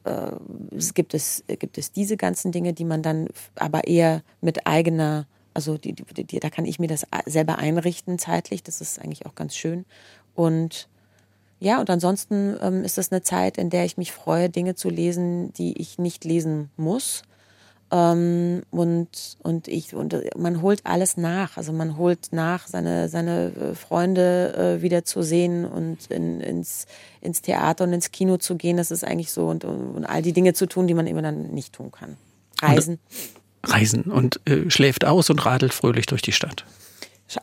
[0.03, 4.67] äh, es gibt, es, gibt es diese ganzen Dinge, die man dann aber eher mit
[4.67, 8.99] eigener, also die, die, die, da kann ich mir das selber einrichten zeitlich, das ist
[8.99, 9.85] eigentlich auch ganz schön.
[10.35, 10.89] Und
[11.61, 14.89] ja, und ansonsten ähm, ist das eine Zeit, in der ich mich freue, Dinge zu
[14.89, 17.23] lesen, die ich nicht lesen muss
[17.91, 21.57] ähm, und, und ich, und man holt alles nach.
[21.57, 26.87] Also man holt nach, seine, seine äh, Freunde äh, wieder zu sehen und in, ins,
[27.19, 28.77] ins Theater und ins Kino zu gehen.
[28.77, 31.51] Das ist eigentlich so und, und all die Dinge zu tun, die man immer dann
[31.51, 32.15] nicht tun kann.
[32.61, 32.99] Reisen.
[33.61, 36.65] Und, reisen und äh, schläft aus und radelt fröhlich durch die Stadt.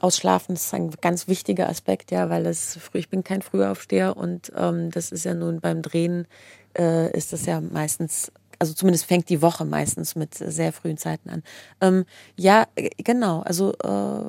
[0.01, 4.91] Ausschlafen ist ein ganz wichtiger Aspekt, ja, weil das, ich bin kein Frühaufsteher und ähm,
[4.91, 6.27] das ist ja nun beim Drehen
[6.79, 11.31] äh, ist das ja meistens also zumindest fängt die Woche meistens mit sehr frühen Zeiten
[11.31, 11.43] an.
[11.81, 12.05] Ähm,
[12.37, 12.67] ja,
[12.97, 13.41] genau.
[13.43, 14.29] Also äh,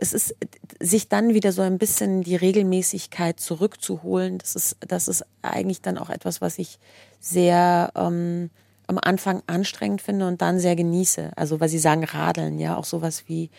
[0.00, 0.34] es ist
[0.80, 4.38] sich dann wieder so ein bisschen die Regelmäßigkeit zurückzuholen.
[4.38, 6.78] Das ist, das ist eigentlich dann auch etwas, was ich
[7.20, 8.50] sehr ähm,
[8.88, 11.32] am Anfang anstrengend finde und dann sehr genieße.
[11.36, 13.50] Also weil Sie sagen Radeln, ja, auch sowas wie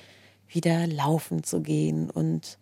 [0.49, 2.57] wieder laufen zu gehen und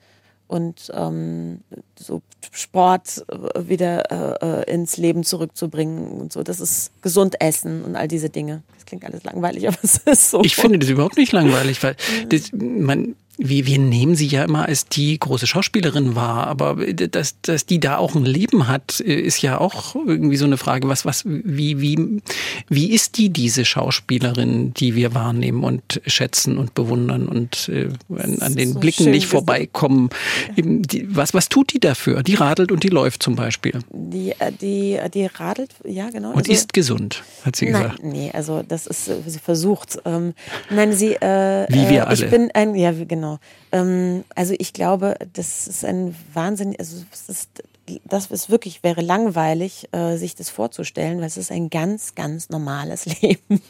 [0.48, 1.60] und ähm,
[2.00, 2.22] so
[2.52, 4.12] Sport äh, wieder
[4.42, 6.42] äh, äh, ins Leben zurückzubringen und so.
[6.42, 8.64] Das ist gesund essen und all diese Dinge.
[8.76, 10.42] Das klingt alles langweilig, aber es ist so.
[10.44, 11.96] Ich finde das überhaupt nicht langweilig, weil
[12.30, 17.40] das, man, wir, wir nehmen sie ja immer als die große Schauspielerin wahr, aber dass,
[17.42, 21.06] dass die da auch ein Leben hat, ist ja auch irgendwie so eine Frage, was,
[21.06, 22.22] was, wie, wie,
[22.68, 28.40] wie ist die, diese Schauspielerin, die wir wahrnehmen und schätzen und bewundern und äh, an,
[28.40, 30.10] an den so Blicken nicht vorbeikommen?
[30.58, 32.24] Die, was, was tut die dafür?
[32.24, 33.80] Die radelt und die läuft zum Beispiel.
[33.92, 36.30] Die, äh, die, die radelt, ja, genau.
[36.32, 38.04] Und also, ist gesund, hat sie nein, gesagt.
[38.04, 40.00] Nee, also das ist, sie versucht.
[40.06, 40.34] Ähm,
[40.72, 42.26] nein, sie, äh, wie wir alle.
[42.26, 43.40] Ich bin ein, ja, genau genau.
[43.72, 47.64] Ähm, also ich glaube, das ist ein Wahnsinn, also das ist,
[48.06, 52.50] das ist wirklich, wäre langweilig, äh, sich das vorzustellen, weil es ist ein ganz, ganz
[52.50, 53.62] normales Leben.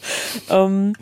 [0.49, 0.93] ähm,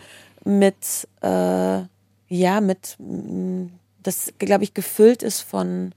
[0.43, 1.81] mit, äh,
[2.27, 3.67] ja, mit, mm,
[4.03, 5.93] das, glaube ich, gefüllt ist von,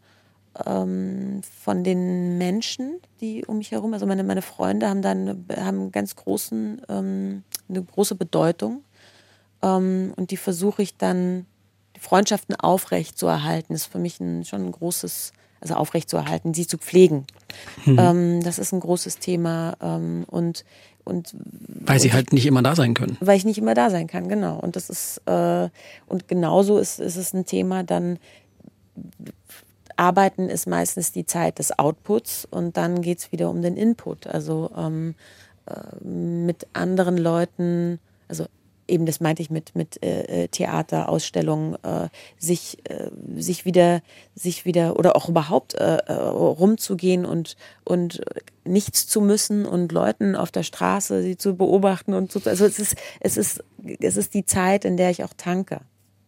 [0.64, 5.92] ähm, von den Menschen, die um mich herum, also meine, meine Freunde haben dann haben
[5.92, 8.82] ganz großen, ähm, eine große Bedeutung.
[9.62, 11.46] Ähm, und die versuche ich dann
[11.98, 16.54] Freundschaften aufrecht zu erhalten, ist für mich ein, schon ein großes, also aufrecht zu erhalten,
[16.54, 17.26] sie zu pflegen.
[17.84, 17.98] Mhm.
[17.98, 20.64] Ähm, das ist ein großes Thema ähm, und
[21.04, 21.34] und
[21.86, 23.16] weil sie und halt nicht immer da sein können.
[23.20, 24.58] Weil ich nicht immer da sein kann, genau.
[24.58, 25.70] Und das ist äh,
[26.06, 28.18] und genauso ist, ist es ein Thema dann.
[29.96, 34.28] Arbeiten ist meistens die Zeit des Outputs und dann geht es wieder um den Input.
[34.28, 35.14] Also ähm,
[35.66, 38.46] äh, mit anderen Leuten, also
[38.88, 42.08] eben das meinte ich mit, mit äh, äh, Theater, Ausstellungen, äh,
[42.38, 44.02] sich, äh, sich wieder,
[44.34, 48.20] sich wieder oder auch überhaupt äh, äh, rumzugehen und, und
[48.64, 52.40] nichts zu müssen und Leuten auf der Straße sie zu beobachten und so.
[52.44, 53.64] Also es ist, es ist,
[54.00, 55.80] es ist die Zeit, in der ich auch tanke.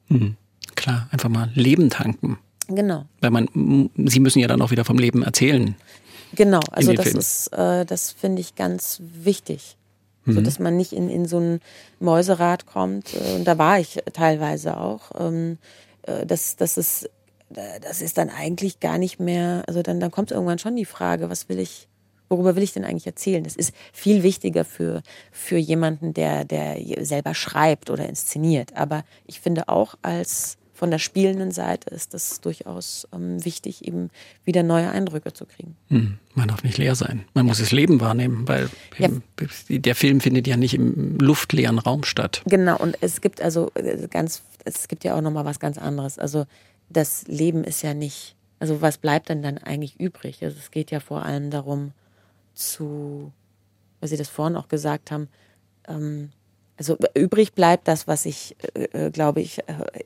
[0.08, 0.36] Mhm.
[0.76, 2.38] Klar, einfach mal Leben tanken.
[2.68, 3.04] Genau.
[3.20, 5.74] Weil man, Sie müssen ja dann auch wieder vom Leben erzählen.
[6.34, 7.18] Genau, also das Film.
[7.18, 9.76] ist, äh, das finde ich ganz wichtig
[10.25, 10.33] mhm.
[10.33, 11.61] so dass man nicht in, in so ein
[11.99, 13.14] Mäuserad kommt.
[13.14, 15.11] Äh, und da war ich teilweise auch.
[15.18, 15.59] Ähm,
[16.03, 17.11] äh, das, das ist
[17.83, 21.31] das ist dann eigentlich gar nicht mehr, also dann, dann kommt irgendwann schon die Frage,
[21.31, 21.89] was will ich,
[22.29, 23.42] worüber will ich denn eigentlich erzählen?
[23.42, 25.03] Das ist viel wichtiger für,
[25.33, 28.76] für jemanden, der, der selber schreibt oder inszeniert.
[28.76, 34.08] Aber ich finde auch als von der spielenden Seite ist das durchaus ähm, wichtig, eben
[34.46, 35.76] wieder neue Eindrücke zu kriegen.
[35.88, 37.26] Hm, man darf nicht leer sein.
[37.34, 39.11] Man muss das Leben wahrnehmen, weil ja.
[39.68, 42.40] der Film findet ja nicht im luftleeren Raum statt.
[42.46, 46.18] Genau, und es gibt also äh, ganz, es gibt ja auch nochmal was ganz anderes.
[46.18, 46.46] Also
[46.88, 50.42] das Leben ist ja nicht, also was bleibt denn dann eigentlich übrig?
[50.42, 51.92] Also es geht ja vor allem darum
[52.54, 53.32] zu,
[54.00, 55.28] weil Sie das vorhin auch gesagt haben,
[55.86, 56.30] ähm,
[56.80, 59.58] also übrig bleibt das, was ich, äh, äh glaube ich,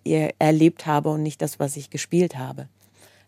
[0.05, 2.69] äh, erlebt habe und nicht das, was ich gespielt habe.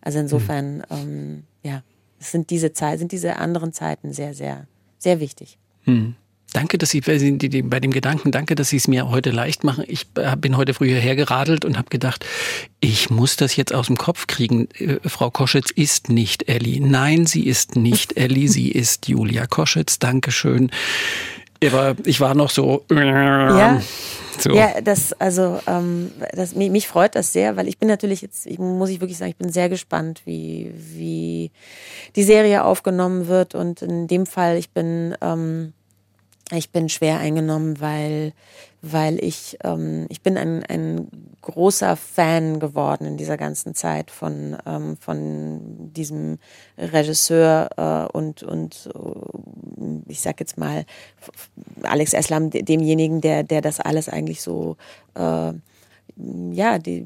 [0.00, 0.84] Also insofern, mhm.
[0.90, 1.84] ähm, ja,
[2.18, 4.66] es sind diese Zeit, sind diese anderen Zeiten sehr, sehr,
[4.98, 5.58] sehr wichtig.
[5.84, 6.16] Mhm.
[6.52, 9.84] Danke, dass Sie bei dem Gedanken, danke, dass Sie es mir heute leicht machen.
[9.86, 12.26] Ich äh, bin heute früh hierher geradelt und habe gedacht,
[12.80, 14.68] ich muss das jetzt aus dem Kopf kriegen.
[15.04, 16.80] Frau Koschitz ist nicht Elli.
[16.80, 20.00] Nein, sie ist nicht Elli, sie ist Julia Koschitz.
[20.00, 20.72] Dankeschön.
[21.64, 22.84] Aber ich war noch so.
[22.90, 23.80] Ja.
[24.38, 24.54] So.
[24.54, 28.46] Ja, das, also, ähm, das, mich, mich, freut das sehr, weil ich bin natürlich jetzt,
[28.46, 31.50] ich, muss ich wirklich sagen, ich bin sehr gespannt, wie, wie
[32.16, 33.54] die Serie aufgenommen wird.
[33.54, 35.72] Und in dem Fall, ich bin, ähm,
[36.52, 38.32] ich bin schwer eingenommen, weil,
[38.92, 41.08] weil ich, ähm, ich bin ein, ein
[41.42, 46.38] großer Fan geworden in dieser ganzen Zeit von, ähm, von diesem
[46.76, 48.88] Regisseur äh, und, und
[50.08, 50.84] ich sag jetzt mal
[51.82, 54.76] Alex Eslam, demjenigen, der, der das alles eigentlich so,
[55.14, 55.52] äh,
[56.52, 57.04] ja, die,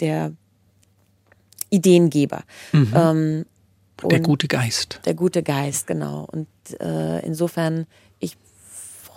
[0.00, 0.32] der
[1.70, 2.42] Ideengeber.
[2.72, 2.92] Mhm.
[2.94, 3.46] Ähm,
[4.02, 5.00] der gute Geist.
[5.04, 6.26] Der gute Geist, genau.
[6.30, 6.48] Und
[6.80, 7.86] äh, insofern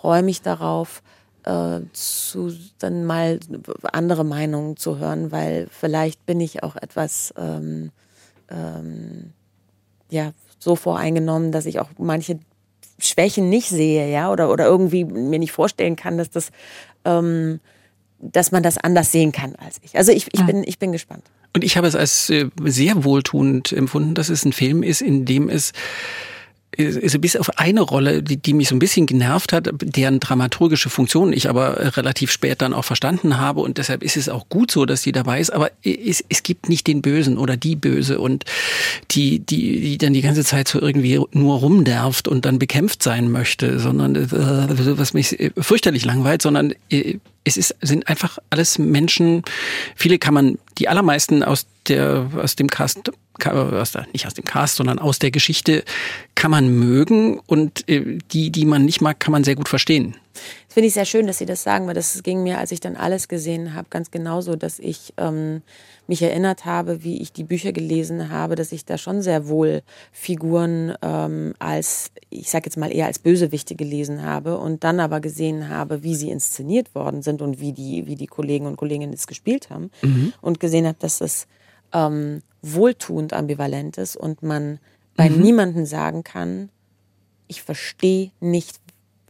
[0.04, 1.02] freue mich darauf,
[1.44, 3.40] äh, zu dann mal
[3.92, 7.92] andere Meinungen zu hören, weil vielleicht bin ich auch etwas ähm,
[8.50, 9.32] ähm,
[10.10, 12.40] ja so voreingenommen, dass ich auch manche
[13.00, 16.52] Schwächen nicht sehe, ja, oder oder irgendwie mir nicht vorstellen kann, dass das
[17.06, 17.60] ähm,
[18.20, 19.98] dass man das anders sehen kann als ich.
[19.98, 20.46] Also ich, ich, ja.
[20.46, 21.24] bin, ich bin gespannt.
[21.54, 25.26] Und ich habe es als äh, sehr wohltuend empfunden, dass es ein Film ist, in
[25.26, 25.74] dem es
[26.78, 30.90] so bis auf eine Rolle, die, die mich so ein bisschen genervt hat, deren dramaturgische
[30.90, 33.62] Funktion ich aber relativ spät dann auch verstanden habe.
[33.62, 36.70] Und deshalb ist es auch gut so, dass die dabei ist, aber es, es gibt
[36.70, 38.46] nicht den Bösen oder die Böse und
[39.12, 43.32] die, die, die dann die ganze Zeit so irgendwie nur rumnervt und dann bekämpft sein
[43.32, 49.44] möchte, sondern äh, was mich fürchterlich langweilt, sondern äh, es ist, sind einfach alles Menschen,
[49.96, 53.12] viele kann man, die allermeisten aus der, aus dem Cast
[53.46, 55.84] aus der, nicht aus dem Cast, sondern aus der Geschichte
[56.36, 60.16] kann man mögen und äh, die, die man nicht mag, kann man sehr gut verstehen.
[60.34, 62.80] Das finde ich sehr schön, dass Sie das sagen, weil das ging mir, als ich
[62.80, 65.62] dann alles gesehen habe, ganz genauso, dass ich ähm,
[66.08, 69.84] mich erinnert habe, wie ich die Bücher gelesen habe, dass ich da schon sehr wohl
[70.12, 75.20] Figuren ähm, als, ich sage jetzt mal eher als Bösewichte gelesen habe und dann aber
[75.20, 79.14] gesehen habe, wie sie inszeniert worden sind und wie die, wie die Kollegen und Kolleginnen
[79.14, 80.34] es gespielt haben mhm.
[80.42, 81.48] und gesehen habe, dass das
[81.94, 84.80] ähm, wohltuend ambivalent ist und man
[85.16, 85.42] bei mhm.
[85.42, 86.70] niemandem sagen kann,
[87.48, 88.80] ich verstehe nicht,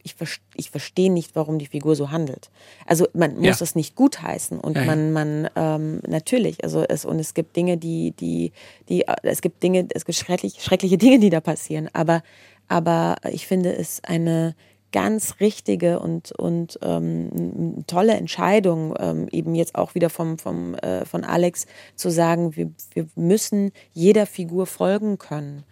[0.02, 0.14] ich,
[0.54, 2.50] ich verstehe nicht, warum die Figur so handelt.
[2.86, 3.64] Also man muss ja.
[3.64, 7.76] es nicht gutheißen und ja, man, man ähm, natürlich, also es und es gibt Dinge,
[7.76, 8.52] die, die,
[8.88, 12.22] die, es gibt Dinge, es gibt schrecklich, schreckliche Dinge, die da passieren, aber,
[12.68, 14.54] aber ich finde es eine
[14.94, 21.04] ganz richtige und, und ähm, tolle Entscheidung, ähm, eben jetzt auch wieder vom, vom, äh,
[21.04, 21.66] von Alex
[21.96, 25.64] zu sagen, wir, wir müssen jeder Figur folgen können.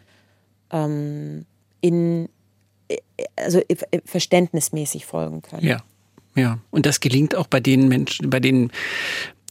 [0.72, 1.46] Ähm,
[1.80, 2.28] in,
[2.88, 2.96] äh,
[3.36, 5.64] also äh, verständnismäßig folgen können.
[5.64, 5.78] Ja.
[6.34, 8.72] Ja, und das gelingt auch bei den Menschen, bei den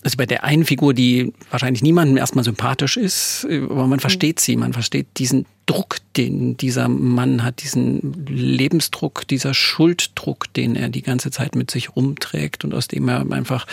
[0.03, 4.40] also bei der einen Figur, die wahrscheinlich niemandem erstmal sympathisch ist, äh, aber man versteht
[4.40, 10.90] sie, man versteht diesen Druck, den dieser Mann hat, diesen Lebensdruck, dieser Schulddruck, den er
[10.90, 13.68] die ganze Zeit mit sich rumträgt und aus dem er einfach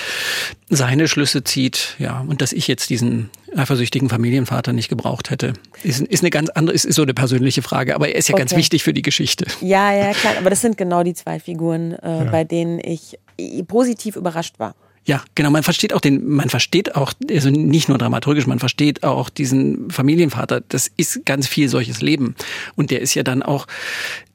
[0.69, 1.97] seine Schlüsse zieht.
[1.99, 6.51] Ja, und dass ich jetzt diesen eifersüchtigen Familienvater nicht gebraucht hätte, ist, ist eine ganz
[6.51, 8.43] andere, ist, ist so eine persönliche Frage, aber er ist ja okay.
[8.43, 9.47] ganz wichtig für die Geschichte.
[9.61, 12.31] Ja, ja, klar, aber das sind genau die zwei Figuren, äh, ja.
[12.31, 13.19] bei denen ich
[13.67, 14.75] positiv überrascht war.
[15.05, 15.51] Ja, genau.
[15.51, 19.91] Man versteht auch den, man versteht auch, also nicht nur dramaturgisch, man versteht auch diesen
[19.91, 20.61] Familienvater.
[20.69, 22.35] Das ist ganz viel solches Leben.
[22.77, 23.67] Und der ist ja dann auch,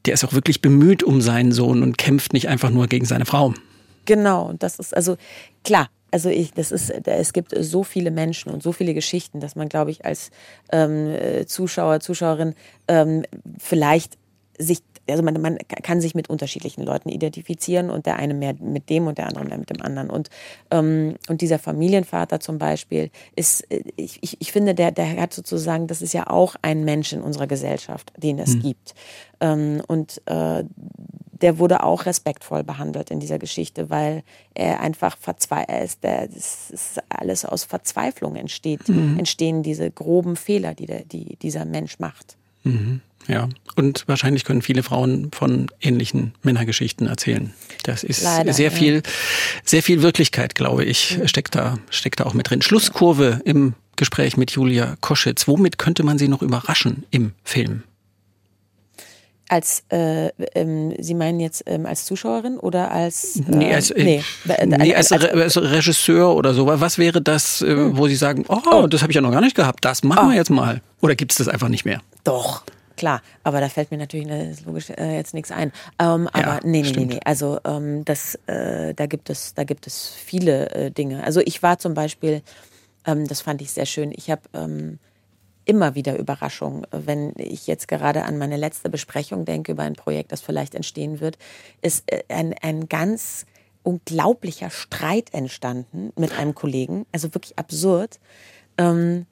[0.06, 3.26] der ist auch wirklich bemüht um seinen Sohn und kämpft nicht einfach nur gegen seine
[3.26, 3.54] Frau.
[4.06, 4.54] Genau.
[4.58, 5.18] Das ist also
[5.64, 5.90] klar.
[6.12, 9.68] Also ich, das ist, es gibt so viele Menschen und so viele Geschichten, dass man,
[9.68, 10.30] glaube ich, als
[10.72, 11.16] ähm,
[11.48, 12.54] Zuschauer, Zuschauerin
[12.88, 13.24] ähm,
[13.58, 14.20] vielleicht
[14.60, 18.90] sich also man, man kann sich mit unterschiedlichen Leuten identifizieren und der eine mehr mit
[18.90, 20.10] dem und der andere mehr mit dem anderen.
[20.10, 20.30] Und,
[20.72, 23.66] ähm, und dieser Familienvater zum Beispiel ist,
[23.96, 27.22] ich, ich, ich finde, der, der hat sozusagen, das ist ja auch ein Mensch in
[27.22, 28.62] unserer Gesellschaft, den es mhm.
[28.62, 28.96] gibt.
[29.42, 30.64] Ähm, und äh,
[31.44, 34.24] der wurde auch respektvoll behandelt in dieser Geschichte, weil
[34.54, 36.04] er einfach verzweifelt ist.
[36.04, 39.20] Der, das ist alles aus Verzweiflung entsteht, mhm.
[39.20, 42.38] entstehen diese groben Fehler, die, der, die dieser Mensch macht.
[42.64, 43.02] Mhm.
[43.28, 47.54] Ja, und wahrscheinlich können viele Frauen von ähnlichen Männergeschichten erzählen.
[47.84, 49.02] Das ist Leider, sehr viel,
[49.64, 51.28] sehr viel Wirklichkeit, glaube ich, mhm.
[51.28, 52.62] steckt da, steckt da auch mit drin.
[52.62, 55.48] Schlusskurve im Gespräch mit Julia Koschitz.
[55.48, 57.84] Womit könnte man sie noch überraschen im Film?
[59.50, 63.36] Als, äh, ähm, Sie meinen jetzt ähm, als Zuschauerin oder als.
[63.36, 64.24] Äh, nee, als, äh, nee,
[64.66, 66.66] nee als, als, als, Regisseur oder so.
[66.66, 67.98] Was wäre das, äh, hm.
[67.98, 68.88] wo Sie sagen, oh, oh.
[68.88, 70.30] das habe ich ja noch gar nicht gehabt, das machen oh.
[70.30, 70.82] wir jetzt mal?
[71.02, 72.02] Oder gibt es das einfach nicht mehr?
[72.24, 72.64] Doch.
[72.96, 75.72] Klar, aber da fällt mir natürlich ne, logisch äh, jetzt nichts ein.
[76.00, 77.20] Ähm, aber ja, nee, nee, nee, nee.
[77.26, 81.24] Also ähm, das, äh, da gibt es, da gibt es viele äh, Dinge.
[81.24, 82.42] Also ich war zum Beispiel,
[83.06, 84.12] ähm, das fand ich sehr schön.
[84.16, 85.00] Ich habe ähm,
[85.66, 86.86] immer wieder Überraschungen.
[86.92, 91.20] Wenn ich jetzt gerade an meine letzte Besprechung denke über ein Projekt, das vielleicht entstehen
[91.20, 91.38] wird,
[91.82, 93.46] ist äh, ein, ein ganz
[93.82, 98.20] unglaublicher Streit entstanden mit einem Kollegen, also wirklich absurd.
[98.78, 99.26] Ähm,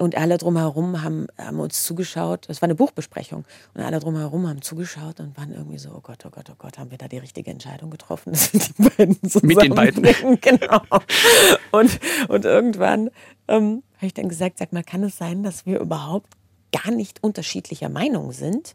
[0.00, 2.48] und alle drumherum haben, haben uns zugeschaut.
[2.48, 3.44] Das war eine Buchbesprechung.
[3.74, 6.78] Und alle drumherum haben zugeschaut und waren irgendwie so, oh Gott, oh Gott, oh Gott,
[6.78, 8.32] haben wir da die richtige Entscheidung getroffen?
[8.52, 10.00] die beiden Mit den beiden.
[10.40, 10.80] Genau.
[11.70, 13.10] Und, und irgendwann
[13.46, 16.32] ähm, habe ich dann gesagt, sag mal, kann es sein, dass wir überhaupt
[16.72, 18.74] gar nicht unterschiedlicher Meinung sind?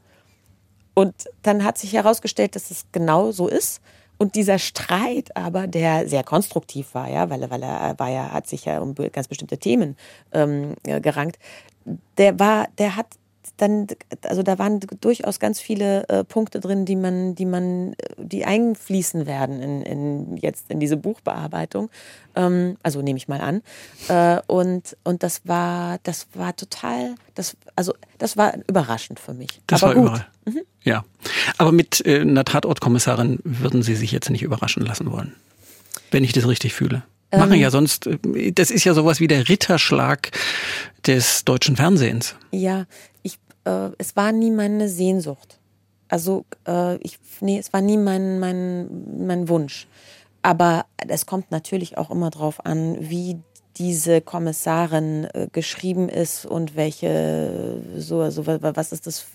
[0.93, 3.81] Und dann hat sich herausgestellt, dass es genau so ist.
[4.17, 8.47] Und dieser Streit aber, der sehr konstruktiv war, ja, weil, weil er war ja, hat
[8.47, 9.97] sich ja um ganz bestimmte Themen
[10.31, 11.37] ähm, gerankt,
[12.17, 13.07] der war, der hat
[13.57, 13.87] dann,
[14.23, 19.25] also da waren durchaus ganz viele äh, Punkte drin, die man, die man, die einfließen
[19.25, 21.89] werden in, in jetzt in diese Buchbearbeitung.
[22.35, 23.61] Ähm, also nehme ich mal an.
[24.07, 29.61] Äh, und, und das war, das war total, das, also das war überraschend für mich.
[29.67, 30.09] Das Aber war gut.
[30.09, 30.27] überall.
[30.45, 30.61] Mhm.
[30.83, 31.05] Ja.
[31.57, 35.33] Aber mit äh, einer Tatortkommissarin würden Sie sich jetzt nicht überraschen lassen wollen.
[36.11, 37.03] Wenn ich das richtig fühle.
[37.31, 40.31] Machen ähm, ja sonst, äh, das ist ja sowas wie der Ritterschlag
[41.05, 42.35] des deutschen Fernsehens.
[42.51, 42.85] Ja,
[43.65, 45.59] äh, es war nie meine Sehnsucht.
[46.07, 49.87] Also äh, ich, nee, es war nie mein, mein, mein Wunsch.
[50.41, 53.39] Aber es kommt natürlich auch immer drauf an, wie
[53.77, 59.25] diese Kommissarin äh, geschrieben ist und welche so also was ist das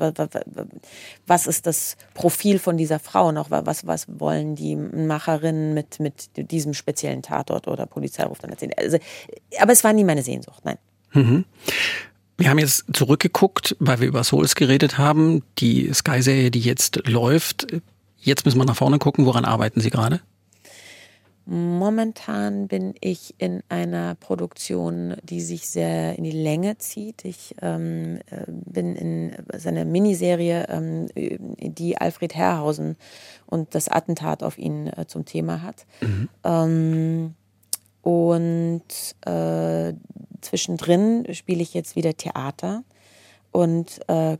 [1.26, 6.30] was ist das Profil von dieser Frau noch was was wollen die Macherinnen mit mit
[6.50, 8.98] diesem speziellen Tatort oder Polizeiruf dann erzählen also
[9.60, 10.78] aber es war nie meine Sehnsucht nein
[11.12, 11.44] mhm.
[12.40, 17.66] Wir haben jetzt zurückgeguckt, weil wir über Souls geredet haben, die Sky-Serie, die jetzt läuft.
[18.16, 19.26] Jetzt müssen wir nach vorne gucken.
[19.26, 20.22] Woran arbeiten Sie gerade?
[21.44, 27.26] Momentan bin ich in einer Produktion, die sich sehr in die Länge zieht.
[27.26, 32.96] Ich ähm, äh, bin in seiner Miniserie, ähm, die Alfred Herrhausen
[33.44, 35.84] und das Attentat auf ihn äh, zum Thema hat.
[36.00, 36.28] Mhm.
[36.44, 37.34] Ähm,
[38.00, 38.82] und
[39.26, 39.92] äh,
[40.40, 42.82] zwischendrin spiele ich jetzt wieder Theater
[43.52, 44.36] und äh,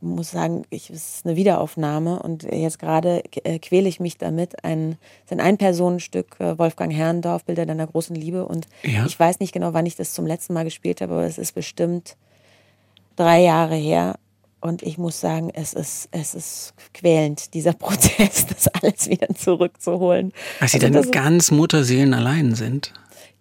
[0.00, 4.64] muss sagen, ich, es ist eine Wiederaufnahme und jetzt gerade äh, quäle ich mich damit.
[4.64, 8.46] Ein, es ist ein Ein-Personenstück, äh, Wolfgang Herrndorf, Bilder deiner großen Liebe.
[8.46, 9.04] Und ja.
[9.06, 11.54] ich weiß nicht genau, wann ich das zum letzten Mal gespielt habe, aber es ist
[11.54, 12.16] bestimmt
[13.16, 14.16] drei Jahre her.
[14.60, 20.32] Und ich muss sagen, es ist, es ist quälend, dieser Prozess, das alles wieder zurückzuholen.
[20.58, 22.92] Weil Sie also, dann ganz Mutterseelen allein sind.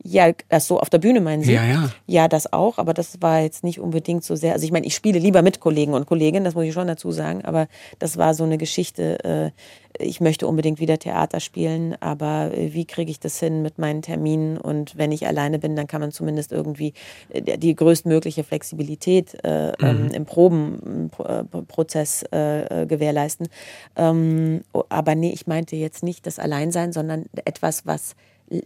[0.10, 1.54] Ja, das so auf der Bühne meinen Sie?
[1.54, 1.90] Ja, ja.
[2.06, 4.54] Ja, das auch, aber das war jetzt nicht unbedingt so sehr.
[4.54, 7.12] Also ich meine, ich spiele lieber mit Kollegen und Kolleginnen, das muss ich schon dazu
[7.12, 7.68] sagen, aber
[8.00, 9.52] das war so eine Geschichte, äh,
[10.00, 14.02] ich möchte unbedingt wieder Theater spielen, aber äh, wie kriege ich das hin mit meinen
[14.02, 14.58] Terminen?
[14.58, 16.94] Und wenn ich alleine bin, dann kann man zumindest irgendwie
[17.30, 20.12] äh, die größtmögliche Flexibilität äh, ähm, mhm.
[20.12, 23.50] im Probenprozess äh, gewährleisten.
[23.98, 28.16] Ähm, aber nee, ich meinte jetzt nicht das Alleinsein, sondern etwas, was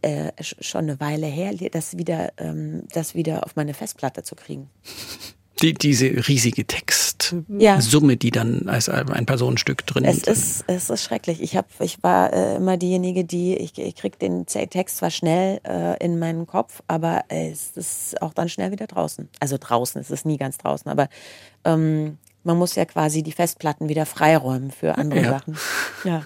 [0.02, 4.70] äh, schon eine Weile her, das wieder, ähm, das wieder auf meine Festplatte zu kriegen.
[5.62, 7.78] Die, diese riesige Textsumme, ja.
[8.16, 10.28] die dann als ein Personenstück drin ist.
[10.28, 11.40] Es ist, es ist schrecklich.
[11.42, 15.60] Ich, hab, ich war äh, immer diejenige, die, ich, ich krieg den Text zwar schnell
[15.64, 19.30] äh, in meinen Kopf, aber es ist auch dann schnell wieder draußen.
[19.40, 21.10] Also draußen, es ist nie ganz draußen, aber
[21.64, 25.30] ähm, man muss ja quasi die Festplatten wieder freiräumen für andere ja.
[25.30, 25.58] Sachen.
[26.04, 26.26] Ja.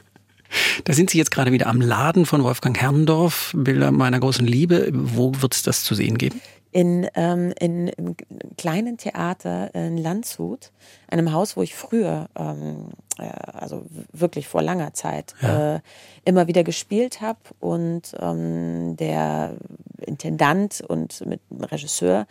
[0.83, 4.89] Da sind Sie jetzt gerade wieder am Laden von Wolfgang Herrndorf, Bilder meiner großen Liebe.
[4.93, 6.41] Wo wird es das zu sehen geben?
[6.71, 8.15] In, ähm, in einem
[8.57, 10.71] kleinen Theater in Landshut,
[11.07, 15.75] einem Haus, wo ich früher, ähm, äh, also wirklich vor langer Zeit, ja.
[15.75, 15.79] äh,
[16.25, 17.39] immer wieder gespielt habe.
[17.59, 19.55] Und ähm, der
[20.01, 22.27] Intendant und mit dem Regisseur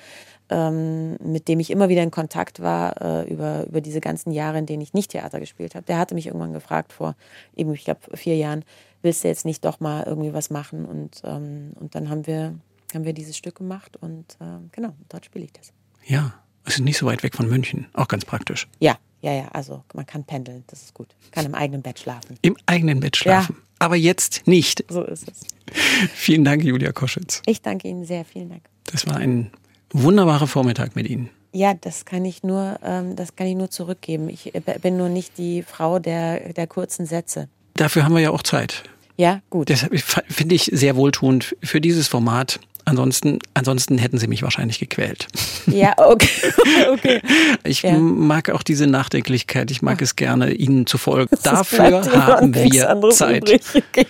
[0.50, 4.58] ähm, mit dem ich immer wieder in Kontakt war äh, über, über diese ganzen Jahre,
[4.58, 5.86] in denen ich nicht Theater gespielt habe.
[5.86, 7.16] Der hatte mich irgendwann gefragt vor
[7.56, 8.64] eben, ich glaube, vier Jahren,
[9.02, 10.84] willst du jetzt nicht doch mal irgendwie was machen?
[10.84, 12.54] Und, ähm, und dann haben wir,
[12.92, 15.72] haben wir dieses Stück gemacht und äh, genau, dort spiele ich das.
[16.06, 16.34] Ja,
[16.64, 18.68] es ist nicht so weit weg von München, auch ganz praktisch.
[18.80, 21.08] Ja, ja, ja, also man kann pendeln, das ist gut.
[21.30, 22.36] Kann im eigenen Bett schlafen.
[22.42, 23.56] Im eigenen Bett schlafen.
[23.56, 23.62] Ja.
[23.78, 24.84] Aber jetzt nicht.
[24.88, 25.40] So ist es.
[26.14, 27.42] Vielen Dank, Julia Koschitz.
[27.46, 28.62] Ich danke Ihnen sehr, vielen Dank.
[28.84, 29.50] Das war ein
[29.94, 31.30] wunderbarer Vormittag mit Ihnen.
[31.52, 34.28] Ja, das kann ich nur, ähm, das kann ich nur zurückgeben.
[34.28, 34.52] Ich
[34.82, 37.48] bin nur nicht die Frau der, der kurzen Sätze.
[37.74, 38.82] Dafür haben wir ja auch Zeit.
[39.16, 39.70] Ja, gut.
[39.70, 39.86] Das
[40.28, 42.58] finde ich sehr wohltuend für dieses Format.
[42.84, 45.26] Ansonsten, ansonsten hätten sie mich wahrscheinlich gequält.
[45.66, 46.52] Ja, okay.
[46.92, 47.20] okay.
[47.64, 47.98] Ich Ja.
[47.98, 49.70] mag auch diese Nachdenklichkeit.
[49.70, 51.28] Ich mag es gerne, ihnen zu folgen.
[51.32, 53.44] Es Dafür haben wir Zeit.
[53.74, 54.06] Okay.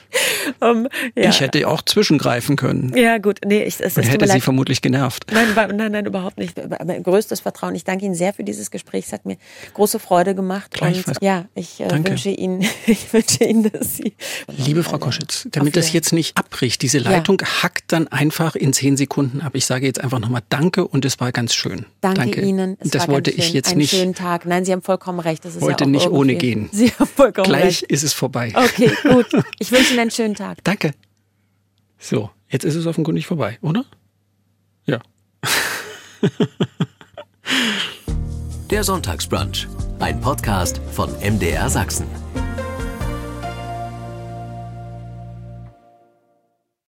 [0.60, 1.30] Ähm, ja.
[1.30, 3.40] Ich hätte auch zwischengreifen können ja, gut.
[3.44, 5.26] Nee, ich, es, es hätte sie vermutlich genervt.
[5.32, 6.59] Nein, nein, nein, überhaupt nicht.
[6.59, 7.74] Aber größtes Vertrauen.
[7.74, 9.06] Ich danke Ihnen sehr für dieses Gespräch.
[9.06, 9.36] Es hat mir
[9.74, 10.70] große Freude gemacht.
[10.72, 11.18] Gleichfalls.
[11.18, 12.10] Und ja, ich äh, Danke.
[12.10, 14.14] wünsche Ihnen, ich wünsche Ihnen, dass Sie.
[14.56, 18.97] Liebe Frau Koschitz, damit das jetzt nicht abbricht, diese Leitung hackt dann einfach in zehn
[18.97, 19.53] Sekunden ab.
[19.55, 21.85] Ich sage jetzt einfach nochmal Danke und es war ganz schön.
[22.01, 22.77] Danke, Ihnen.
[22.81, 23.49] Es das war wollte ganz schön.
[23.49, 23.91] ich jetzt Einen nicht.
[23.91, 24.47] schönen Tag.
[24.47, 25.45] Nein, Sie haben vollkommen recht.
[25.45, 26.69] Das ist Wollte ja auch nicht irgendwie- ohne gehen.
[26.73, 27.82] Sie haben vollkommen Gleich recht.
[27.85, 28.53] ist es vorbei.
[28.57, 29.27] Okay, gut.
[29.59, 30.59] Ich wünsche Ihnen einen schönen Tag.
[30.65, 30.93] Danke.
[31.99, 33.85] So, jetzt ist es offenkundig vorbei, oder?
[34.86, 35.01] Ja.
[38.70, 39.69] Der Sonntagsbrunch,
[40.01, 42.07] ein Podcast von MDR Sachsen.